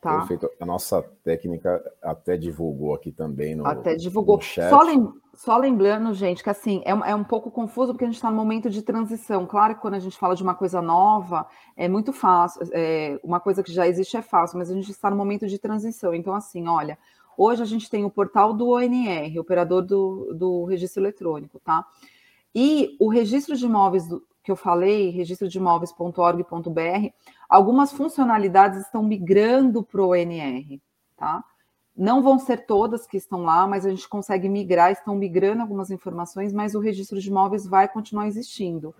Tá? 0.00 0.18
Perfeito. 0.18 0.48
A 0.60 0.66
nossa 0.66 1.02
técnica 1.24 1.82
até 2.00 2.36
divulgou 2.36 2.94
aqui 2.94 3.10
também 3.10 3.56
no 3.56 3.66
Até 3.66 3.96
divulgou. 3.96 4.36
No 4.36 4.42
chat. 4.42 4.70
Só, 4.70 4.82
lem 4.82 5.12
só, 5.34 5.56
lembrando, 5.56 6.12
gente, 6.12 6.42
que 6.42 6.50
assim, 6.50 6.82
é, 6.84 6.90
é 6.90 7.14
um 7.14 7.24
pouco 7.24 7.50
confuso 7.50 7.92
porque 7.92 8.04
a 8.04 8.06
gente 8.06 8.16
está 8.16 8.30
no 8.30 8.36
momento 8.36 8.68
de 8.68 8.82
transição. 8.82 9.46
Claro 9.46 9.74
que 9.74 9.80
quando 9.80 9.94
a 9.94 9.98
gente 9.98 10.16
fala 10.18 10.34
de 10.34 10.42
uma 10.42 10.54
coisa 10.54 10.82
nova, 10.82 11.46
é 11.76 11.88
muito 11.88 12.12
fácil. 12.12 12.62
É, 12.72 13.18
uma 13.22 13.38
coisa 13.40 13.62
que 13.62 13.72
já 13.72 13.86
existe 13.86 14.16
é 14.16 14.22
fácil, 14.22 14.58
mas 14.58 14.70
a 14.70 14.74
gente 14.74 14.90
está 14.90 15.08
no 15.08 15.16
momento 15.16 15.46
de 15.46 15.58
transição. 15.58 16.12
Então, 16.14 16.34
assim, 16.34 16.66
olha, 16.66 16.98
hoje 17.36 17.62
a 17.62 17.66
gente 17.66 17.88
tem 17.88 18.04
o 18.04 18.10
portal 18.10 18.52
do 18.52 18.70
ONR, 18.70 19.38
operador 19.38 19.82
do, 19.82 20.34
do 20.34 20.64
registro 20.64 21.02
eletrônico, 21.02 21.60
tá? 21.60 21.86
E 22.54 22.96
o 22.98 23.08
registro 23.08 23.56
de 23.56 23.64
imóveis 23.64 24.04
que 24.42 24.50
eu 24.50 24.56
falei, 24.56 25.10
registrodeimóveis.org.br, 25.10 27.08
algumas 27.48 27.92
funcionalidades 27.92 28.80
estão 28.80 29.02
migrando 29.02 29.82
para 29.82 30.02
o 30.02 30.08
ONR, 30.08 30.80
tá? 31.16 31.44
Não 32.00 32.22
vão 32.22 32.38
ser 32.38 32.64
todas 32.64 33.06
que 33.06 33.18
estão 33.18 33.42
lá, 33.42 33.66
mas 33.66 33.84
a 33.84 33.90
gente 33.90 34.08
consegue 34.08 34.48
migrar, 34.48 34.90
estão 34.90 35.14
migrando 35.14 35.60
algumas 35.60 35.90
informações, 35.90 36.50
mas 36.50 36.74
o 36.74 36.80
registro 36.80 37.20
de 37.20 37.28
imóveis 37.28 37.66
vai 37.66 37.86
continuar 37.86 38.26
existindo. 38.26 38.94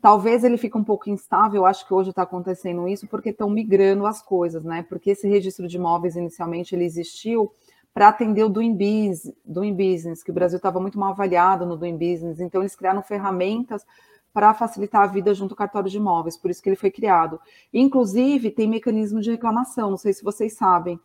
Talvez 0.00 0.44
ele 0.44 0.56
fique 0.56 0.78
um 0.78 0.84
pouco 0.84 1.10
instável, 1.10 1.66
acho 1.66 1.84
que 1.84 1.92
hoje 1.92 2.10
está 2.10 2.22
acontecendo 2.22 2.86
isso, 2.86 3.08
porque 3.08 3.30
estão 3.30 3.50
migrando 3.50 4.06
as 4.06 4.22
coisas, 4.22 4.62
né? 4.62 4.86
Porque 4.88 5.10
esse 5.10 5.26
registro 5.26 5.66
de 5.66 5.78
imóveis, 5.78 6.14
inicialmente, 6.14 6.76
ele 6.76 6.84
existiu 6.84 7.50
para 7.92 8.06
atender 8.06 8.44
o 8.44 8.48
Doing 8.48 8.74
Business, 8.74 9.34
Doing 9.44 9.74
Business, 9.74 10.22
que 10.22 10.30
o 10.30 10.34
Brasil 10.34 10.58
estava 10.58 10.78
muito 10.78 10.96
mal 10.96 11.10
avaliado 11.10 11.66
no 11.66 11.76
Doing 11.76 11.98
Business, 11.98 12.38
então 12.38 12.62
eles 12.62 12.76
criaram 12.76 13.02
ferramentas 13.02 13.84
para 14.32 14.54
facilitar 14.54 15.02
a 15.02 15.06
vida 15.06 15.34
junto 15.34 15.54
ao 15.54 15.56
cartório 15.56 15.90
de 15.90 15.96
imóveis, 15.96 16.36
por 16.36 16.52
isso 16.52 16.62
que 16.62 16.68
ele 16.68 16.76
foi 16.76 16.92
criado. 16.92 17.40
Inclusive, 17.74 18.52
tem 18.52 18.68
mecanismo 18.68 19.20
de 19.20 19.32
reclamação, 19.32 19.90
não 19.90 19.96
sei 19.96 20.12
se 20.12 20.22
vocês 20.22 20.52
sabem. 20.52 21.00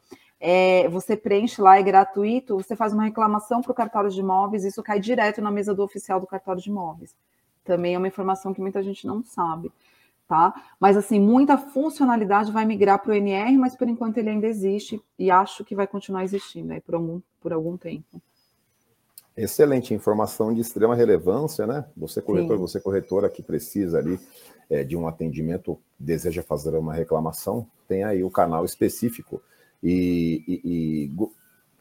É, 0.45 0.89
você 0.89 1.15
preenche 1.15 1.61
lá, 1.61 1.79
é 1.79 1.81
gratuito, 1.81 2.57
você 2.57 2.75
faz 2.75 2.91
uma 2.91 3.05
reclamação 3.05 3.61
para 3.61 3.71
o 3.71 3.73
cartório 3.73 4.09
de 4.09 4.19
imóveis, 4.19 4.65
isso 4.65 4.83
cai 4.83 4.99
direto 4.99 5.41
na 5.41 5.49
mesa 5.49 5.73
do 5.73 5.81
oficial 5.81 6.19
do 6.19 6.27
cartório 6.27 6.61
de 6.61 6.69
imóveis. 6.69 7.15
Também 7.63 7.95
é 7.95 7.97
uma 7.97 8.09
informação 8.09 8.53
que 8.53 8.59
muita 8.59 8.83
gente 8.83 9.07
não 9.07 9.23
sabe, 9.23 9.71
tá? 10.27 10.53
Mas 10.77 10.97
assim, 10.97 11.17
muita 11.17 11.57
funcionalidade 11.57 12.51
vai 12.51 12.65
migrar 12.65 13.01
para 13.01 13.11
o 13.11 13.15
NR, 13.15 13.57
mas 13.57 13.73
por 13.73 13.87
enquanto 13.87 14.17
ele 14.17 14.31
ainda 14.31 14.45
existe 14.45 15.01
e 15.17 15.31
acho 15.31 15.63
que 15.63 15.73
vai 15.73 15.87
continuar 15.87 16.25
existindo 16.25 16.73
aí 16.73 16.81
por 16.81 16.95
algum, 16.95 17.21
por 17.39 17.53
algum 17.53 17.77
tempo. 17.77 18.21
Excelente 19.37 19.93
informação 19.93 20.53
de 20.53 20.59
extrema 20.59 20.93
relevância, 20.93 21.65
né? 21.65 21.85
Você 21.95 22.21
corretor, 22.21 22.57
Sim. 22.57 22.61
você 22.61 22.81
corretora 22.81 23.29
que 23.29 23.41
precisa 23.41 23.97
ali 23.97 24.19
é, 24.69 24.83
de 24.83 24.97
um 24.97 25.07
atendimento, 25.07 25.79
deseja 25.97 26.43
fazer 26.43 26.75
uma 26.75 26.93
reclamação, 26.93 27.65
tem 27.87 28.03
aí 28.03 28.25
o 28.25 28.29
canal 28.29 28.65
específico. 28.65 29.41
E, 29.83 30.43
e, 30.47 31.11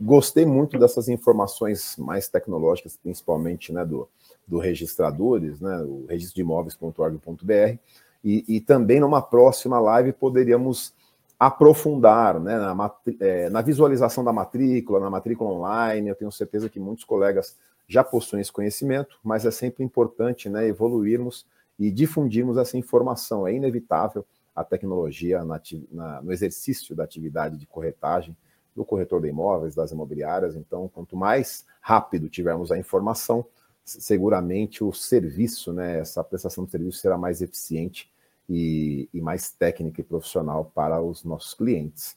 gostei 0.00 0.44
muito 0.44 0.78
dessas 0.78 1.08
informações 1.08 1.96
mais 1.96 2.28
tecnológicas, 2.28 2.96
principalmente 2.96 3.72
né, 3.72 3.84
do, 3.84 4.08
do 4.46 4.58
registradores, 4.58 5.60
né, 5.60 5.80
o 5.82 6.06
registro 6.08 6.34
de 6.34 6.40
imóveis.org.br, 6.40 7.78
e, 8.24 8.44
e 8.48 8.60
também 8.60 9.00
numa 9.00 9.22
próxima 9.22 9.78
live 9.78 10.12
poderíamos 10.12 10.92
aprofundar 11.38 12.38
né, 12.38 12.56
na, 12.56 12.92
é, 13.20 13.50
na, 13.50 13.60
visualização 13.62 14.22
da 14.22 14.32
matrícula, 14.32 15.00
na 15.00 15.10
matrícula 15.10 15.50
online. 15.50 16.08
Eu 16.08 16.14
tenho 16.14 16.30
certeza 16.30 16.68
que 16.68 16.78
muitos 16.78 17.04
colegas 17.04 17.56
já 17.88 18.04
possuem 18.04 18.40
esse 18.40 18.52
conhecimento, 18.52 19.18
mas 19.24 19.44
é 19.44 19.50
sempre 19.50 19.82
importante 19.82 20.48
né, 20.48 20.66
evoluirmos 20.68 21.44
e 21.78 21.90
difundirmos 21.90 22.56
essa 22.56 22.76
informação. 22.78 23.44
É 23.46 23.52
inevitável 23.52 24.24
a 24.54 24.62
tecnologia 24.62 25.44
na, 25.44 25.60
na, 25.90 26.22
no 26.22 26.32
exercício 26.32 26.94
da 26.94 27.04
atividade 27.04 27.56
de 27.56 27.66
corretagem 27.66 28.36
do 28.74 28.84
corretor 28.84 29.20
de 29.20 29.28
imóveis, 29.28 29.74
das 29.74 29.92
imobiliárias. 29.92 30.56
Então, 30.56 30.88
quanto 30.88 31.16
mais 31.16 31.64
rápido 31.80 32.28
tivermos 32.28 32.72
a 32.72 32.78
informação, 32.78 33.44
seguramente 33.84 34.82
o 34.84 34.92
serviço, 34.92 35.72
né, 35.72 35.98
essa 35.98 36.22
prestação 36.22 36.64
de 36.64 36.70
serviço 36.70 36.98
será 36.98 37.18
mais 37.18 37.42
eficiente 37.42 38.10
e, 38.48 39.08
e 39.12 39.20
mais 39.20 39.50
técnica 39.50 40.00
e 40.00 40.04
profissional 40.04 40.70
para 40.74 41.02
os 41.02 41.24
nossos 41.24 41.54
clientes. 41.54 42.16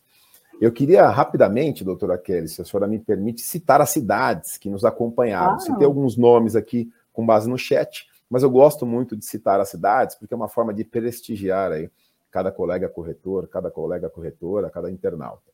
Eu 0.62 0.72
queria 0.72 1.08
rapidamente, 1.10 1.84
doutora 1.84 2.18
Kelly, 2.18 2.48
se 2.48 2.62
a 2.62 2.66
senhora 2.66 2.88
me 2.88 3.00
permite, 3.00 3.42
citar 3.42 3.82
as 3.82 3.90
cidades 3.90 4.58
que 4.58 4.70
nos 4.70 4.86
acompanharam. 4.86 5.56
Ah. 5.56 5.60
Citei 5.60 5.86
alguns 5.86 6.16
nomes 6.16 6.56
aqui 6.56 6.92
com 7.12 7.26
base 7.26 7.50
no 7.50 7.58
chat, 7.58 8.08
mas 8.30 8.42
eu 8.42 8.50
gosto 8.50 8.86
muito 8.86 9.18
de 9.18 9.26
citar 9.26 9.60
as 9.60 9.70
cidades, 9.70 10.16
porque 10.16 10.34
é 10.34 10.38
uma 10.38 10.48
forma 10.48 10.74
de 10.74 10.86
prestigiar 10.86 11.72
aí 11.74 11.90
cada 12.36 12.52
colega 12.52 12.90
corretor, 12.90 13.48
cada 13.48 13.72
colega 13.72 14.10
corretora, 14.10 14.70
cada 14.70 14.92
internauta. 14.92 15.50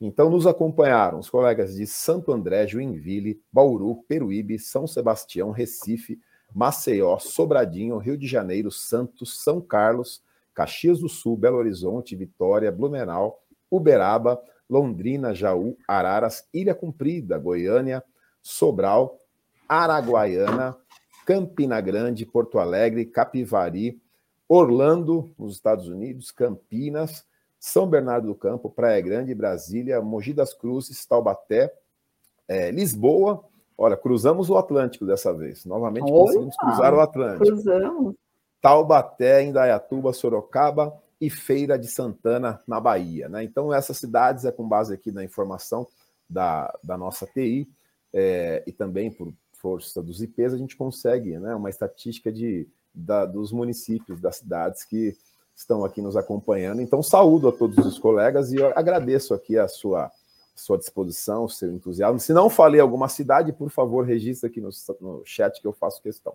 Então, 0.00 0.28
nos 0.28 0.48
acompanharam 0.48 1.20
os 1.20 1.30
colegas 1.30 1.76
de 1.76 1.86
Santo 1.86 2.32
André, 2.32 2.66
Joinville, 2.66 3.40
Bauru, 3.52 4.02
Peruíbe, 4.08 4.58
São 4.58 4.84
Sebastião, 4.84 5.52
Recife, 5.52 6.20
Maceió, 6.52 7.20
Sobradinho, 7.20 7.98
Rio 7.98 8.18
de 8.18 8.26
Janeiro, 8.26 8.68
Santos, 8.72 9.44
São 9.44 9.60
Carlos, 9.60 10.24
Caxias 10.52 10.98
do 10.98 11.08
Sul, 11.08 11.36
Belo 11.36 11.58
Horizonte, 11.58 12.16
Vitória, 12.16 12.72
Blumenau, 12.72 13.40
Uberaba, 13.70 14.42
Londrina, 14.68 15.32
Jaú, 15.36 15.76
Araras, 15.86 16.48
Ilha 16.52 16.74
Comprida, 16.74 17.38
Goiânia, 17.38 18.02
Sobral, 18.42 19.20
Araguaiana, 19.68 20.76
Campina 21.24 21.80
Grande, 21.80 22.26
Porto 22.26 22.58
Alegre, 22.58 23.04
Capivari, 23.04 24.02
Orlando, 24.48 25.34
nos 25.38 25.54
Estados 25.54 25.88
Unidos, 25.88 26.30
Campinas, 26.30 27.24
São 27.58 27.86
Bernardo 27.86 28.28
do 28.28 28.34
Campo, 28.34 28.70
Praia 28.70 29.00
Grande, 29.00 29.34
Brasília, 29.34 30.00
Mogi 30.00 30.32
das 30.32 30.52
Cruzes, 30.52 31.04
Taubaté, 31.06 31.72
é, 32.46 32.70
Lisboa. 32.70 33.44
Olha, 33.76 33.96
cruzamos 33.96 34.50
o 34.50 34.56
Atlântico 34.56 35.06
dessa 35.06 35.32
vez. 35.32 35.64
Novamente 35.64 36.04
Olha, 36.04 36.12
conseguimos 36.12 36.56
cruzar 36.56 36.94
o 36.94 37.00
Atlântico. 37.00 37.44
Cruzamos. 37.44 38.14
Taubaté, 38.60 39.42
Indaiatuba, 39.42 40.12
Sorocaba 40.12 40.96
e 41.20 41.28
Feira 41.28 41.78
de 41.78 41.88
Santana, 41.88 42.60
na 42.66 42.80
Bahia. 42.80 43.28
Né? 43.28 43.44
Então, 43.44 43.72
essas 43.72 43.98
cidades 43.98 44.44
é 44.44 44.52
com 44.52 44.66
base 44.66 44.94
aqui 44.94 45.10
na 45.10 45.24
informação 45.24 45.86
da, 46.28 46.72
da 46.82 46.96
nossa 46.96 47.26
TI 47.26 47.68
é, 48.12 48.62
e 48.66 48.72
também 48.72 49.10
por 49.10 49.32
força 49.52 50.02
dos 50.02 50.22
IPs, 50.22 50.52
a 50.52 50.58
gente 50.58 50.76
consegue 50.76 51.38
né, 51.38 51.54
uma 51.54 51.70
estatística 51.70 52.30
de, 52.30 52.68
da, 52.94 53.26
dos 53.26 53.52
municípios, 53.52 54.20
das 54.20 54.36
cidades 54.36 54.84
que 54.84 55.16
estão 55.54 55.84
aqui 55.84 56.00
nos 56.00 56.16
acompanhando. 56.16 56.80
Então, 56.80 57.02
saúdo 57.02 57.48
a 57.48 57.52
todos 57.52 57.84
os 57.84 57.98
colegas 57.98 58.52
e 58.52 58.62
agradeço 58.62 59.34
aqui 59.34 59.58
a 59.58 59.68
sua, 59.68 60.10
sua 60.54 60.78
disposição, 60.78 61.44
o 61.44 61.48
seu 61.48 61.72
entusiasmo. 61.72 62.18
Se 62.20 62.32
não 62.32 62.48
falei 62.48 62.80
alguma 62.80 63.08
cidade, 63.08 63.52
por 63.52 63.70
favor, 63.70 64.04
registre 64.04 64.48
aqui 64.48 64.60
no, 64.60 64.70
no 65.00 65.22
chat 65.24 65.60
que 65.60 65.66
eu 65.66 65.72
faço 65.72 66.02
questão. 66.02 66.34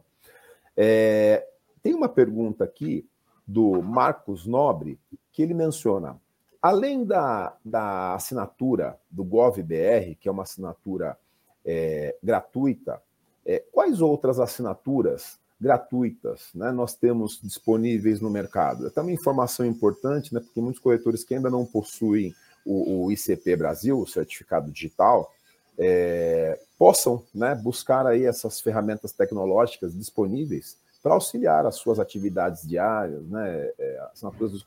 É, 0.75 1.45
tem 1.81 1.93
uma 1.93 2.09
pergunta 2.09 2.63
aqui 2.63 3.07
do 3.45 3.81
Marcos 3.81 4.45
Nobre, 4.45 4.99
que 5.31 5.41
ele 5.41 5.53
menciona, 5.53 6.19
além 6.61 7.03
da, 7.03 7.55
da 7.63 8.13
assinatura 8.13 8.99
do 9.09 9.23
GovBR, 9.23 10.15
que 10.19 10.29
é 10.29 10.31
uma 10.31 10.43
assinatura 10.43 11.17
é, 11.65 12.15
gratuita, 12.21 13.01
é, 13.45 13.63
quais 13.71 14.01
outras 14.01 14.39
assinaturas 14.39 15.38
gratuitas 15.59 16.49
né, 16.55 16.71
nós 16.71 16.95
temos 16.95 17.39
disponíveis 17.41 18.21
no 18.21 18.29
mercado? 18.29 18.87
É 18.87 18.89
também 18.89 19.15
informação 19.15 19.65
importante, 19.65 20.33
né, 20.33 20.39
porque 20.39 20.61
muitos 20.61 20.81
corretores 20.81 21.23
que 21.23 21.35
ainda 21.35 21.49
não 21.49 21.65
possuem 21.65 22.33
o, 22.65 23.05
o 23.05 23.11
ICP 23.11 23.55
Brasil, 23.55 23.99
o 23.99 24.07
certificado 24.07 24.71
digital, 24.71 25.31
é, 25.77 26.59
possam 26.77 27.23
né, 27.33 27.55
buscar 27.55 28.05
aí 28.05 28.25
essas 28.25 28.59
ferramentas 28.59 29.11
tecnológicas 29.11 29.97
disponíveis 29.97 30.77
para 31.01 31.13
auxiliar 31.13 31.65
as 31.65 31.75
suas 31.75 31.99
atividades 31.99 32.67
diárias, 32.67 33.23
né, 33.27 33.71
é, 33.79 33.99
assinaturas 34.11 34.51
dos, 34.51 34.65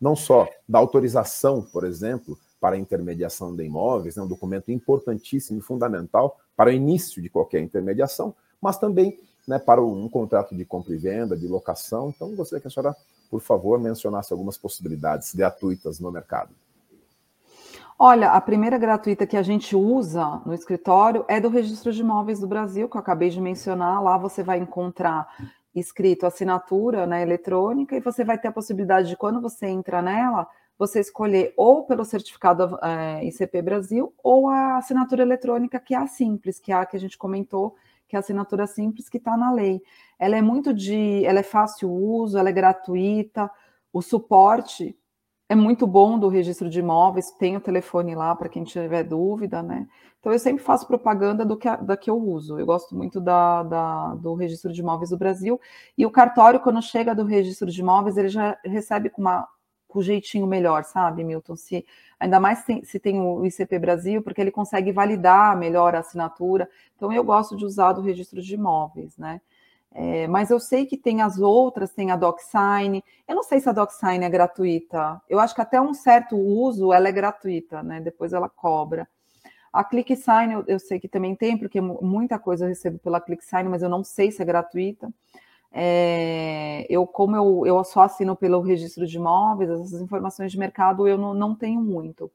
não 0.00 0.16
só 0.16 0.48
da 0.68 0.78
autorização, 0.78 1.62
por 1.62 1.84
exemplo, 1.84 2.38
para 2.60 2.76
a 2.76 2.78
intermediação 2.78 3.54
de 3.54 3.62
imóveis, 3.62 4.16
né, 4.16 4.22
um 4.22 4.26
documento 4.26 4.70
importantíssimo 4.70 5.58
e 5.58 5.62
fundamental 5.62 6.38
para 6.56 6.70
o 6.70 6.72
início 6.72 7.20
de 7.20 7.28
qualquer 7.28 7.60
intermediação, 7.60 8.34
mas 8.60 8.78
também 8.78 9.18
né, 9.46 9.58
para 9.58 9.82
um 9.82 10.08
contrato 10.08 10.54
de 10.54 10.64
compra 10.64 10.94
e 10.94 10.98
venda, 10.98 11.36
de 11.36 11.46
locação. 11.46 12.12
Então, 12.14 12.34
gostaria 12.34 12.60
que 12.60 12.68
a 12.68 12.70
senhora, 12.70 12.96
por 13.30 13.40
favor, 13.40 13.78
mencionasse 13.78 14.32
algumas 14.32 14.56
possibilidades 14.56 15.34
gratuitas 15.34 16.00
no 16.00 16.10
mercado. 16.10 16.50
Olha, 17.98 18.32
a 18.32 18.40
primeira 18.40 18.76
gratuita 18.76 19.26
que 19.26 19.36
a 19.36 19.42
gente 19.42 19.76
usa 19.76 20.42
no 20.44 20.52
escritório 20.52 21.24
é 21.28 21.40
do 21.40 21.48
Registro 21.48 21.92
de 21.92 22.00
Imóveis 22.00 22.40
do 22.40 22.46
Brasil, 22.46 22.88
que 22.88 22.96
eu 22.96 23.00
acabei 23.00 23.30
de 23.30 23.40
mencionar. 23.40 24.02
Lá 24.02 24.18
você 24.18 24.42
vai 24.42 24.58
encontrar 24.58 25.28
escrito 25.74 26.26
assinatura 26.26 27.06
né, 27.06 27.22
eletrônica 27.22 27.96
e 27.96 28.00
você 28.00 28.24
vai 28.24 28.38
ter 28.38 28.48
a 28.48 28.52
possibilidade 28.52 29.08
de, 29.08 29.16
quando 29.16 29.40
você 29.40 29.66
entra 29.66 30.02
nela, 30.02 30.46
você 30.78 31.00
escolher 31.00 31.52
ou 31.56 31.84
pelo 31.84 32.04
certificado 32.04 32.78
é, 32.82 33.24
ICP 33.24 33.62
Brasil 33.62 34.12
ou 34.22 34.48
a 34.48 34.78
assinatura 34.78 35.22
eletrônica, 35.22 35.78
que 35.78 35.94
é 35.94 35.98
a 35.98 36.06
simples, 36.06 36.58
que 36.58 36.72
é 36.72 36.74
a 36.74 36.86
que 36.86 36.96
a 36.96 37.00
gente 37.00 37.16
comentou, 37.16 37.76
que 38.08 38.16
é 38.16 38.18
a 38.18 38.20
assinatura 38.20 38.66
simples 38.66 39.08
que 39.08 39.18
está 39.18 39.36
na 39.36 39.52
lei. 39.52 39.82
Ela 40.18 40.36
é 40.36 40.42
muito 40.42 40.72
de. 40.72 41.24
Ela 41.24 41.40
é 41.40 41.42
fácil 41.42 41.90
uso, 41.90 42.38
ela 42.38 42.48
é 42.48 42.52
gratuita, 42.52 43.50
o 43.92 44.02
suporte 44.02 44.96
é 45.48 45.54
muito 45.54 45.86
bom 45.86 46.18
do 46.18 46.28
registro 46.28 46.70
de 46.70 46.80
imóveis, 46.80 47.30
tem 47.32 47.56
o 47.56 47.60
telefone 47.60 48.14
lá 48.14 48.34
para 48.34 48.48
quem 48.48 48.64
tiver 48.64 49.04
dúvida, 49.04 49.62
né? 49.62 49.86
Então 50.18 50.32
eu 50.32 50.38
sempre 50.38 50.62
faço 50.62 50.86
propaganda 50.86 51.44
do 51.44 51.56
que, 51.56 51.68
da 51.76 51.96
que 51.96 52.08
eu 52.10 52.16
uso. 52.16 52.58
Eu 52.58 52.64
gosto 52.64 52.96
muito 52.96 53.20
da, 53.20 53.62
da, 53.62 54.14
do 54.14 54.34
registro 54.34 54.72
de 54.72 54.80
imóveis 54.80 55.10
do 55.10 55.18
Brasil. 55.18 55.60
E 55.98 56.06
o 56.06 56.10
cartório, 56.10 56.60
quando 56.60 56.80
chega 56.80 57.14
do 57.14 57.24
registro 57.24 57.70
de 57.70 57.80
imóveis, 57.80 58.16
ele 58.16 58.28
já 58.28 58.58
recebe 58.64 59.10
com, 59.10 59.20
uma, 59.20 59.46
com 59.94 60.02
jeitinho 60.02 60.44
melhor, 60.44 60.82
sabe, 60.82 61.22
Milton? 61.22 61.54
Se, 61.54 61.86
ainda 62.18 62.40
mais 62.40 62.64
tem, 62.64 62.82
se 62.84 62.98
tem 62.98 63.20
o 63.20 63.46
ICP 63.46 63.78
Brasil, 63.78 64.20
porque 64.22 64.40
ele 64.40 64.50
consegue 64.50 64.90
validar 64.90 65.56
melhor 65.56 65.94
a 65.94 66.00
assinatura. 66.00 66.68
Então 66.96 67.12
eu 67.12 67.22
gosto 67.22 67.56
de 67.56 67.64
usar 67.64 67.92
do 67.92 68.00
registro 68.00 68.42
de 68.42 68.54
imóveis, 68.54 69.16
né? 69.16 69.40
É, 69.92 70.26
mas 70.26 70.50
eu 70.50 70.58
sei 70.58 70.84
que 70.84 70.96
tem 70.96 71.22
as 71.22 71.38
outras, 71.38 71.92
tem 71.92 72.10
a 72.10 72.16
DocSign. 72.16 73.00
Eu 73.28 73.36
não 73.36 73.44
sei 73.44 73.60
se 73.60 73.68
a 73.68 73.72
DocSign 73.72 74.24
é 74.24 74.28
gratuita. 74.28 75.22
Eu 75.28 75.38
acho 75.38 75.54
que 75.54 75.60
até 75.60 75.80
um 75.80 75.94
certo 75.94 76.36
uso 76.36 76.92
ela 76.92 77.08
é 77.08 77.12
gratuita, 77.12 77.80
né? 77.80 78.00
Depois 78.00 78.32
ela 78.32 78.48
cobra. 78.48 79.08
A 79.72 79.84
ClickSign 79.84 80.54
eu, 80.54 80.64
eu 80.66 80.80
sei 80.80 80.98
que 80.98 81.06
também 81.08 81.36
tem, 81.36 81.56
porque 81.56 81.80
muita 81.80 82.36
coisa 82.36 82.64
eu 82.64 82.68
recebo 82.68 82.98
pela 82.98 83.20
ClickSign, 83.20 83.68
mas 83.68 83.82
eu 83.82 83.88
não 83.88 84.02
sei 84.02 84.32
se 84.32 84.42
é 84.42 84.44
gratuita. 84.44 85.08
É, 85.76 86.86
eu, 86.88 87.04
como 87.04 87.34
eu, 87.34 87.66
eu 87.66 87.82
só 87.82 88.02
assino 88.02 88.36
pelo 88.36 88.60
registro 88.60 89.04
de 89.06 89.16
imóveis, 89.16 89.68
essas 89.68 90.00
informações 90.00 90.52
de 90.52 90.58
mercado 90.58 91.08
eu 91.08 91.18
não, 91.18 91.34
não 91.34 91.52
tenho 91.52 91.80
muito. 91.80 92.30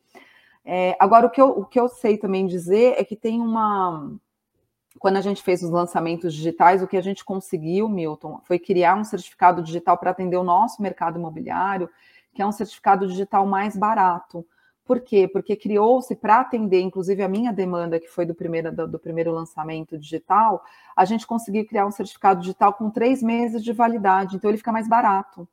É, 0.65 0.97
agora, 0.99 1.25
o 1.25 1.29
que, 1.29 1.41
eu, 1.41 1.47
o 1.47 1.65
que 1.65 1.79
eu 1.79 1.87
sei 1.87 2.17
também 2.17 2.45
dizer 2.45 2.95
é 2.97 3.03
que 3.03 3.15
tem 3.15 3.39
uma 3.39 4.11
quando 4.99 5.15
a 5.15 5.21
gente 5.21 5.41
fez 5.41 5.63
os 5.63 5.69
lançamentos 5.69 6.33
digitais, 6.33 6.83
o 6.83 6.87
que 6.87 6.97
a 6.97 7.01
gente 7.01 7.23
conseguiu, 7.23 7.87
Milton, 7.87 8.41
foi 8.43 8.59
criar 8.59 8.95
um 8.95 9.03
certificado 9.05 9.63
digital 9.63 9.97
para 9.97 10.11
atender 10.11 10.35
o 10.35 10.43
nosso 10.43 10.81
mercado 10.81 11.17
imobiliário, 11.17 11.89
que 12.33 12.41
é 12.41 12.45
um 12.45 12.51
certificado 12.51 13.07
digital 13.07 13.45
mais 13.45 13.77
barato. 13.77 14.45
Por 14.89 15.01
quê? 15.01 15.27
Porque 15.27 15.55
criou-se 15.55 16.15
para 16.15 16.39
atender, 16.39 16.81
inclusive, 16.81 17.21
a 17.21 17.27
minha 17.27 17.53
demanda, 17.53 17.99
que 17.99 18.07
foi 18.07 18.25
do 18.25 18.33
primeiro, 18.33 18.75
do, 18.75 18.87
do, 18.87 18.97
primeiro 18.97 19.31
lançamento 19.31 19.99
digital, 19.99 20.65
a 20.97 21.05
gente 21.05 21.27
conseguiu 21.27 21.63
criar 21.67 21.85
um 21.85 21.91
certificado 21.91 22.39
digital 22.39 22.73
com 22.73 22.89
três 22.89 23.21
meses 23.21 23.63
de 23.63 23.71
validade, 23.71 24.35
então 24.35 24.49
ele 24.49 24.57
fica 24.57 24.71
mais 24.71 24.87
barato. 24.87 25.47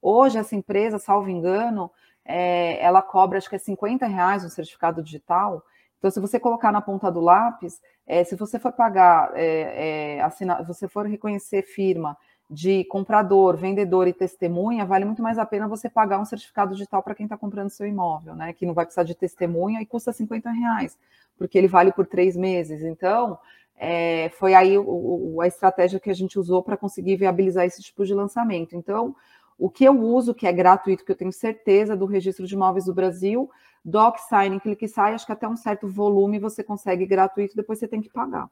Hoje, 0.00 0.38
essa 0.38 0.56
empresa, 0.56 0.98
salvo 0.98 1.28
engano, 1.28 1.90
é, 2.24 2.82
ela 2.82 3.02
cobra 3.02 3.36
acho 3.36 3.50
que 3.50 3.56
é 3.56 3.58
50 3.58 4.06
reais 4.06 4.42
o 4.42 4.48
certificado 4.48 5.02
digital. 5.02 5.62
Então, 5.98 6.10
se 6.10 6.18
você 6.18 6.40
colocar 6.40 6.72
na 6.72 6.80
ponta 6.80 7.12
do 7.12 7.20
lápis, 7.20 7.82
é, 8.06 8.24
se 8.24 8.36
você 8.36 8.58
for 8.58 8.72
pagar, 8.72 9.32
é, 9.34 10.16
é, 10.16 10.22
assinar, 10.22 10.64
você 10.64 10.88
for 10.88 11.04
reconhecer 11.04 11.60
firma 11.60 12.16
de 12.50 12.84
comprador, 12.84 13.56
vendedor 13.56 14.08
e 14.08 14.12
testemunha, 14.12 14.86
vale 14.86 15.04
muito 15.04 15.22
mais 15.22 15.38
a 15.38 15.44
pena 15.44 15.68
você 15.68 15.88
pagar 15.88 16.18
um 16.18 16.24
certificado 16.24 16.72
digital 16.72 17.02
para 17.02 17.14
quem 17.14 17.24
está 17.24 17.36
comprando 17.36 17.68
seu 17.68 17.86
imóvel, 17.86 18.34
né? 18.34 18.54
Que 18.54 18.64
não 18.64 18.72
vai 18.72 18.86
precisar 18.86 19.02
de 19.02 19.14
testemunha 19.14 19.82
e 19.82 19.86
custa 19.86 20.12
50 20.12 20.50
reais, 20.50 20.98
porque 21.36 21.58
ele 21.58 21.68
vale 21.68 21.92
por 21.92 22.06
três 22.06 22.36
meses. 22.36 22.82
Então, 22.82 23.38
é, 23.76 24.30
foi 24.30 24.54
aí 24.54 24.78
o, 24.78 25.34
o, 25.34 25.40
a 25.42 25.46
estratégia 25.46 26.00
que 26.00 26.10
a 26.10 26.14
gente 26.14 26.38
usou 26.38 26.62
para 26.62 26.76
conseguir 26.76 27.16
viabilizar 27.16 27.66
esse 27.66 27.82
tipo 27.82 28.04
de 28.06 28.14
lançamento. 28.14 28.74
Então, 28.74 29.14
o 29.58 29.68
que 29.68 29.84
eu 29.84 30.00
uso, 30.00 30.34
que 30.34 30.46
é 30.46 30.52
gratuito, 30.52 31.04
que 31.04 31.12
eu 31.12 31.16
tenho 31.16 31.32
certeza 31.32 31.94
do 31.94 32.06
registro 32.06 32.46
de 32.46 32.54
imóveis 32.54 32.86
do 32.86 32.94
Brasil, 32.94 33.50
DocSign, 33.84 34.58
ClickSign, 34.60 35.14
acho 35.14 35.26
que 35.26 35.32
até 35.32 35.46
um 35.46 35.56
certo 35.56 35.86
volume 35.86 36.38
você 36.38 36.64
consegue 36.64 37.04
gratuito, 37.04 37.56
depois 37.56 37.78
você 37.78 37.86
tem 37.88 38.00
que 38.00 38.08
pagar. 38.08 38.48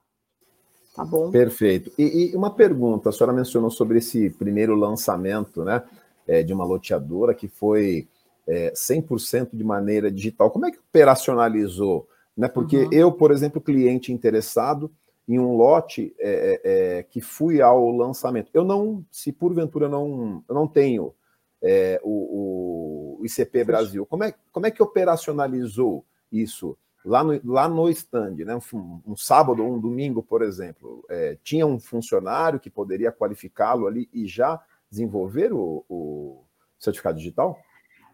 Tá 0.96 1.04
bom? 1.04 1.30
Perfeito. 1.30 1.92
E, 1.98 2.30
e 2.32 2.36
uma 2.36 2.50
pergunta, 2.50 3.10
a 3.10 3.12
senhora 3.12 3.36
mencionou 3.36 3.70
sobre 3.70 3.98
esse 3.98 4.30
primeiro 4.30 4.74
lançamento, 4.74 5.62
né, 5.62 5.82
é, 6.26 6.42
de 6.42 6.54
uma 6.54 6.64
loteadora 6.64 7.34
que 7.34 7.48
foi 7.48 8.08
é, 8.46 8.72
100% 8.72 9.50
de 9.52 9.62
maneira 9.62 10.10
digital. 10.10 10.50
Como 10.50 10.64
é 10.64 10.70
que 10.70 10.78
operacionalizou? 10.78 12.08
Né? 12.34 12.48
Porque 12.48 12.78
uhum. 12.78 12.92
eu, 12.92 13.12
por 13.12 13.30
exemplo, 13.30 13.60
cliente 13.60 14.10
interessado 14.10 14.90
em 15.28 15.38
um 15.38 15.54
lote 15.54 16.14
é, 16.18 16.60
é, 16.64 16.98
é 16.98 17.02
que 17.02 17.20
fui 17.20 17.60
ao 17.60 17.90
lançamento, 17.90 18.48
eu 18.54 18.64
não, 18.64 19.04
se 19.10 19.32
porventura 19.32 19.86
eu 19.86 19.90
não, 19.90 20.44
eu 20.48 20.54
não 20.54 20.66
tenho 20.66 21.12
é, 21.60 22.00
o, 22.02 23.18
o, 23.20 23.24
ICP 23.26 23.64
Brasil. 23.64 24.06
Como 24.06 24.24
é, 24.24 24.32
como 24.50 24.66
é 24.66 24.70
que 24.70 24.82
operacionalizou 24.82 26.04
isso 26.32 26.76
lá 27.06 27.22
no, 27.22 27.40
lá 27.44 27.68
no 27.68 27.88
stand? 27.88 28.36
Né? 28.44 28.58
Um, 28.74 29.00
um 29.06 29.16
sábado 29.16 29.64
ou 29.64 29.74
um 29.74 29.80
domingo, 29.80 30.22
por 30.22 30.42
exemplo, 30.42 31.04
é, 31.08 31.38
tinha 31.42 31.66
um 31.66 31.78
funcionário 31.78 32.60
que 32.60 32.68
poderia 32.68 33.12
qualificá-lo 33.12 33.86
ali 33.86 34.08
e 34.12 34.26
já 34.26 34.60
desenvolver 34.90 35.52
o, 35.52 35.84
o 35.88 36.44
certificado 36.78 37.16
digital? 37.16 37.58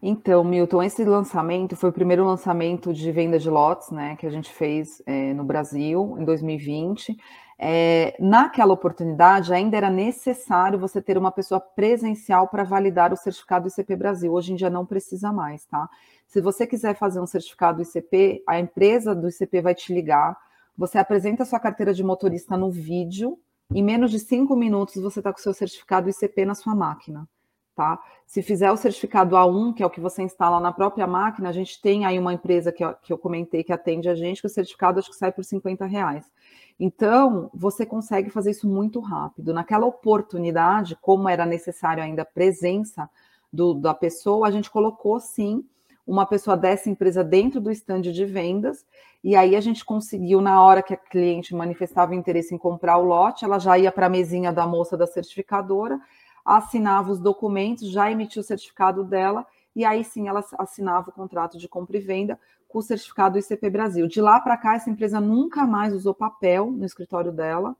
Então, 0.05 0.43
Milton, 0.43 0.83
esse 0.83 1.03
lançamento 1.05 1.77
foi 1.77 1.89
o 1.89 1.93
primeiro 1.93 2.25
lançamento 2.25 2.93
de 2.93 3.09
venda 3.11 3.39
de 3.39 3.49
lotes, 3.49 3.89
né, 3.89 4.17
que 4.17 4.27
a 4.27 4.29
gente 4.29 4.51
fez 4.51 5.01
é, 5.05 5.33
no 5.33 5.45
Brasil 5.45 6.17
em 6.19 6.25
2020. 6.25 7.17
é, 7.57 8.13
naquela 8.19 8.73
oportunidade 8.73 9.53
ainda 9.53 9.77
era 9.77 9.89
necessário 9.89 10.77
você 10.77 11.01
ter 11.01 11.17
uma 11.17 11.31
pessoa 11.31 11.61
presencial 11.61 12.49
para 12.49 12.65
validar 12.65 13.13
o 13.13 13.15
certificado 13.15 13.69
ICP 13.69 13.95
Brasil. 13.95 14.33
Hoje 14.33 14.51
em 14.51 14.55
dia 14.55 14.69
não 14.69 14.85
precisa 14.85 15.31
mais, 15.31 15.65
tá? 15.65 15.89
Se 16.33 16.41
você 16.41 16.65
quiser 16.65 16.97
fazer 16.97 17.19
um 17.19 17.27
certificado 17.27 17.79
ICP, 17.79 18.41
a 18.47 18.59
empresa 18.59 19.13
do 19.13 19.29
ICP 19.29 19.61
vai 19.61 19.75
te 19.75 19.93
ligar, 19.93 20.35
você 20.75 20.97
apresenta 20.97 21.43
a 21.43 21.45
sua 21.45 21.59
carteira 21.59 21.93
de 21.93 22.03
motorista 22.03 22.57
no 22.57 22.71
vídeo, 22.71 23.37
em 23.71 23.83
menos 23.83 24.09
de 24.09 24.19
cinco 24.19 24.55
minutos 24.55 24.95
você 24.95 25.19
está 25.19 25.31
com 25.31 25.37
o 25.37 25.43
seu 25.43 25.53
certificado 25.53 26.09
ICP 26.09 26.43
na 26.43 26.55
sua 26.55 26.73
máquina 26.73 27.29
tá? 27.75 27.99
Se 28.25 28.41
fizer 28.43 28.71
o 28.71 28.77
certificado 28.77 29.35
A1, 29.35 29.73
que 29.73 29.81
é 29.81 29.85
o 29.85 29.89
que 29.89 29.99
você 29.99 30.21
instala 30.21 30.59
na 30.59 30.71
própria 30.71 31.07
máquina, 31.07 31.49
a 31.49 31.51
gente 31.51 31.81
tem 31.81 32.05
aí 32.05 32.19
uma 32.19 32.31
empresa 32.31 32.71
que 32.71 32.85
eu, 32.85 32.93
que 32.95 33.11
eu 33.11 33.17
comentei 33.17 33.63
que 33.63 33.73
atende 33.73 34.07
a 34.07 34.13
gente, 34.13 34.41
que 34.41 34.47
o 34.47 34.49
certificado 34.49 34.99
acho 34.99 35.09
que 35.09 35.15
sai 35.15 35.31
por 35.31 35.43
50 35.43 35.83
reais. 35.87 36.31
Então, 36.79 37.49
você 37.51 37.83
consegue 37.83 38.29
fazer 38.29 38.51
isso 38.51 38.67
muito 38.67 38.99
rápido. 38.99 39.53
Naquela 39.53 39.87
oportunidade, 39.87 40.95
como 41.01 41.27
era 41.27 41.47
necessário 41.47 42.03
ainda 42.03 42.21
a 42.21 42.25
presença 42.25 43.09
do, 43.51 43.73
da 43.73 43.95
pessoa, 43.95 44.47
a 44.47 44.51
gente 44.51 44.69
colocou 44.69 45.19
sim 45.19 45.65
uma 46.05 46.25
pessoa 46.25 46.57
dessa 46.57 46.89
empresa 46.89 47.23
dentro 47.23 47.61
do 47.61 47.71
estande 47.71 48.11
de 48.11 48.25
vendas, 48.25 48.85
e 49.23 49.35
aí 49.35 49.55
a 49.55 49.61
gente 49.61 49.85
conseguiu, 49.85 50.41
na 50.41 50.61
hora 50.61 50.83
que 50.83 50.93
a 50.93 50.97
cliente 50.97 51.55
manifestava 51.55 52.13
interesse 52.13 52.53
em 52.53 52.57
comprar 52.57 52.97
o 52.97 53.05
lote, 53.05 53.45
ela 53.45 53.57
já 53.57 53.77
ia 53.77 53.91
para 53.91 54.07
a 54.07 54.09
mesinha 54.09 54.51
da 54.51 54.67
moça 54.67 54.97
da 54.97 55.07
certificadora, 55.07 55.99
assinava 56.43 57.11
os 57.11 57.19
documentos, 57.19 57.89
já 57.89 58.11
emitia 58.11 58.41
o 58.41 58.45
certificado 58.45 59.03
dela, 59.03 59.45
e 59.75 59.85
aí 59.85 60.03
sim 60.03 60.27
ela 60.27 60.43
assinava 60.57 61.09
o 61.09 61.13
contrato 61.13 61.57
de 61.57 61.67
compra 61.67 61.97
e 61.97 62.01
venda 62.01 62.37
com 62.67 62.79
o 62.79 62.81
certificado 62.81 63.39
ICP 63.39 63.69
Brasil. 63.69 64.07
De 64.07 64.19
lá 64.19 64.39
para 64.39 64.57
cá, 64.57 64.75
essa 64.75 64.89
empresa 64.89 65.21
nunca 65.21 65.65
mais 65.65 65.93
usou 65.93 66.13
papel 66.13 66.69
no 66.69 66.85
escritório 66.85 67.31
dela. 67.31 67.75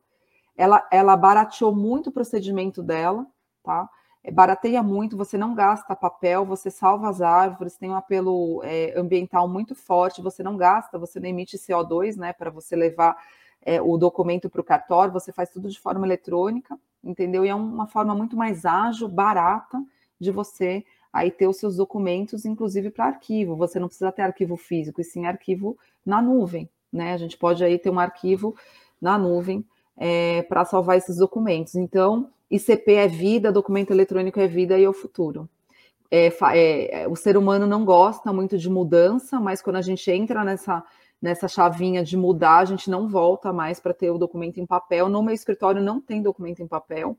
Ela, 0.56 0.88
ela 0.92 1.18
barateou 1.18 1.76
muito 1.76 2.10
o 2.10 2.12
procedimento 2.12 2.82
dela, 2.82 3.26
tá? 3.64 3.90
É, 4.24 4.32
barateia 4.32 4.82
muito, 4.82 5.18
você 5.18 5.38
não 5.38 5.54
gasta 5.54 5.96
papel, 5.96 6.46
você 6.46 6.72
salva 6.72 7.10
as 7.10 7.22
árvores, 7.22 7.76
tem 7.76 7.90
um 7.90 7.96
apelo 7.96 8.62
é, 8.64 8.98
ambiental 8.98 9.48
muito 9.48 9.76
forte, 9.76 10.22
você 10.22 10.42
não 10.42 10.56
gasta, 10.56 10.98
você 10.98 11.20
não 11.20 11.28
emite 11.28 11.58
CO2, 11.58 12.16
né, 12.16 12.32
para 12.34 12.50
você 12.50 12.76
levar 12.76 13.18
é, 13.62 13.82
o 13.82 13.98
documento 13.98 14.50
para 14.50 14.62
o 14.62 14.64
cartório, 14.64 15.14
você 15.14 15.32
faz 15.32 15.50
tudo 15.50 15.70
de 15.70 15.80
forma 15.80 16.06
eletrônica 16.06 16.78
entendeu? 17.04 17.46
E 17.46 17.50
é 17.50 17.56
uma 17.56 17.86
forma 17.86 18.16
muito 18.16 18.38
mais 18.38 18.66
ágil, 18.66 19.08
barata 19.08 19.84
de 20.20 20.32
você 20.32 20.86
aí 21.12 21.30
ter 21.30 21.48
os 21.48 21.58
seus 21.58 21.76
documentos, 21.76 22.46
inclusive 22.46 22.90
para 22.90 23.06
arquivo. 23.06 23.56
Você 23.58 23.80
não 23.80 23.88
precisa 23.88 24.12
ter 24.12 24.22
arquivo 24.22 24.56
físico, 24.56 25.02
e 25.02 25.04
sim 25.04 25.26
arquivo 25.26 25.78
na 26.06 26.22
nuvem, 26.22 26.70
né? 26.92 27.14
A 27.14 27.18
gente 27.18 27.38
pode 27.38 27.64
aí 27.64 27.78
ter 27.78 27.90
um 27.90 28.00
arquivo 28.00 28.56
na 29.02 29.18
nuvem 29.18 29.66
é, 29.98 30.42
para 30.44 30.66
salvar 30.66 30.98
esses 30.98 31.18
documentos. 31.18 31.76
Então, 31.76 32.32
ICP 32.56 32.94
é 32.94 33.08
vida, 33.08 33.52
documento 33.52 33.92
eletrônico 33.92 34.40
é 34.40 34.48
vida 34.48 34.78
e 34.78 34.84
é 34.84 34.90
o 34.90 34.94
futuro. 34.94 35.50
É, 36.12 36.32
é, 36.54 37.08
o 37.08 37.16
ser 37.16 37.36
humano 37.38 37.66
não 37.66 37.84
gosta 37.84 38.32
muito 38.32 38.58
de 38.58 38.70
mudança, 38.70 39.40
mas 39.40 39.62
quando 39.62 39.78
a 39.78 39.82
gente 39.82 40.10
entra 40.12 40.44
nessa 40.44 40.84
nessa 41.24 41.48
chavinha 41.48 42.04
de 42.04 42.18
mudar, 42.18 42.58
a 42.58 42.66
gente 42.66 42.90
não 42.90 43.08
volta 43.08 43.54
mais 43.54 43.80
para 43.80 43.94
ter 43.94 44.12
o 44.12 44.18
documento 44.18 44.60
em 44.60 44.66
papel. 44.66 45.08
No 45.08 45.24
meu 45.24 45.34
escritório 45.34 45.82
não 45.82 46.02
tem 46.02 46.22
documento 46.22 46.62
em 46.62 46.68
papel. 46.68 47.18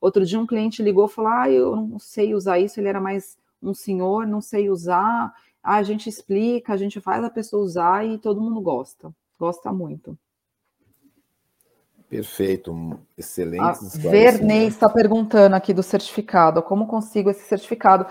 Outro 0.00 0.26
dia 0.26 0.40
um 0.40 0.46
cliente 0.46 0.82
ligou 0.82 1.06
e 1.06 1.08
falou: 1.08 1.30
Ah, 1.30 1.48
eu 1.48 1.76
não 1.76 2.00
sei 2.00 2.34
usar 2.34 2.58
isso. 2.58 2.80
Ele 2.80 2.88
era 2.88 3.00
mais 3.00 3.38
um 3.62 3.72
senhor, 3.72 4.26
não 4.26 4.40
sei 4.40 4.68
usar. 4.68 5.32
Ah, 5.62 5.76
a 5.76 5.82
gente 5.84 6.08
explica, 6.08 6.72
a 6.72 6.76
gente 6.76 7.00
faz 7.00 7.22
a 7.22 7.30
pessoa 7.30 7.62
usar 7.62 8.04
e 8.04 8.18
todo 8.18 8.40
mundo 8.40 8.60
gosta. 8.60 9.14
Gosta 9.38 9.72
muito. 9.72 10.18
Perfeito, 12.14 12.96
excelente. 13.18 13.98
Vernei 13.98 14.68
está 14.68 14.88
perguntando 14.88 15.56
aqui 15.56 15.74
do 15.74 15.82
certificado, 15.82 16.62
como 16.62 16.86
consigo 16.86 17.28
esse 17.28 17.42
certificado? 17.48 18.06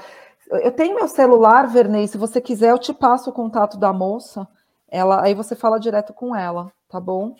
Eu 0.51 0.73
tenho 0.73 0.95
meu 0.95 1.07
celular, 1.07 1.65
Vernei, 1.69 2.05
se 2.05 2.17
você 2.17 2.41
quiser 2.41 2.71
eu 2.71 2.77
te 2.77 2.93
passo 2.93 3.29
o 3.29 3.33
contato 3.33 3.77
da 3.77 3.93
moça, 3.93 4.45
ela, 4.89 5.23
aí 5.23 5.33
você 5.33 5.55
fala 5.55 5.79
direto 5.79 6.11
com 6.11 6.35
ela, 6.35 6.69
tá 6.89 6.99
bom? 6.99 7.33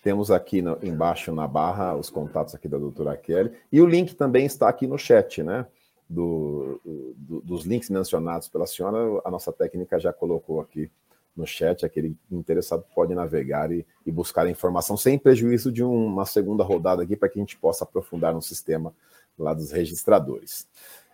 Temos 0.00 0.30
aqui 0.30 0.62
no, 0.62 0.78
embaixo 0.80 1.32
na 1.32 1.48
barra 1.48 1.96
os 1.96 2.08
contatos 2.08 2.54
aqui 2.54 2.68
da 2.68 2.78
doutora 2.78 3.16
Kelly. 3.16 3.50
E 3.72 3.80
o 3.80 3.86
link 3.86 4.14
também 4.14 4.46
está 4.46 4.68
aqui 4.68 4.86
no 4.86 4.96
chat, 4.96 5.42
né? 5.42 5.66
Do, 6.08 6.80
do, 7.16 7.40
dos 7.40 7.64
links 7.64 7.90
mencionados 7.90 8.46
pela 8.48 8.64
senhora, 8.64 9.20
a 9.24 9.30
nossa 9.32 9.52
técnica 9.52 9.98
já 9.98 10.12
colocou 10.12 10.60
aqui 10.60 10.88
no 11.36 11.46
chat. 11.46 11.84
Aquele 11.84 12.16
interessado 12.30 12.84
pode 12.94 13.14
navegar 13.14 13.70
e, 13.70 13.86
e 14.04 14.10
buscar 14.10 14.46
a 14.46 14.50
informação 14.50 14.96
sem 14.96 15.18
prejuízo 15.18 15.70
de 15.70 15.84
uma 15.84 16.24
segunda 16.24 16.64
rodada 16.64 17.02
aqui 17.02 17.16
para 17.16 17.28
que 17.28 17.38
a 17.38 17.42
gente 17.42 17.56
possa 17.58 17.84
aprofundar 17.84 18.32
no 18.32 18.42
sistema 18.42 18.94
lá 19.38 19.52
dos 19.52 19.70
registradores. 19.70 20.66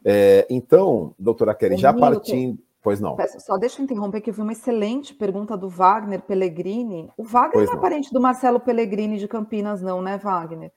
É, 0.05 0.47
então, 0.49 1.14
doutora 1.18 1.55
Kelly, 1.55 1.77
já 1.77 1.93
partindo. 1.93 2.59
Pois 2.83 3.01
não. 3.01 3.16
Só 3.39 3.57
deixa 3.57 3.81
eu 3.81 3.85
interromper 3.85 4.20
que 4.20 4.31
eu 4.31 4.35
vi 4.35 4.41
uma 4.41 4.53
excelente 4.53 5.14
pergunta 5.14 5.57
do 5.57 5.68
Wagner 5.68 6.20
Pellegrini. 6.20 7.09
O 7.16 7.23
Wagner 7.23 7.64
não 7.64 7.75
é 7.75 7.81
parente 7.81 8.12
do 8.12 8.20
Marcelo 8.20 8.59
Pellegrini 8.59 9.18
de 9.18 9.29
Campinas, 9.29 9.81
não, 9.81 10.03
né, 10.03 10.18
Wagner? 10.18 10.73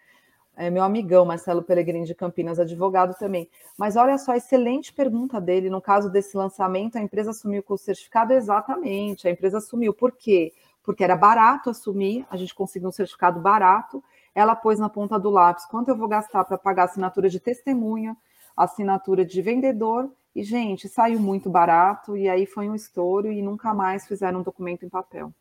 É 0.57 0.69
meu 0.69 0.83
amigão 0.83 1.25
Marcelo 1.25 1.61
Pellegrini 1.61 2.05
de 2.05 2.15
Campinas, 2.15 2.59
advogado 2.59 3.13
também. 3.17 3.49
Mas 3.77 3.97
olha 3.97 4.17
só, 4.17 4.33
excelente 4.33 4.93
pergunta 4.93 5.41
dele. 5.41 5.69
No 5.69 5.81
caso 5.81 6.09
desse 6.09 6.37
lançamento, 6.37 6.97
a 6.97 7.01
empresa 7.01 7.31
assumiu 7.31 7.61
com 7.61 7.73
o 7.73 7.77
certificado 7.77 8.31
exatamente. 8.31 9.27
A 9.27 9.31
empresa 9.31 9.57
assumiu. 9.57 9.93
Por 9.93 10.13
quê? 10.13 10.53
Porque 10.81 11.03
era 11.03 11.15
barato 11.15 11.69
assumir, 11.69 12.25
a 12.29 12.37
gente 12.37 12.55
conseguiu 12.55 12.87
um 12.87 12.91
certificado 12.91 13.39
barato. 13.39 14.01
Ela 14.33 14.55
pôs 14.55 14.79
na 14.79 14.87
ponta 14.87 15.19
do 15.19 15.29
lápis 15.29 15.65
quanto 15.65 15.89
eu 15.89 15.97
vou 15.97 16.07
gastar 16.07 16.43
para 16.45 16.57
pagar 16.57 16.85
assinatura 16.85 17.27
de 17.27 17.39
testemunha, 17.39 18.15
assinatura 18.55 19.25
de 19.25 19.41
vendedor 19.41 20.09
e, 20.35 20.43
gente, 20.43 20.87
saiu 20.87 21.19
muito 21.19 21.49
barato 21.49 22.15
e 22.15 22.29
aí 22.29 22.45
foi 22.45 22.69
um 22.69 22.75
estouro 22.75 23.31
e 23.31 23.41
nunca 23.41 23.73
mais 23.73 24.05
fizeram 24.05 24.39
um 24.39 24.43
documento 24.43 24.85
em 24.85 24.89
papel. 24.89 25.33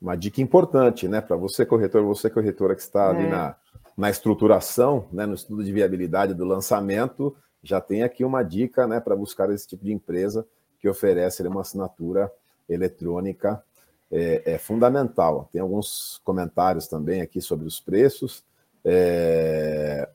Uma 0.00 0.16
dica 0.16 0.40
importante, 0.40 1.08
né, 1.08 1.20
para 1.20 1.36
você 1.36 1.66
corretor, 1.66 2.02
você 2.04 2.30
corretora 2.30 2.74
que 2.74 2.80
está 2.80 3.06
é. 3.06 3.08
ali 3.10 3.28
na, 3.28 3.56
na 4.00 4.08
estruturação, 4.08 5.06
né, 5.12 5.26
no 5.26 5.34
estudo 5.34 5.62
de 5.62 5.70
viabilidade 5.70 6.32
do 6.32 6.42
lançamento, 6.42 7.36
já 7.62 7.82
tem 7.82 8.02
aqui 8.02 8.24
uma 8.24 8.42
dica, 8.42 8.86
né, 8.86 8.98
para 8.98 9.14
buscar 9.14 9.50
esse 9.50 9.68
tipo 9.68 9.84
de 9.84 9.92
empresa 9.92 10.46
que 10.78 10.88
oferece 10.88 11.46
uma 11.46 11.60
assinatura 11.60 12.32
eletrônica 12.66 13.62
é, 14.10 14.54
é, 14.54 14.58
fundamental. 14.58 15.50
Tem 15.52 15.60
alguns 15.60 16.18
comentários 16.24 16.88
também 16.88 17.20
aqui 17.20 17.42
sobre 17.42 17.66
os 17.66 17.78
preços. 17.78 18.42
É, 18.82 20.08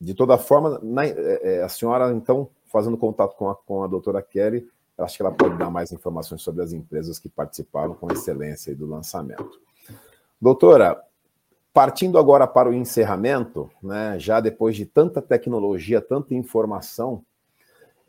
de 0.00 0.12
toda 0.12 0.36
forma, 0.36 0.80
na, 0.82 1.06
é, 1.06 1.58
é, 1.58 1.62
a 1.62 1.68
senhora 1.68 2.12
então 2.12 2.50
fazendo 2.66 2.96
contato 2.96 3.36
com 3.36 3.48
a, 3.48 3.54
com 3.54 3.84
a 3.84 3.86
doutora 3.86 4.20
Kelly, 4.20 4.68
acho 4.98 5.16
que 5.16 5.22
ela 5.22 5.30
pode 5.30 5.56
dar 5.56 5.70
mais 5.70 5.92
informações 5.92 6.42
sobre 6.42 6.64
as 6.64 6.72
empresas 6.72 7.20
que 7.20 7.28
participaram 7.28 7.94
com 7.94 8.12
excelência 8.12 8.74
do 8.74 8.86
lançamento. 8.86 9.60
Doutora, 10.40 11.00
partindo 11.72 12.18
agora 12.18 12.46
para 12.46 12.68
o 12.68 12.74
encerramento, 12.74 13.70
né, 13.82 14.18
já 14.18 14.40
depois 14.40 14.76
de 14.76 14.84
tanta 14.84 15.22
tecnologia, 15.22 16.00
tanta 16.00 16.34
informação, 16.34 17.24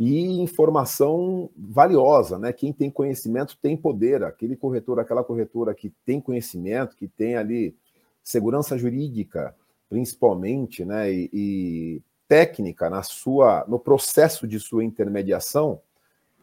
e 0.04 0.42
informação 0.42 1.48
valiosa, 1.56 2.40
né? 2.40 2.52
Quem 2.52 2.74
tem 2.74 2.90
conhecimento 2.90 3.56
tem 3.62 3.78
poder. 3.78 4.24
Aquele 4.24 4.56
corretor, 4.56 5.00
aquela 5.00 5.24
corretora 5.24 5.76
que 5.76 5.94
tem 6.04 6.20
conhecimento, 6.20 6.96
que 6.96 7.08
tem 7.08 7.36
ali 7.36 7.76
segurança 8.24 8.76
jurídica, 8.80 9.56
principalmente, 9.88 10.84
né? 10.84 11.14
E, 11.14 11.30
e 11.32 12.02
técnica 12.28 12.90
na 12.90 13.04
sua, 13.04 13.64
no 13.68 13.78
processo 13.78 14.48
de 14.48 14.60
sua 14.60 14.84
intermediação, 14.84 15.80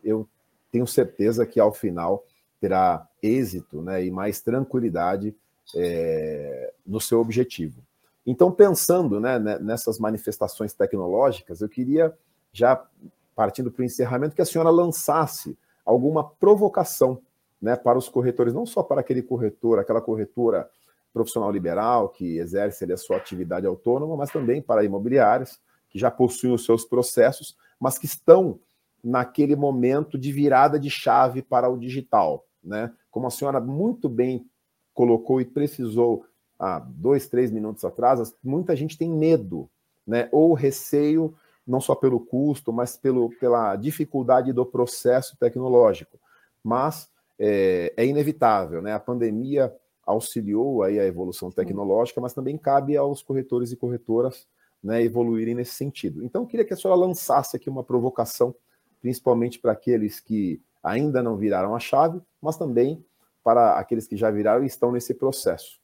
eu 0.04 0.28
tenho 0.70 0.86
certeza 0.86 1.44
que 1.44 1.58
ao 1.58 1.72
final 1.72 2.24
terá 2.60 3.08
êxito 3.20 3.82
né, 3.82 4.04
e 4.04 4.10
mais 4.10 4.40
tranquilidade 4.40 5.34
é, 5.74 6.72
no 6.88 7.00
seu 7.00 7.20
objetivo. 7.20 7.82
Então, 8.26 8.50
pensando 8.50 9.20
né, 9.20 9.38
nessas 9.38 9.98
manifestações 9.98 10.72
tecnológicas, 10.72 11.60
eu 11.60 11.68
queria, 11.68 12.16
já 12.52 12.82
partindo 13.34 13.70
para 13.70 13.82
o 13.82 13.84
encerramento, 13.84 14.34
que 14.34 14.42
a 14.42 14.46
senhora 14.46 14.70
lançasse 14.70 15.56
alguma 15.84 16.28
provocação 16.28 17.22
né, 17.60 17.76
para 17.76 17.98
os 17.98 18.08
corretores, 18.08 18.52
não 18.52 18.66
só 18.66 18.82
para 18.82 19.00
aquele 19.00 19.22
corretor, 19.22 19.78
aquela 19.78 20.00
corretora 20.00 20.68
profissional 21.12 21.50
liberal 21.50 22.08
que 22.08 22.38
exerce 22.38 22.84
ali, 22.84 22.92
a 22.92 22.96
sua 22.96 23.16
atividade 23.16 23.66
autônoma, 23.66 24.16
mas 24.16 24.30
também 24.30 24.60
para 24.60 24.84
imobiliários, 24.84 25.60
que 25.88 25.98
já 25.98 26.10
possuem 26.10 26.52
os 26.52 26.64
seus 26.64 26.84
processos, 26.84 27.56
mas 27.80 27.98
que 27.98 28.06
estão 28.06 28.60
naquele 29.02 29.56
momento 29.56 30.18
de 30.18 30.32
virada 30.32 30.78
de 30.78 30.90
chave 30.90 31.42
para 31.42 31.68
o 31.68 31.78
digital. 31.78 32.44
Né? 32.62 32.92
Como 33.10 33.26
a 33.26 33.30
senhora 33.30 33.60
muito 33.60 34.08
bem 34.08 34.46
colocou 34.92 35.40
e 35.40 35.44
precisou 35.44 36.24
há 36.58 36.78
dois, 36.78 37.28
três 37.28 37.50
minutos 37.50 37.84
atrás, 37.84 38.34
muita 38.42 38.74
gente 38.74 38.98
tem 38.98 39.10
medo, 39.10 39.68
né? 40.06 40.28
ou 40.32 40.54
receio, 40.54 41.34
não 41.66 41.80
só 41.80 41.94
pelo 41.94 42.18
custo, 42.18 42.72
mas 42.72 42.96
pelo, 42.96 43.30
pela 43.38 43.76
dificuldade 43.76 44.52
do 44.52 44.64
processo 44.66 45.36
tecnológico. 45.38 46.18
Mas 46.64 47.08
é, 47.38 47.92
é 47.96 48.06
inevitável, 48.06 48.82
né? 48.82 48.92
a 48.92 49.00
pandemia 49.00 49.72
auxiliou 50.04 50.82
aí 50.82 50.98
a 50.98 51.04
evolução 51.04 51.50
tecnológica, 51.50 52.20
mas 52.20 52.32
também 52.32 52.56
cabe 52.56 52.96
aos 52.96 53.22
corretores 53.22 53.70
e 53.70 53.76
corretoras 53.76 54.46
né, 54.82 55.02
evoluírem 55.02 55.54
nesse 55.54 55.74
sentido. 55.74 56.24
Então, 56.24 56.42
eu 56.42 56.46
queria 56.46 56.64
que 56.64 56.72
a 56.72 56.76
senhora 56.76 56.98
lançasse 56.98 57.56
aqui 57.56 57.68
uma 57.68 57.84
provocação, 57.84 58.54
principalmente 59.00 59.58
para 59.58 59.72
aqueles 59.72 60.18
que 60.18 60.62
ainda 60.82 61.22
não 61.22 61.36
viraram 61.36 61.74
a 61.74 61.78
chave, 61.78 62.20
mas 62.40 62.56
também 62.56 63.04
para 63.44 63.78
aqueles 63.78 64.06
que 64.06 64.16
já 64.16 64.30
viraram 64.30 64.62
e 64.64 64.66
estão 64.66 64.92
nesse 64.92 65.14
processo. 65.14 65.78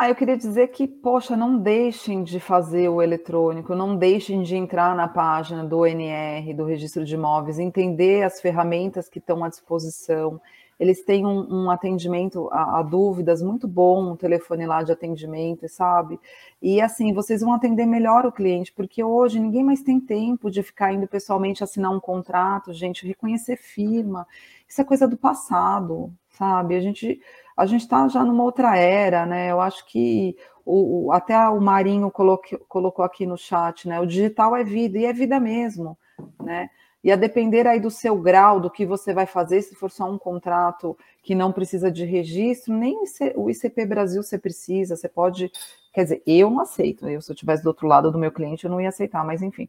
Ah, 0.00 0.08
eu 0.08 0.14
queria 0.14 0.36
dizer 0.36 0.68
que, 0.68 0.86
poxa, 0.86 1.36
não 1.36 1.58
deixem 1.58 2.22
de 2.22 2.38
fazer 2.38 2.88
o 2.88 3.02
eletrônico, 3.02 3.74
não 3.74 3.96
deixem 3.96 4.42
de 4.42 4.54
entrar 4.54 4.94
na 4.94 5.08
página 5.08 5.64
do 5.64 5.78
ONR, 5.80 6.54
do 6.54 6.64
Registro 6.64 7.04
de 7.04 7.16
Imóveis, 7.16 7.58
entender 7.58 8.22
as 8.22 8.40
ferramentas 8.40 9.08
que 9.08 9.18
estão 9.18 9.42
à 9.42 9.48
disposição. 9.48 10.40
Eles 10.78 11.04
têm 11.04 11.26
um, 11.26 11.64
um 11.64 11.70
atendimento 11.70 12.48
a, 12.52 12.78
a, 12.78 12.82
dúvidas 12.82 13.42
muito 13.42 13.66
bom, 13.66 14.12
um 14.12 14.16
telefone 14.16 14.64
lá 14.66 14.84
de 14.84 14.92
atendimento, 14.92 15.68
sabe? 15.68 16.20
E 16.62 16.80
assim, 16.80 17.12
vocês 17.12 17.40
vão 17.40 17.52
atender 17.52 17.84
melhor 17.84 18.24
o 18.24 18.30
cliente, 18.30 18.72
porque 18.72 19.02
hoje 19.02 19.40
ninguém 19.40 19.64
mais 19.64 19.82
tem 19.82 19.98
tempo 19.98 20.48
de 20.48 20.62
ficar 20.62 20.92
indo 20.92 21.08
pessoalmente 21.08 21.64
assinar 21.64 21.90
um 21.90 21.98
contrato, 21.98 22.72
gente, 22.72 23.04
reconhecer 23.04 23.56
firma. 23.56 24.24
Isso 24.68 24.80
é 24.80 24.84
coisa 24.84 25.08
do 25.08 25.16
passado, 25.16 26.12
sabe? 26.30 26.76
A 26.76 26.80
gente 26.80 27.20
a 27.58 27.66
gente 27.66 27.80
está 27.80 28.06
já 28.06 28.24
numa 28.24 28.44
outra 28.44 28.76
era, 28.76 29.26
né? 29.26 29.50
Eu 29.50 29.60
acho 29.60 29.84
que 29.86 30.36
o, 30.64 31.06
o, 31.06 31.12
até 31.12 31.36
o 31.48 31.60
Marinho 31.60 32.08
coloque, 32.08 32.56
colocou 32.68 33.04
aqui 33.04 33.26
no 33.26 33.36
chat, 33.36 33.88
né? 33.88 33.98
O 33.98 34.06
digital 34.06 34.54
é 34.54 34.62
vida, 34.62 34.96
e 34.96 35.04
é 35.04 35.12
vida 35.12 35.40
mesmo, 35.40 35.98
né? 36.40 36.70
E 37.02 37.10
a 37.10 37.16
depender 37.16 37.66
aí 37.66 37.80
do 37.80 37.90
seu 37.90 38.16
grau, 38.16 38.60
do 38.60 38.70
que 38.70 38.86
você 38.86 39.12
vai 39.12 39.26
fazer, 39.26 39.60
se 39.62 39.74
for 39.74 39.90
só 39.90 40.08
um 40.08 40.16
contrato 40.16 40.96
que 41.20 41.34
não 41.34 41.50
precisa 41.50 41.90
de 41.90 42.04
registro, 42.04 42.72
nem 42.72 42.96
o 43.34 43.50
ICP 43.50 43.86
Brasil 43.86 44.22
você 44.22 44.38
precisa, 44.38 44.94
você 44.94 45.08
pode. 45.08 45.50
Quer 45.92 46.04
dizer, 46.04 46.22
eu 46.24 46.48
não 46.50 46.60
aceito. 46.60 47.08
Eu, 47.08 47.20
se 47.20 47.32
eu 47.32 47.34
estivesse 47.34 47.64
do 47.64 47.68
outro 47.70 47.88
lado 47.88 48.12
do 48.12 48.18
meu 48.18 48.30
cliente, 48.30 48.66
eu 48.66 48.70
não 48.70 48.80
ia 48.80 48.90
aceitar, 48.90 49.24
mas 49.24 49.42
enfim. 49.42 49.68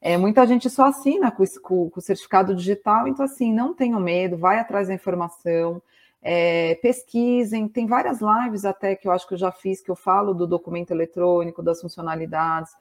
É, 0.00 0.16
muita 0.16 0.46
gente 0.46 0.70
só 0.70 0.86
assina 0.86 1.30
com, 1.30 1.90
o 1.94 2.00
certificado 2.00 2.54
digital, 2.54 3.06
então 3.06 3.26
assim, 3.26 3.52
não 3.52 3.74
tenham 3.74 4.00
medo, 4.00 4.38
vai 4.38 4.58
atrás 4.58 4.88
da 4.88 4.94
informação 4.94 5.82
é, 6.22 6.74
pesquisem, 6.76 7.68
tem 7.68 7.86
várias 7.86 8.20
lives 8.20 8.64
até 8.64 8.96
que 8.96 9.06
eu 9.06 9.12
acho 9.12 9.26
que 9.28 9.34
eu 9.34 9.38
já 9.38 9.52
fiz, 9.52 9.80
que 9.80 9.90
eu 9.90 9.96
falo 9.96 10.34
do 10.34 10.46
documento 10.46 10.90
eletrônico, 10.90 11.62
das 11.62 11.80
funcionalidades, 11.80 12.72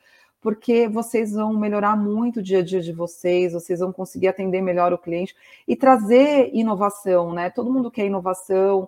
porque 0.41 0.87
vocês 0.87 1.33
vão 1.33 1.53
melhorar 1.53 1.95
muito 1.97 2.39
o 2.39 2.43
dia 2.43 2.59
a 2.59 2.63
dia 2.63 2.81
de 2.81 2.93
vocês, 2.93 3.53
vocês 3.53 3.79
vão 3.79 3.91
conseguir 3.91 4.27
atender 4.27 4.61
melhor 4.61 4.93
o 4.93 4.97
cliente 4.97 5.35
e 5.67 5.75
trazer 5.75 6.51
inovação, 6.53 7.33
né? 7.33 7.49
Todo 7.49 7.71
mundo 7.71 7.89
quer 7.89 8.05
inovação. 8.05 8.87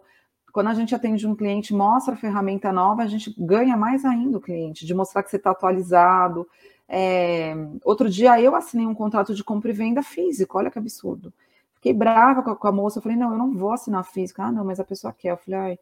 Quando 0.54 0.68
a 0.68 0.74
gente 0.74 0.94
atende 0.94 1.26
um 1.28 1.36
cliente, 1.36 1.74
mostra 1.74 2.14
a 2.14 2.18
ferramenta 2.18 2.72
nova, 2.72 3.02
a 3.04 3.08
gente 3.08 3.34
ganha 3.38 3.76
mais 3.76 4.06
ainda 4.06 4.38
o 4.38 4.42
cliente, 4.42 4.86
de 4.86 4.94
mostrar 4.94 5.24
que 5.24 5.32
você 5.32 5.38
está 5.38 5.52
atualizado. 5.52 6.48
É... 6.88 7.56
Outro 7.84 8.10
dia 8.10 8.40
eu 8.40 8.56
assinei 8.56 8.86
um 8.86 8.96
contrato 8.96 9.34
de 9.34 9.44
compra 9.44 9.72
e 9.72 9.74
venda 9.74 10.04
físico, 10.04 10.58
olha 10.58 10.70
que 10.70 10.80
absurdo. 10.80 11.34
Fiquei 11.78 11.94
brava 11.94 12.44
com 12.44 12.52
a, 12.52 12.56
com 12.56 12.68
a 12.68 12.72
moça. 12.72 13.00
Eu 13.00 13.04
falei, 13.04 13.18
não, 13.18 13.32
eu 13.32 13.38
não 13.38 13.54
vou 13.54 13.72
assinar 13.72 14.04
físico. 14.04 14.42
Ah, 14.42 14.52
não, 14.52 14.66
mas 14.66 14.80
a 14.80 14.84
pessoa 14.84 15.14
quer. 15.14 15.32
Eu 15.32 15.38
falei, 15.38 15.60
ai. 15.60 15.80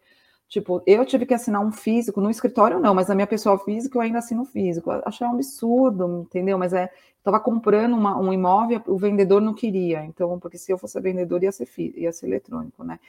Tipo, 0.48 0.84
eu 0.86 1.04
tive 1.06 1.26
que 1.26 1.34
assinar 1.34 1.60
um 1.62 1.72
físico, 1.72 2.22
no 2.22 2.30
escritório 2.30 2.80
não, 2.80 2.94
mas 2.94 3.08
na 3.08 3.16
minha 3.16 3.26
pessoa 3.26 3.58
física 3.58 3.98
eu 3.98 4.02
ainda 4.02 4.20
assino 4.20 4.46
físico. 4.46 4.92
Achei 5.04 5.26
um 5.26 5.32
absurdo, 5.32 6.22
entendeu? 6.22 6.58
Mas 6.58 6.72
é, 6.72 6.90
estava 7.18 7.40
comprando 7.40 7.94
uma, 7.96 8.18
um 8.18 8.32
imóvel, 8.32 8.82
o 8.88 8.98
vendedor 8.98 9.42
não 9.42 9.56
queria, 9.56 10.06
então, 10.06 10.40
porque 10.40 10.58
se 10.60 10.72
eu 10.72 10.78
fosse 10.78 11.00
vendedor 11.02 11.44
ia 11.44 11.52
ser, 11.52 11.68
ia 11.98 12.12
ser 12.14 12.28
eletrônico, 12.28 12.84
né? 12.84 13.00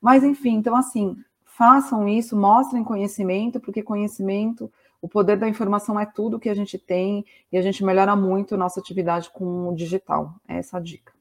Mas 0.00 0.22
enfim, 0.22 0.56
então 0.56 0.76
assim, 0.76 1.16
façam 1.44 2.06
isso, 2.06 2.36
mostrem 2.36 2.84
conhecimento, 2.84 3.58
porque 3.58 3.82
conhecimento, 3.82 4.70
o 5.00 5.08
poder 5.08 5.38
da 5.38 5.48
informação 5.48 5.98
é 5.98 6.04
tudo 6.04 6.38
que 6.38 6.50
a 6.50 6.54
gente 6.54 6.78
tem 6.78 7.24
e 7.50 7.56
a 7.56 7.62
gente 7.62 7.82
melhora 7.84 8.14
muito 8.14 8.56
nossa 8.56 8.80
atividade 8.80 9.30
com 9.30 9.68
o 9.68 9.74
digital. 9.74 10.34
É 10.46 10.58
essa 10.58 10.76
a 10.76 10.80
dica. 10.80 11.12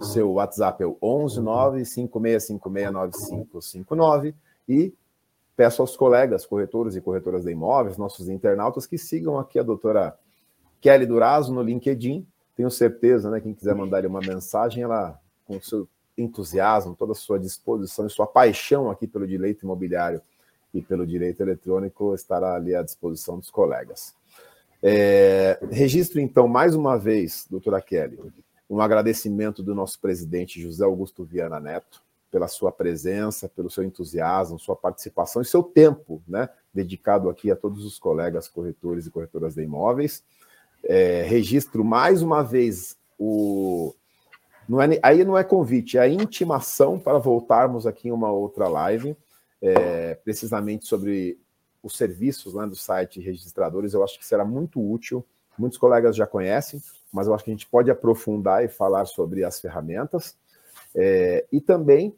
Seu 0.00 0.32
WhatsApp 0.32 0.82
é 0.82 0.86
o 0.86 0.96
11 1.02 1.40
956569559 1.40 4.34
e 4.68 4.94
peço 5.56 5.82
aos 5.82 5.96
colegas, 5.96 6.44
corretores 6.44 6.96
e 6.96 7.00
corretoras 7.00 7.44
de 7.44 7.50
imóveis, 7.50 7.96
nossos 7.96 8.28
internautas, 8.28 8.86
que 8.86 8.98
sigam 8.98 9.38
aqui 9.38 9.58
a 9.58 9.62
doutora 9.62 10.16
Kelly 10.80 11.06
Durazo 11.06 11.52
no 11.52 11.62
LinkedIn. 11.62 12.26
Tenho 12.54 12.70
certeza, 12.70 13.30
né, 13.30 13.40
quem 13.40 13.54
quiser 13.54 13.74
mandar 13.74 14.04
uma 14.06 14.20
mensagem, 14.20 14.82
ela, 14.82 15.18
com 15.46 15.60
seu 15.60 15.88
entusiasmo, 16.16 16.94
toda 16.94 17.12
a 17.12 17.14
sua 17.14 17.38
disposição 17.38 18.06
e 18.06 18.10
sua 18.10 18.26
paixão 18.26 18.90
aqui 18.90 19.06
pelo 19.06 19.26
direito 19.26 19.64
imobiliário 19.64 20.20
e 20.72 20.82
pelo 20.82 21.06
direito 21.06 21.42
eletrônico, 21.42 22.14
estará 22.14 22.54
ali 22.54 22.74
à 22.74 22.82
disposição 22.82 23.38
dos 23.38 23.50
colegas. 23.50 24.14
É, 24.82 25.58
registro, 25.70 26.20
então, 26.20 26.46
mais 26.46 26.74
uma 26.74 26.98
vez, 26.98 27.46
doutora 27.50 27.80
Kelly, 27.80 28.18
um 28.68 28.80
agradecimento 28.80 29.62
do 29.62 29.74
nosso 29.74 30.00
presidente 30.00 30.60
José 30.60 30.84
Augusto 30.84 31.24
Viana 31.24 31.60
Neto 31.60 32.02
pela 32.30 32.48
sua 32.48 32.72
presença, 32.72 33.48
pelo 33.48 33.70
seu 33.70 33.84
entusiasmo, 33.84 34.58
sua 34.58 34.76
participação 34.76 35.40
e 35.40 35.44
seu 35.44 35.62
tempo, 35.62 36.22
né, 36.26 36.48
dedicado 36.74 37.30
aqui 37.30 37.50
a 37.50 37.56
todos 37.56 37.84
os 37.84 37.98
colegas 37.98 38.48
corretores 38.48 39.06
e 39.06 39.10
corretoras 39.10 39.54
de 39.54 39.62
imóveis. 39.62 40.22
É, 40.84 41.22
registro 41.22 41.84
mais 41.84 42.22
uma 42.22 42.42
vez 42.42 42.96
o 43.18 43.94
não 44.68 44.82
é, 44.82 44.98
aí 45.02 45.24
não 45.24 45.38
é 45.38 45.44
convite, 45.44 45.96
é 45.96 46.00
a 46.00 46.08
intimação 46.08 46.98
para 46.98 47.18
voltarmos 47.18 47.86
aqui 47.86 48.08
em 48.08 48.12
uma 48.12 48.32
outra 48.32 48.68
live, 48.68 49.16
é, 49.62 50.14
precisamente 50.16 50.86
sobre 50.86 51.38
os 51.82 51.96
serviços 51.96 52.54
né, 52.54 52.66
do 52.66 52.74
site 52.74 53.20
registradores. 53.20 53.94
Eu 53.94 54.02
acho 54.02 54.18
que 54.18 54.26
será 54.26 54.44
muito 54.44 54.80
útil. 54.80 55.24
Muitos 55.56 55.78
colegas 55.78 56.16
já 56.16 56.26
conhecem, 56.26 56.82
mas 57.12 57.26
eu 57.26 57.34
acho 57.34 57.44
que 57.44 57.50
a 57.50 57.54
gente 57.54 57.66
pode 57.66 57.90
aprofundar 57.90 58.64
e 58.64 58.68
falar 58.68 59.06
sobre 59.06 59.44
as 59.44 59.60
ferramentas 59.60 60.36
é, 60.94 61.46
e 61.52 61.60
também 61.60 62.14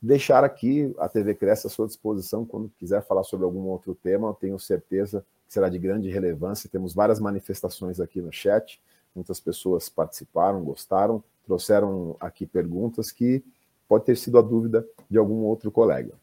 deixar 0.00 0.44
aqui 0.44 0.94
a 0.98 1.08
TV 1.08 1.34
Cresce 1.34 1.66
à 1.66 1.70
sua 1.70 1.86
disposição 1.86 2.44
quando 2.44 2.70
quiser 2.78 3.02
falar 3.02 3.24
sobre 3.24 3.44
algum 3.44 3.66
outro 3.68 3.94
tema. 3.94 4.34
Tenho 4.38 4.58
certeza 4.58 5.24
que 5.46 5.54
será 5.54 5.68
de 5.68 5.78
grande 5.78 6.10
relevância. 6.10 6.68
Temos 6.70 6.94
várias 6.94 7.20
manifestações 7.20 8.00
aqui 8.00 8.20
no 8.20 8.32
chat, 8.32 8.80
muitas 9.14 9.40
pessoas 9.40 9.88
participaram, 9.88 10.62
gostaram, 10.62 11.22
trouxeram 11.44 12.16
aqui 12.20 12.46
perguntas 12.46 13.10
que 13.10 13.42
pode 13.88 14.04
ter 14.04 14.16
sido 14.16 14.38
a 14.38 14.42
dúvida 14.42 14.86
de 15.08 15.18
algum 15.18 15.42
outro 15.44 15.70
colega. 15.70 16.14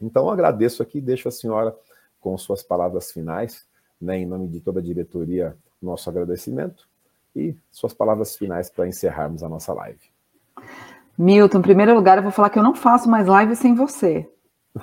Então, 0.00 0.28
agradeço 0.30 0.82
aqui, 0.82 1.00
deixo 1.00 1.28
a 1.28 1.32
senhora 1.32 1.76
com 2.20 2.36
suas 2.38 2.62
palavras 2.62 3.12
finais, 3.12 3.64
né, 4.00 4.18
em 4.18 4.26
nome 4.26 4.48
de 4.48 4.60
toda 4.60 4.80
a 4.80 4.82
diretoria, 4.82 5.56
nosso 5.80 6.08
agradecimento 6.08 6.88
e 7.34 7.54
suas 7.70 7.92
palavras 7.92 8.36
finais 8.36 8.70
para 8.70 8.86
encerrarmos 8.86 9.42
a 9.42 9.48
nossa 9.48 9.72
live. 9.72 10.00
Milton, 11.16 11.58
em 11.58 11.62
primeiro 11.62 11.94
lugar, 11.94 12.18
eu 12.18 12.22
vou 12.22 12.32
falar 12.32 12.50
que 12.50 12.58
eu 12.58 12.62
não 12.62 12.74
faço 12.74 13.08
mais 13.08 13.26
live 13.26 13.54
sem 13.56 13.74
você, 13.74 14.28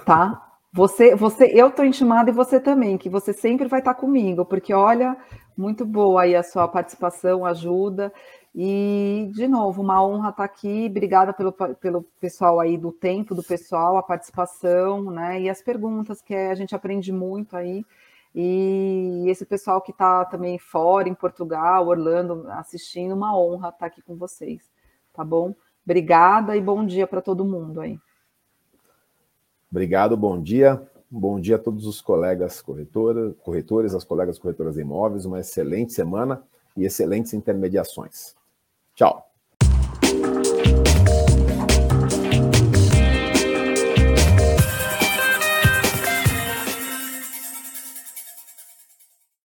tá? 0.06 0.45
Você, 0.72 1.16
você, 1.16 1.45
eu 1.45 1.70
estou 1.70 1.84
intimada 1.84 2.30
e 2.30 2.34
você 2.34 2.60
também, 2.60 2.95
que 2.95 3.10
você 3.10 3.34
sempre 3.34 3.68
vai 3.68 3.80
estar 3.80 3.95
comigo, 3.95 4.45
porque 4.45 4.72
olha, 4.72 5.18
muito 5.58 5.84
boa 5.84 6.22
aí 6.22 6.36
a 6.36 6.43
sua 6.43 6.68
participação, 6.68 7.43
ajuda. 7.43 8.14
E, 8.56 9.30
de 9.34 9.47
novo, 9.47 9.82
uma 9.82 10.04
honra 10.04 10.30
estar 10.30 10.43
aqui. 10.43 10.88
Obrigada 10.89 11.34
pelo, 11.34 11.52
pelo 11.52 12.04
pessoal 12.20 12.60
aí, 12.60 12.78
do 12.78 12.91
tempo 12.91 13.36
do 13.36 13.43
pessoal, 13.43 13.97
a 13.97 14.04
participação, 14.04 15.12
né? 15.12 15.41
E 15.41 15.50
as 15.50 15.62
perguntas, 15.62 16.22
que 16.22 16.34
a 16.34 16.56
gente 16.56 16.74
aprende 16.74 17.12
muito 17.12 17.58
aí. 17.58 17.84
E 18.34 19.26
esse 19.28 19.46
pessoal 19.46 19.82
que 19.82 19.92
está 19.92 20.24
também 20.26 20.60
fora, 20.60 21.10
em 21.10 21.16
Portugal, 21.16 21.88
Orlando, 21.88 22.48
assistindo, 22.52 23.16
uma 23.16 23.38
honra 23.38 23.70
estar 23.70 23.88
aqui 23.88 24.02
com 24.02 24.16
vocês, 24.16 24.70
tá 25.14 25.24
bom? 25.24 25.56
Obrigada 25.84 26.56
e 26.56 26.62
bom 26.62 26.86
dia 26.86 27.08
para 27.08 27.22
todo 27.22 27.44
mundo 27.44 27.82
aí. 27.82 28.00
Obrigado, 29.72 30.16
bom 30.16 30.42
dia. 30.42 30.82
Bom 31.12 31.40
dia 31.40 31.56
a 31.56 31.60
todos 31.60 31.88
os 31.88 32.02
colegas 32.02 32.62
corretora, 32.62 33.34
corretores, 33.44 33.96
as 33.96 34.04
colegas 34.04 34.38
corretoras 34.38 34.76
de 34.76 34.82
imóveis. 34.82 35.26
Uma 35.26 35.40
excelente 35.40 35.94
semana 35.94 36.44
e 36.78 36.86
excelentes 36.86 37.34
intermediações. 37.34 38.36
Tchau. 38.94 39.29